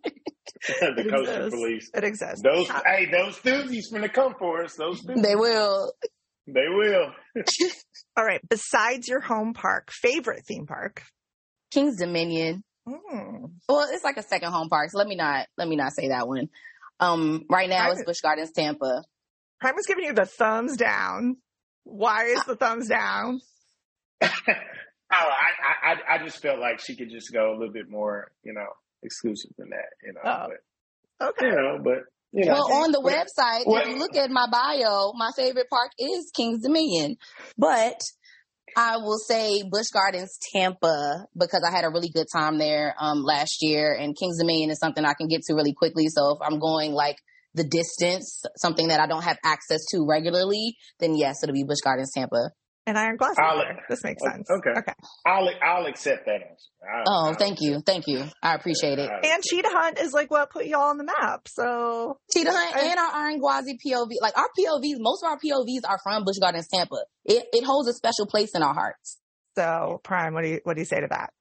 the 0.67 0.93
it 0.97 1.09
coaster 1.09 1.33
exists. 1.33 1.55
police. 1.55 1.91
It 1.93 2.03
exists. 2.03 2.41
Those 2.41 2.67
hey, 2.67 3.07
those 3.11 3.37
students 3.37 3.89
gonna 3.91 4.09
come 4.09 4.33
for 4.37 4.63
us. 4.63 4.75
Those 4.75 5.01
They 5.03 5.35
will. 5.35 5.93
They 6.47 6.67
will. 6.69 7.13
all 8.17 8.25
right. 8.25 8.41
Besides 8.49 9.07
your 9.07 9.19
home 9.19 9.53
park, 9.53 9.91
favorite 9.91 10.45
theme 10.45 10.65
park? 10.65 11.03
King's 11.71 11.97
Dominion. 11.97 12.63
Mm. 12.87 13.51
Well, 13.67 13.87
it's 13.91 14.03
like 14.03 14.17
a 14.17 14.23
second 14.23 14.51
home 14.51 14.69
park. 14.69 14.91
So 14.91 14.97
let 14.97 15.07
me 15.07 15.15
not 15.15 15.47
let 15.57 15.67
me 15.67 15.75
not 15.75 15.93
say 15.93 16.09
that 16.09 16.27
one. 16.27 16.49
Um, 16.99 17.45
right 17.49 17.69
now 17.69 17.91
it's 17.91 18.03
Busch 18.03 18.21
Gardens, 18.21 18.51
Tampa. 18.51 19.03
Prime 19.59 19.75
was 19.75 19.85
giving 19.85 20.05
you 20.05 20.13
the 20.13 20.25
thumbs 20.25 20.77
down. 20.77 21.37
Why 21.83 22.25
is 22.25 22.43
the 22.45 22.55
thumbs 22.55 22.87
down? 22.87 23.41
oh, 24.21 24.27
I, 25.11 25.25
I 25.83 26.15
I 26.15 26.23
just 26.23 26.41
felt 26.41 26.59
like 26.59 26.79
she 26.79 26.95
could 26.95 27.09
just 27.09 27.31
go 27.33 27.51
a 27.51 27.57
little 27.57 27.73
bit 27.73 27.89
more, 27.89 28.31
you 28.43 28.53
know, 28.53 28.67
exclusive 29.03 29.51
than 29.57 29.69
that, 29.69 29.89
you 30.03 30.13
know. 30.13 30.21
Oh. 30.23 30.47
But, 31.19 31.27
okay. 31.29 31.47
You 31.47 31.55
know, 31.55 31.79
but 31.83 32.03
you 32.31 32.45
know, 32.45 32.53
well, 32.53 32.83
on 32.83 32.91
the 32.91 33.01
website, 33.01 33.63
if 33.65 33.87
you 33.87 33.97
look 33.97 34.15
at 34.15 34.29
my 34.29 34.47
bio, 34.51 35.13
my 35.13 35.31
favorite 35.35 35.69
park 35.69 35.91
is 35.97 36.31
Kings 36.35 36.61
Dominion. 36.61 37.17
But 37.57 38.01
I 38.75 38.97
will 38.97 39.17
say 39.17 39.63
Busch 39.63 39.89
Gardens, 39.93 40.37
Tampa, 40.51 41.25
because 41.37 41.63
I 41.67 41.71
had 41.71 41.85
a 41.85 41.89
really 41.89 42.09
good 42.09 42.27
time 42.33 42.57
there 42.57 42.95
um, 42.99 43.23
last 43.23 43.57
year, 43.61 43.93
and 43.93 44.15
Kings 44.15 44.39
Dominion 44.39 44.69
is 44.69 44.79
something 44.79 45.03
I 45.05 45.13
can 45.13 45.27
get 45.27 45.41
to 45.47 45.55
really 45.55 45.73
quickly. 45.73 46.07
So 46.09 46.31
if 46.31 46.37
I'm 46.41 46.59
going 46.59 46.93
like 46.93 47.17
the 47.53 47.63
distance, 47.63 48.43
something 48.57 48.89
that 48.89 48.99
I 48.99 49.07
don't 49.07 49.23
have 49.23 49.37
access 49.43 49.81
to 49.91 50.05
regularly, 50.07 50.75
then 50.99 51.15
yes, 51.15 51.37
it'll 51.43 51.53
be 51.53 51.63
Busch 51.63 51.81
Gardens, 51.83 52.11
Tampa. 52.13 52.51
And 52.87 52.97
Iron 52.97 53.17
Gwazi. 53.17 53.35
This 53.89 54.01
makes 54.01 54.23
sense. 54.23 54.49
Okay. 54.49 54.79
Okay. 54.79 54.93
I'll 55.25 55.49
I'll 55.61 55.85
accept 55.87 56.25
that 56.25 56.41
answer. 56.41 56.69
I'll, 56.89 57.03
oh, 57.05 57.27
I'll 57.27 57.33
thank 57.33 57.59
you, 57.59 57.81
thank 57.85 58.05
you. 58.07 58.23
I 58.41 58.55
appreciate 58.55 58.97
it. 58.97 59.09
And 59.09 59.43
Cheetah 59.43 59.67
Hunt 59.69 59.99
is 59.99 60.13
like 60.13 60.31
what 60.31 60.49
put 60.49 60.65
y'all 60.65 60.83
on 60.89 60.97
the 60.97 61.03
map. 61.03 61.49
So 61.49 62.17
Cheetah 62.33 62.49
Hunt 62.49 62.75
I, 62.77 62.87
and 62.87 62.97
our 62.97 63.11
Iron 63.13 63.41
Gwazi 63.41 63.77
POV, 63.85 64.11
like 64.21 64.37
our 64.37 64.47
POVs, 64.57 64.95
most 64.99 65.21
of 65.21 65.29
our 65.29 65.37
POVs 65.37 65.81
are 65.85 65.99
from 66.01 66.23
Busch 66.23 66.37
Gardens, 66.39 66.69
Tampa. 66.73 66.95
It 67.25 67.45
it 67.51 67.65
holds 67.65 67.89
a 67.89 67.93
special 67.93 68.25
place 68.25 68.51
in 68.55 68.63
our 68.63 68.73
hearts. 68.73 69.17
So 69.57 69.99
Prime, 70.05 70.33
what 70.33 70.43
do 70.43 70.49
you 70.49 70.61
what 70.63 70.75
do 70.75 70.81
you 70.81 70.85
say 70.85 71.01
to 71.01 71.07
that? 71.09 71.31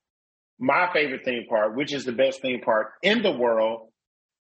My 0.58 0.90
favorite 0.92 1.24
theme 1.24 1.44
park, 1.48 1.76
which 1.76 1.92
is 1.92 2.04
the 2.04 2.12
best 2.12 2.42
theme 2.42 2.60
park 2.60 2.94
in 3.02 3.22
the 3.22 3.30
world, 3.30 3.90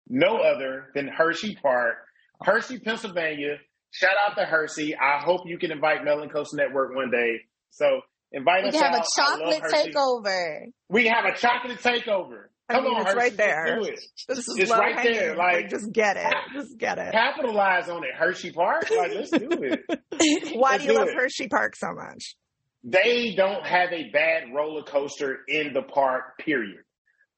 no 0.08 0.38
other 0.38 0.90
than 0.94 1.08
Hershey 1.08 1.58
Park, 1.60 1.96
Hershey, 2.42 2.78
Pennsylvania. 2.78 3.58
Shout 3.94 4.10
out 4.28 4.36
to 4.36 4.44
Hershey. 4.44 4.96
I 4.96 5.20
hope 5.22 5.42
you 5.46 5.56
can 5.56 5.70
invite 5.70 6.00
Melanin 6.00 6.32
Coast 6.32 6.52
Network 6.52 6.96
one 6.96 7.12
day. 7.12 7.42
So 7.70 8.00
invite 8.32 8.64
we 8.64 8.70
us 8.70 8.74
can 8.74 8.82
have 8.82 8.94
out. 8.94 9.04
a 9.04 9.20
chocolate 9.20 9.62
takeover. 9.72 10.72
We 10.88 11.06
have 11.06 11.24
a 11.24 11.36
chocolate 11.36 11.78
takeover. 11.78 12.46
I 12.68 12.74
Come 12.74 12.84
mean, 12.84 12.94
on, 12.94 13.00
it's 13.02 13.10
Hershey, 13.10 13.18
right 13.18 13.36
there. 13.36 13.78
It. 13.78 14.00
This 14.26 14.38
is 14.48 14.56
it's 14.58 14.70
right 14.72 14.96
there. 15.00 15.36
Like, 15.36 15.54
like, 15.54 15.70
just 15.70 15.92
get 15.92 16.16
it. 16.16 16.34
Just 16.54 16.76
get 16.76 16.98
it. 16.98 17.12
Capitalize 17.12 17.88
on 17.88 18.02
it, 18.02 18.14
Hershey 18.16 18.50
Park. 18.50 18.90
Like, 18.90 19.12
let's 19.14 19.30
do 19.30 19.48
it. 19.50 19.82
Why 20.56 20.72
let's 20.72 20.84
do 20.84 20.92
you 20.92 20.98
love 20.98 21.08
it. 21.08 21.14
Hershey 21.14 21.46
Park 21.48 21.76
so 21.76 21.92
much? 21.92 22.34
They 22.82 23.34
don't 23.36 23.64
have 23.64 23.92
a 23.92 24.10
bad 24.10 24.44
roller 24.52 24.82
coaster 24.82 25.38
in 25.46 25.72
the 25.72 25.82
park. 25.82 26.38
Period. 26.38 26.80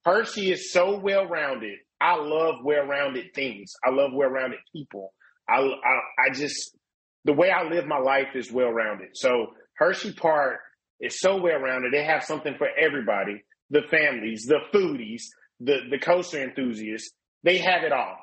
Hershey 0.07 0.53
is 0.53 0.73
so 0.73 0.99
well 1.01 1.27
rounded. 1.27 1.79
I 2.01 2.17
love 2.17 2.57
well 2.65 2.85
rounded 2.87 3.35
things. 3.35 3.73
I 3.85 3.91
love 3.91 4.13
well 4.15 4.31
rounded 4.31 4.61
people. 4.73 5.13
I, 5.49 5.59
I 5.59 6.27
I 6.27 6.33
just 6.33 6.77
the 7.25 7.33
way 7.33 7.51
I 7.51 7.65
live 7.69 7.87
my 7.87 7.99
life 7.99 8.29
is 8.35 8.51
well 8.53 8.71
rounded. 8.71 9.11
So 9.15 9.49
Hershey 9.77 10.13
Park 10.13 10.61
is 11.01 11.21
so 11.21 11.41
well 11.41 11.59
rounded. 11.59 11.93
They 11.93 12.05
have 12.05 12.25
something 12.25 12.55
for 12.57 12.69
everybody. 12.79 13.43
The 13.71 13.83
families, 13.91 14.47
the 14.47 14.61
foodies, 14.73 15.23
the, 15.61 15.79
the 15.91 15.99
coaster 15.99 16.43
enthusiasts, 16.43 17.11
they 17.43 17.59
have 17.59 17.83
it 17.83 17.93
all. 17.93 18.17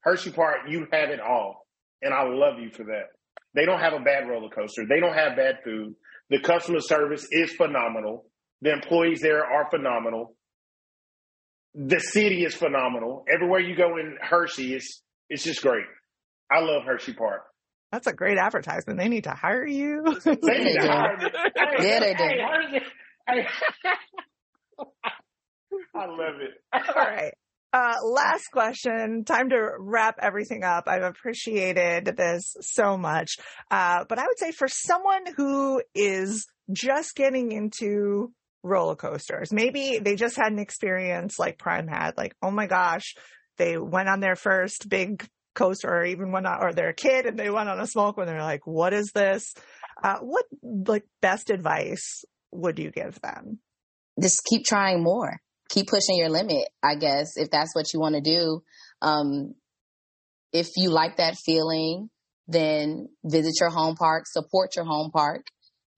Hershey 0.00 0.32
Park, 0.32 0.58
you 0.68 0.86
have 0.92 1.10
it 1.10 1.20
all. 1.20 1.66
And 2.02 2.12
I 2.12 2.24
love 2.24 2.58
you 2.60 2.70
for 2.70 2.84
that. 2.84 3.06
They 3.54 3.64
don't 3.64 3.80
have 3.80 3.92
a 3.92 4.00
bad 4.00 4.28
roller 4.28 4.50
coaster. 4.50 4.84
They 4.88 5.00
don't 5.00 5.14
have 5.14 5.36
bad 5.36 5.58
food. 5.64 5.94
The 6.30 6.40
customer 6.40 6.80
service 6.80 7.26
is 7.30 7.52
phenomenal. 7.52 8.26
The 8.60 8.72
employees 8.72 9.20
there 9.20 9.44
are 9.44 9.70
phenomenal. 9.70 10.34
The 11.74 12.00
city 12.00 12.44
is 12.44 12.54
phenomenal. 12.54 13.24
Everywhere 13.32 13.60
you 13.60 13.76
go 13.76 13.96
in 13.98 14.16
Hershey, 14.20 14.74
it's, 14.74 15.02
it's 15.28 15.44
just 15.44 15.62
great. 15.62 15.86
I 16.50 16.60
love 16.60 16.82
Hershey 16.84 17.12
Park. 17.14 17.42
That's 17.92 18.06
a 18.06 18.12
great 18.12 18.38
advertisement. 18.38 18.98
They 18.98 19.08
need 19.08 19.24
to 19.24 19.30
hire 19.30 19.66
you. 19.66 20.02
They 20.24 20.34
need 20.64 20.80
to 20.80 20.88
hire 20.92 21.16
me. 21.16 21.24
Hey, 21.56 21.88
Yeah, 21.88 22.00
they 22.00 22.14
do. 22.14 22.24
hey, 22.24 22.80
Hey. 23.28 23.46
I 25.94 26.06
love 26.06 26.40
it. 26.40 26.54
All 26.72 26.94
right. 27.04 27.34
Uh, 27.72 27.94
last 28.04 28.46
question. 28.52 29.24
Time 29.24 29.50
to 29.50 29.70
wrap 29.78 30.16
everything 30.22 30.64
up. 30.64 30.84
I've 30.86 31.02
appreciated 31.02 32.06
this 32.16 32.56
so 32.62 32.96
much. 32.96 33.36
Uh, 33.70 34.04
but 34.08 34.18
I 34.18 34.22
would 34.26 34.38
say 34.38 34.52
for 34.52 34.68
someone 34.68 35.24
who 35.36 35.82
is 35.94 36.46
just 36.72 37.14
getting 37.14 37.52
into 37.52 38.32
roller 38.62 38.96
coasters, 38.96 39.52
maybe 39.52 39.98
they 39.98 40.16
just 40.16 40.36
had 40.36 40.52
an 40.52 40.58
experience 40.58 41.38
like 41.38 41.58
Prime 41.58 41.88
had, 41.88 42.16
like, 42.16 42.34
oh 42.42 42.50
my 42.50 42.66
gosh, 42.66 43.14
they 43.58 43.76
went 43.76 44.08
on 44.08 44.20
their 44.20 44.36
first 44.36 44.88
big 44.88 45.26
coaster 45.58 45.88
or 45.88 46.04
even 46.04 46.34
on, 46.34 46.46
or 46.46 46.72
they're 46.72 46.90
a 46.90 46.94
kid 46.94 47.26
and 47.26 47.38
they 47.38 47.50
went 47.50 47.68
on 47.68 47.80
a 47.80 47.86
smoke 47.86 48.16
when 48.16 48.26
they're 48.26 48.42
like, 48.42 48.66
what 48.66 48.94
is 48.94 49.10
this? 49.14 49.52
Uh, 50.02 50.18
what 50.18 50.44
like 50.62 51.04
best 51.20 51.50
advice 51.50 52.24
would 52.52 52.78
you 52.78 52.90
give 52.90 53.20
them? 53.20 53.58
Just 54.20 54.44
keep 54.48 54.64
trying 54.64 55.02
more. 55.02 55.38
Keep 55.70 55.88
pushing 55.88 56.16
your 56.16 56.30
limit, 56.30 56.68
I 56.82 56.94
guess, 56.94 57.32
if 57.36 57.50
that's 57.50 57.74
what 57.74 57.92
you 57.92 58.00
want 58.00 58.14
to 58.14 58.22
do. 58.22 58.62
Um, 59.02 59.54
if 60.52 60.68
you 60.76 60.90
like 60.90 61.18
that 61.18 61.36
feeling, 61.44 62.08
then 62.46 63.08
visit 63.24 63.54
your 63.60 63.68
home 63.68 63.94
park, 63.94 64.24
support 64.26 64.76
your 64.76 64.86
home 64.86 65.10
park. 65.10 65.44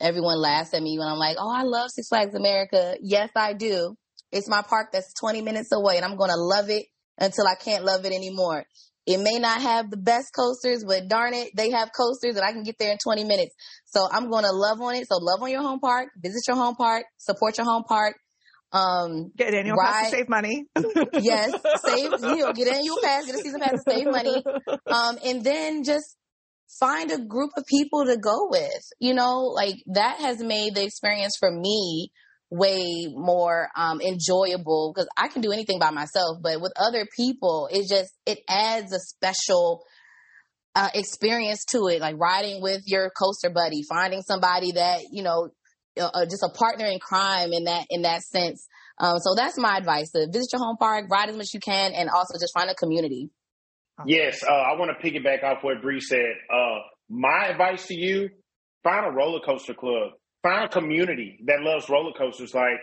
Everyone 0.00 0.40
laughs 0.40 0.74
at 0.74 0.82
me 0.82 0.98
when 0.98 1.06
I'm 1.06 1.18
like, 1.18 1.36
oh, 1.38 1.54
I 1.54 1.62
love 1.62 1.90
Six 1.90 2.08
Flags 2.08 2.34
America. 2.34 2.96
Yes, 3.00 3.30
I 3.36 3.52
do. 3.52 3.94
It's 4.32 4.48
my 4.48 4.62
park 4.62 4.88
that's 4.92 5.12
20 5.20 5.42
minutes 5.42 5.70
away 5.72 5.96
and 5.96 6.04
I'm 6.04 6.16
going 6.16 6.30
to 6.30 6.36
love 6.36 6.70
it 6.70 6.86
until 7.18 7.46
I 7.46 7.54
can't 7.54 7.84
love 7.84 8.04
it 8.04 8.12
anymore. 8.12 8.64
It 9.10 9.20
may 9.20 9.38
not 9.38 9.60
have 9.60 9.90
the 9.90 9.96
best 9.96 10.28
coasters, 10.34 10.84
but 10.86 11.08
darn 11.08 11.34
it, 11.34 11.50
they 11.56 11.70
have 11.70 11.90
coasters 11.96 12.36
and 12.36 12.44
I 12.44 12.52
can 12.52 12.62
get 12.62 12.76
there 12.78 12.92
in 12.92 12.98
20 13.02 13.24
minutes. 13.24 13.54
So 13.86 14.06
I'm 14.10 14.30
going 14.30 14.44
to 14.44 14.52
love 14.52 14.80
on 14.80 14.94
it. 14.94 15.06
So 15.10 15.16
love 15.16 15.42
on 15.42 15.50
your 15.50 15.62
home 15.62 15.80
park, 15.80 16.10
visit 16.22 16.42
your 16.46 16.56
home 16.56 16.76
park, 16.76 17.04
support 17.18 17.58
your 17.58 17.66
home 17.66 17.84
park. 17.88 18.14
Um, 18.72 19.32
Get 19.36 19.52
annual 19.52 19.76
pass 19.82 20.10
to 20.10 20.16
save 20.16 20.28
money. 20.28 20.66
yes, 21.14 21.52
save, 21.84 22.12
you 22.22 22.36
know, 22.36 22.52
get 22.52 22.68
an 22.68 22.74
annual 22.74 22.98
pass, 23.02 23.26
get 23.26 23.34
a 23.34 23.38
season 23.38 23.60
pass 23.60 23.72
to 23.72 23.90
save 23.90 24.06
money. 24.06 24.44
Um, 24.86 25.18
and 25.24 25.42
then 25.42 25.82
just 25.82 26.16
find 26.78 27.10
a 27.10 27.18
group 27.18 27.50
of 27.56 27.64
people 27.66 28.04
to 28.04 28.16
go 28.16 28.48
with, 28.48 28.82
you 29.00 29.12
know, 29.14 29.40
like 29.40 29.74
that 29.92 30.20
has 30.20 30.38
made 30.38 30.76
the 30.76 30.84
experience 30.84 31.36
for 31.38 31.50
me 31.50 32.12
way 32.50 33.06
more 33.14 33.68
um, 33.76 34.00
enjoyable 34.00 34.92
because 34.92 35.08
I 35.16 35.28
can 35.28 35.40
do 35.40 35.52
anything 35.52 35.78
by 35.78 35.90
myself, 35.90 36.38
but 36.42 36.60
with 36.60 36.72
other 36.76 37.06
people, 37.16 37.68
it 37.72 37.88
just 37.88 38.12
it 38.26 38.38
adds 38.48 38.92
a 38.92 38.98
special 38.98 39.84
uh, 40.74 40.88
experience 40.94 41.64
to 41.70 41.86
it. 41.88 42.00
Like 42.00 42.16
riding 42.18 42.60
with 42.60 42.82
your 42.86 43.10
coaster 43.10 43.50
buddy, 43.50 43.82
finding 43.88 44.22
somebody 44.22 44.72
that 44.72 45.02
you 45.12 45.22
know, 45.22 45.50
uh, 46.00 46.24
just 46.24 46.42
a 46.42 46.50
partner 46.56 46.86
in 46.86 46.98
crime 46.98 47.52
in 47.52 47.64
that 47.64 47.86
in 47.88 48.02
that 48.02 48.22
sense. 48.22 48.66
Um, 48.98 49.18
so 49.18 49.34
that's 49.36 49.56
my 49.56 49.76
advice: 49.76 50.10
to 50.10 50.26
visit 50.30 50.52
your 50.52 50.60
home 50.60 50.76
park, 50.76 51.06
ride 51.08 51.28
as 51.28 51.36
much 51.36 51.44
as 51.44 51.54
you 51.54 51.60
can, 51.60 51.92
and 51.92 52.10
also 52.10 52.34
just 52.34 52.52
find 52.52 52.68
a 52.68 52.74
community. 52.74 53.30
Yes, 54.06 54.42
uh, 54.42 54.50
I 54.50 54.78
want 54.78 54.90
to 54.98 55.06
piggyback 55.06 55.44
off 55.44 55.62
what 55.62 55.82
Bree 55.82 56.00
said. 56.00 56.32
Uh, 56.52 56.78
my 57.08 57.46
advice 57.46 57.86
to 57.86 57.94
you: 57.94 58.28
find 58.82 59.06
a 59.06 59.10
roller 59.10 59.40
coaster 59.40 59.74
club 59.74 60.12
find 60.42 60.70
community 60.70 61.38
that 61.46 61.60
loves 61.62 61.88
roller 61.88 62.12
coasters. 62.12 62.54
Like, 62.54 62.80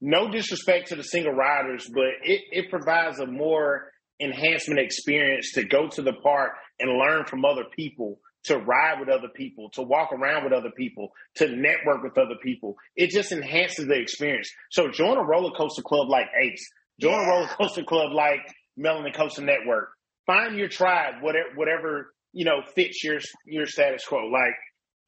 no 0.00 0.30
disrespect 0.30 0.88
to 0.88 0.96
the 0.96 1.04
single 1.04 1.32
riders, 1.32 1.88
but 1.92 2.04
it, 2.22 2.42
it 2.50 2.70
provides 2.70 3.18
a 3.20 3.26
more 3.26 3.90
enhancement 4.20 4.80
experience 4.80 5.52
to 5.52 5.64
go 5.64 5.88
to 5.88 6.02
the 6.02 6.12
park 6.12 6.52
and 6.78 6.98
learn 6.98 7.24
from 7.24 7.44
other 7.44 7.64
people 7.76 8.18
to 8.44 8.58
ride 8.58 9.00
with 9.00 9.08
other 9.08 9.28
people, 9.34 9.70
to 9.70 9.82
walk 9.82 10.12
around 10.12 10.44
with 10.44 10.52
other 10.52 10.70
people, 10.76 11.08
to 11.36 11.48
network 11.48 12.02
with 12.02 12.18
other 12.18 12.36
people. 12.42 12.76
It 12.94 13.10
just 13.10 13.32
enhances 13.32 13.86
the 13.86 13.94
experience. 13.94 14.50
So 14.70 14.90
join 14.90 15.16
a 15.16 15.24
roller 15.24 15.56
coaster 15.56 15.82
club 15.82 16.08
like 16.08 16.26
Ace. 16.38 16.70
Join 17.00 17.12
yeah. 17.12 17.24
a 17.24 17.28
roller 17.28 17.48
coaster 17.48 17.84
club 17.84 18.12
like 18.12 18.40
Melanin 18.78 19.14
Coaster 19.14 19.42
Network. 19.42 19.88
Find 20.26 20.56
your 20.56 20.68
tribe, 20.68 21.22
whatever, 21.22 21.48
whatever 21.54 22.14
you 22.32 22.44
know 22.44 22.60
fits 22.74 23.02
your 23.02 23.18
your 23.46 23.66
status 23.66 24.04
quo. 24.04 24.26
Like, 24.26 24.54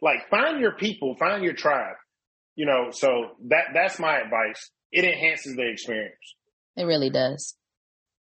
like 0.00 0.28
find 0.30 0.60
your 0.60 0.72
people, 0.72 1.16
find 1.18 1.42
your 1.42 1.54
tribe. 1.54 1.96
You 2.54 2.66
know, 2.66 2.90
so 2.90 3.32
that 3.48 3.66
that's 3.74 3.98
my 3.98 4.18
advice. 4.18 4.70
It 4.90 5.04
enhances 5.04 5.56
the 5.56 5.68
experience. 5.68 6.14
It 6.76 6.84
really 6.84 7.10
does. 7.10 7.54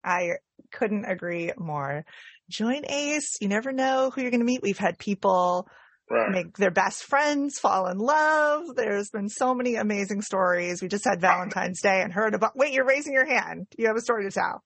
I 0.04 0.32
couldn't 0.72 1.04
agree 1.04 1.50
more. 1.56 2.04
Join 2.50 2.84
Ace. 2.88 3.36
You 3.40 3.48
never 3.48 3.72
know 3.72 4.10
who 4.10 4.20
you're 4.20 4.30
going 4.30 4.40
to 4.40 4.46
meet. 4.46 4.62
We've 4.62 4.78
had 4.78 4.98
people 4.98 5.66
right. 6.10 6.30
make 6.30 6.56
their 6.56 6.70
best 6.70 7.04
friends 7.04 7.58
fall 7.58 7.86
in 7.86 7.98
love. 7.98 8.64
There's 8.76 9.10
been 9.10 9.28
so 9.28 9.54
many 9.54 9.76
amazing 9.76 10.22
stories. 10.22 10.82
We 10.82 10.88
just 10.88 11.04
had 11.04 11.20
Valentine's 11.20 11.80
Day 11.80 12.02
and 12.02 12.12
heard 12.12 12.34
about. 12.34 12.56
Wait, 12.56 12.72
you're 12.72 12.86
raising 12.86 13.12
your 13.12 13.26
hand. 13.26 13.66
You 13.78 13.86
have 13.86 13.96
a 13.96 14.00
story 14.00 14.24
to 14.24 14.30
tell. 14.30 14.62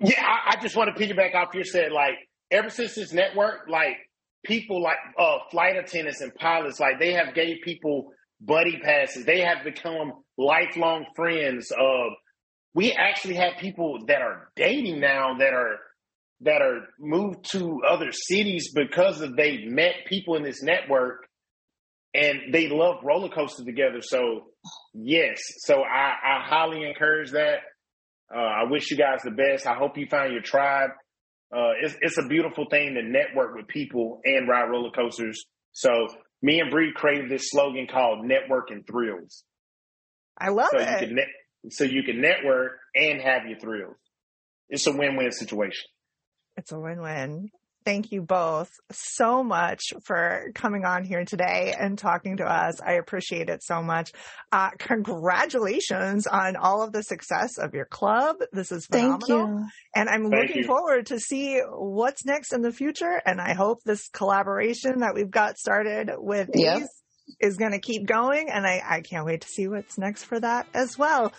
Yeah, 0.00 0.22
I, 0.22 0.54
I 0.54 0.62
just 0.62 0.76
want 0.76 0.94
to 0.94 1.02
piggyback 1.02 1.34
off 1.34 1.54
your 1.54 1.64
said. 1.64 1.90
Like 1.90 2.14
ever 2.50 2.70
since 2.70 2.94
this 2.94 3.12
network, 3.12 3.68
like 3.68 3.96
people 4.44 4.82
like 4.82 4.98
uh, 5.18 5.38
flight 5.50 5.76
attendants 5.76 6.20
and 6.20 6.34
pilots, 6.34 6.80
like 6.80 6.98
they 6.98 7.12
have 7.12 7.34
gave 7.34 7.58
people 7.64 8.12
buddy 8.40 8.78
passes. 8.82 9.24
They 9.24 9.40
have 9.40 9.64
become 9.64 10.12
lifelong 10.36 11.06
friends. 11.14 11.70
Of 11.70 12.12
we 12.74 12.92
actually 12.92 13.36
have 13.36 13.54
people 13.58 14.04
that 14.06 14.20
are 14.20 14.50
dating 14.56 15.00
now 15.00 15.38
that 15.38 15.52
are 15.52 15.78
that 16.42 16.60
are 16.60 16.88
moved 16.98 17.50
to 17.52 17.80
other 17.88 18.12
cities 18.12 18.72
because 18.74 19.20
of 19.22 19.36
they 19.36 19.64
met 19.64 19.94
people 20.06 20.36
in 20.36 20.42
this 20.42 20.62
network 20.62 21.26
and 22.12 22.52
they 22.52 22.68
love 22.68 22.96
roller 23.02 23.28
coaster 23.28 23.64
together. 23.64 24.00
So 24.00 24.46
yes, 24.94 25.40
so 25.58 25.82
I, 25.82 26.12
I 26.24 26.46
highly 26.46 26.84
encourage 26.86 27.32
that. 27.32 27.58
Uh, 28.34 28.38
I 28.38 28.64
wish 28.64 28.90
you 28.90 28.96
guys 28.96 29.20
the 29.22 29.30
best. 29.30 29.66
I 29.66 29.74
hope 29.74 29.96
you 29.96 30.06
find 30.10 30.32
your 30.32 30.42
tribe. 30.42 30.90
Uh, 31.54 31.72
it's, 31.82 31.94
it's 32.00 32.18
a 32.18 32.26
beautiful 32.26 32.66
thing 32.70 32.94
to 32.94 33.02
network 33.02 33.54
with 33.54 33.68
people 33.68 34.20
and 34.24 34.48
ride 34.48 34.68
roller 34.68 34.90
coasters. 34.90 35.44
So 35.72 36.08
me 36.42 36.60
and 36.60 36.70
Bree 36.70 36.92
created 36.94 37.30
this 37.30 37.50
slogan 37.50 37.86
called 37.90 38.24
"Network 38.24 38.70
and 38.70 38.86
Thrills." 38.86 39.44
I 40.38 40.48
love 40.50 40.68
so 40.70 40.78
it. 40.78 40.88
You 40.88 41.06
can 41.06 41.16
net, 41.16 41.26
so 41.70 41.84
you 41.84 42.02
can 42.02 42.20
network 42.20 42.72
and 42.94 43.20
have 43.20 43.46
your 43.46 43.58
thrills. 43.58 43.96
It's 44.68 44.86
a 44.86 44.92
win-win 44.92 45.30
situation. 45.32 45.86
It's 46.56 46.72
a 46.72 46.78
win-win. 46.78 47.48
Thank 47.86 48.10
you 48.10 48.20
both 48.20 48.68
so 48.90 49.44
much 49.44 49.92
for 50.02 50.50
coming 50.56 50.84
on 50.84 51.04
here 51.04 51.24
today 51.24 51.72
and 51.78 51.96
talking 51.96 52.38
to 52.38 52.44
us. 52.44 52.80
I 52.84 52.94
appreciate 52.94 53.48
it 53.48 53.62
so 53.62 53.80
much. 53.80 54.10
Uh, 54.50 54.70
congratulations 54.76 56.26
on 56.26 56.56
all 56.56 56.82
of 56.82 56.90
the 56.90 57.04
success 57.04 57.58
of 57.58 57.74
your 57.74 57.84
club. 57.84 58.38
This 58.50 58.72
is 58.72 58.86
phenomenal. 58.86 59.68
And 59.94 60.08
I'm 60.08 60.28
Thank 60.28 60.48
looking 60.48 60.62
you. 60.62 60.66
forward 60.66 61.06
to 61.06 61.20
see 61.20 61.60
what's 61.60 62.26
next 62.26 62.52
in 62.52 62.62
the 62.62 62.72
future. 62.72 63.22
And 63.24 63.40
I 63.40 63.54
hope 63.54 63.78
this 63.84 64.08
collaboration 64.08 64.98
that 65.02 65.14
we've 65.14 65.30
got 65.30 65.56
started 65.56 66.10
with 66.16 66.50
yep. 66.54 66.82
is 67.38 67.56
going 67.56 67.70
to 67.70 67.78
keep 67.78 68.04
going. 68.04 68.50
And 68.50 68.66
I, 68.66 68.82
I 68.84 69.00
can't 69.02 69.24
wait 69.24 69.42
to 69.42 69.48
see 69.48 69.68
what's 69.68 69.96
next 69.96 70.24
for 70.24 70.40
that 70.40 70.66
as 70.74 70.98
well. 70.98 71.32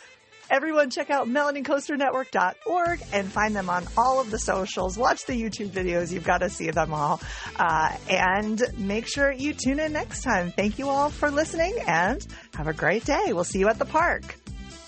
Everyone 0.49 0.89
check 0.89 1.09
out 1.09 1.27
melanincoasternetwork.org 1.27 3.01
and 3.13 3.31
find 3.31 3.55
them 3.55 3.69
on 3.69 3.85
all 3.97 4.19
of 4.19 4.31
the 4.31 4.39
socials. 4.39 4.97
Watch 4.97 5.25
the 5.25 5.33
YouTube 5.33 5.69
videos. 5.69 6.11
You've 6.11 6.23
got 6.23 6.39
to 6.39 6.49
see 6.49 6.71
them 6.71 6.93
all. 6.93 7.21
Uh, 7.57 7.95
and 8.09 8.61
make 8.77 9.07
sure 9.07 9.31
you 9.31 9.53
tune 9.53 9.79
in 9.79 9.93
next 9.93 10.23
time. 10.23 10.51
Thank 10.51 10.79
you 10.79 10.89
all 10.89 11.09
for 11.09 11.29
listening 11.29 11.75
and 11.85 12.25
have 12.55 12.67
a 12.67 12.73
great 12.73 13.05
day. 13.05 13.33
We'll 13.33 13.43
see 13.43 13.59
you 13.59 13.69
at 13.69 13.79
the 13.79 13.85
park. 13.85 14.23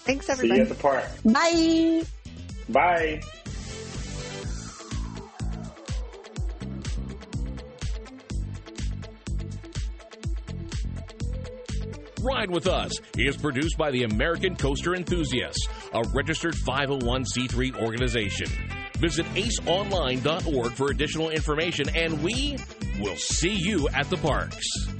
Thanks, 0.04 0.30
everybody. 0.30 0.62
See 0.62 0.66
you 0.66 0.70
at 0.72 0.78
the 0.78 0.82
park. 0.82 1.06
Bye. 1.26 2.04
Bye. 2.70 3.22
Ride 12.22 12.52
with 12.52 12.68
Us 12.68 12.92
is 13.18 13.38
produced 13.38 13.78
by 13.78 13.92
the 13.92 14.04
American 14.04 14.56
Coaster 14.56 14.96
Enthusiasts, 14.96 15.68
a 15.94 16.04
registered 16.14 16.54
501c3 16.54 17.82
organization. 17.82 18.48
Visit 18.98 19.26
aceonline.org 19.28 20.72
for 20.74 20.92
additional 20.92 21.30
information, 21.30 21.88
and 21.96 22.22
we 22.22 22.58
will 23.00 23.16
see 23.16 23.54
you 23.54 23.88
at 23.90 24.10
the 24.10 24.18
parks. 24.18 24.99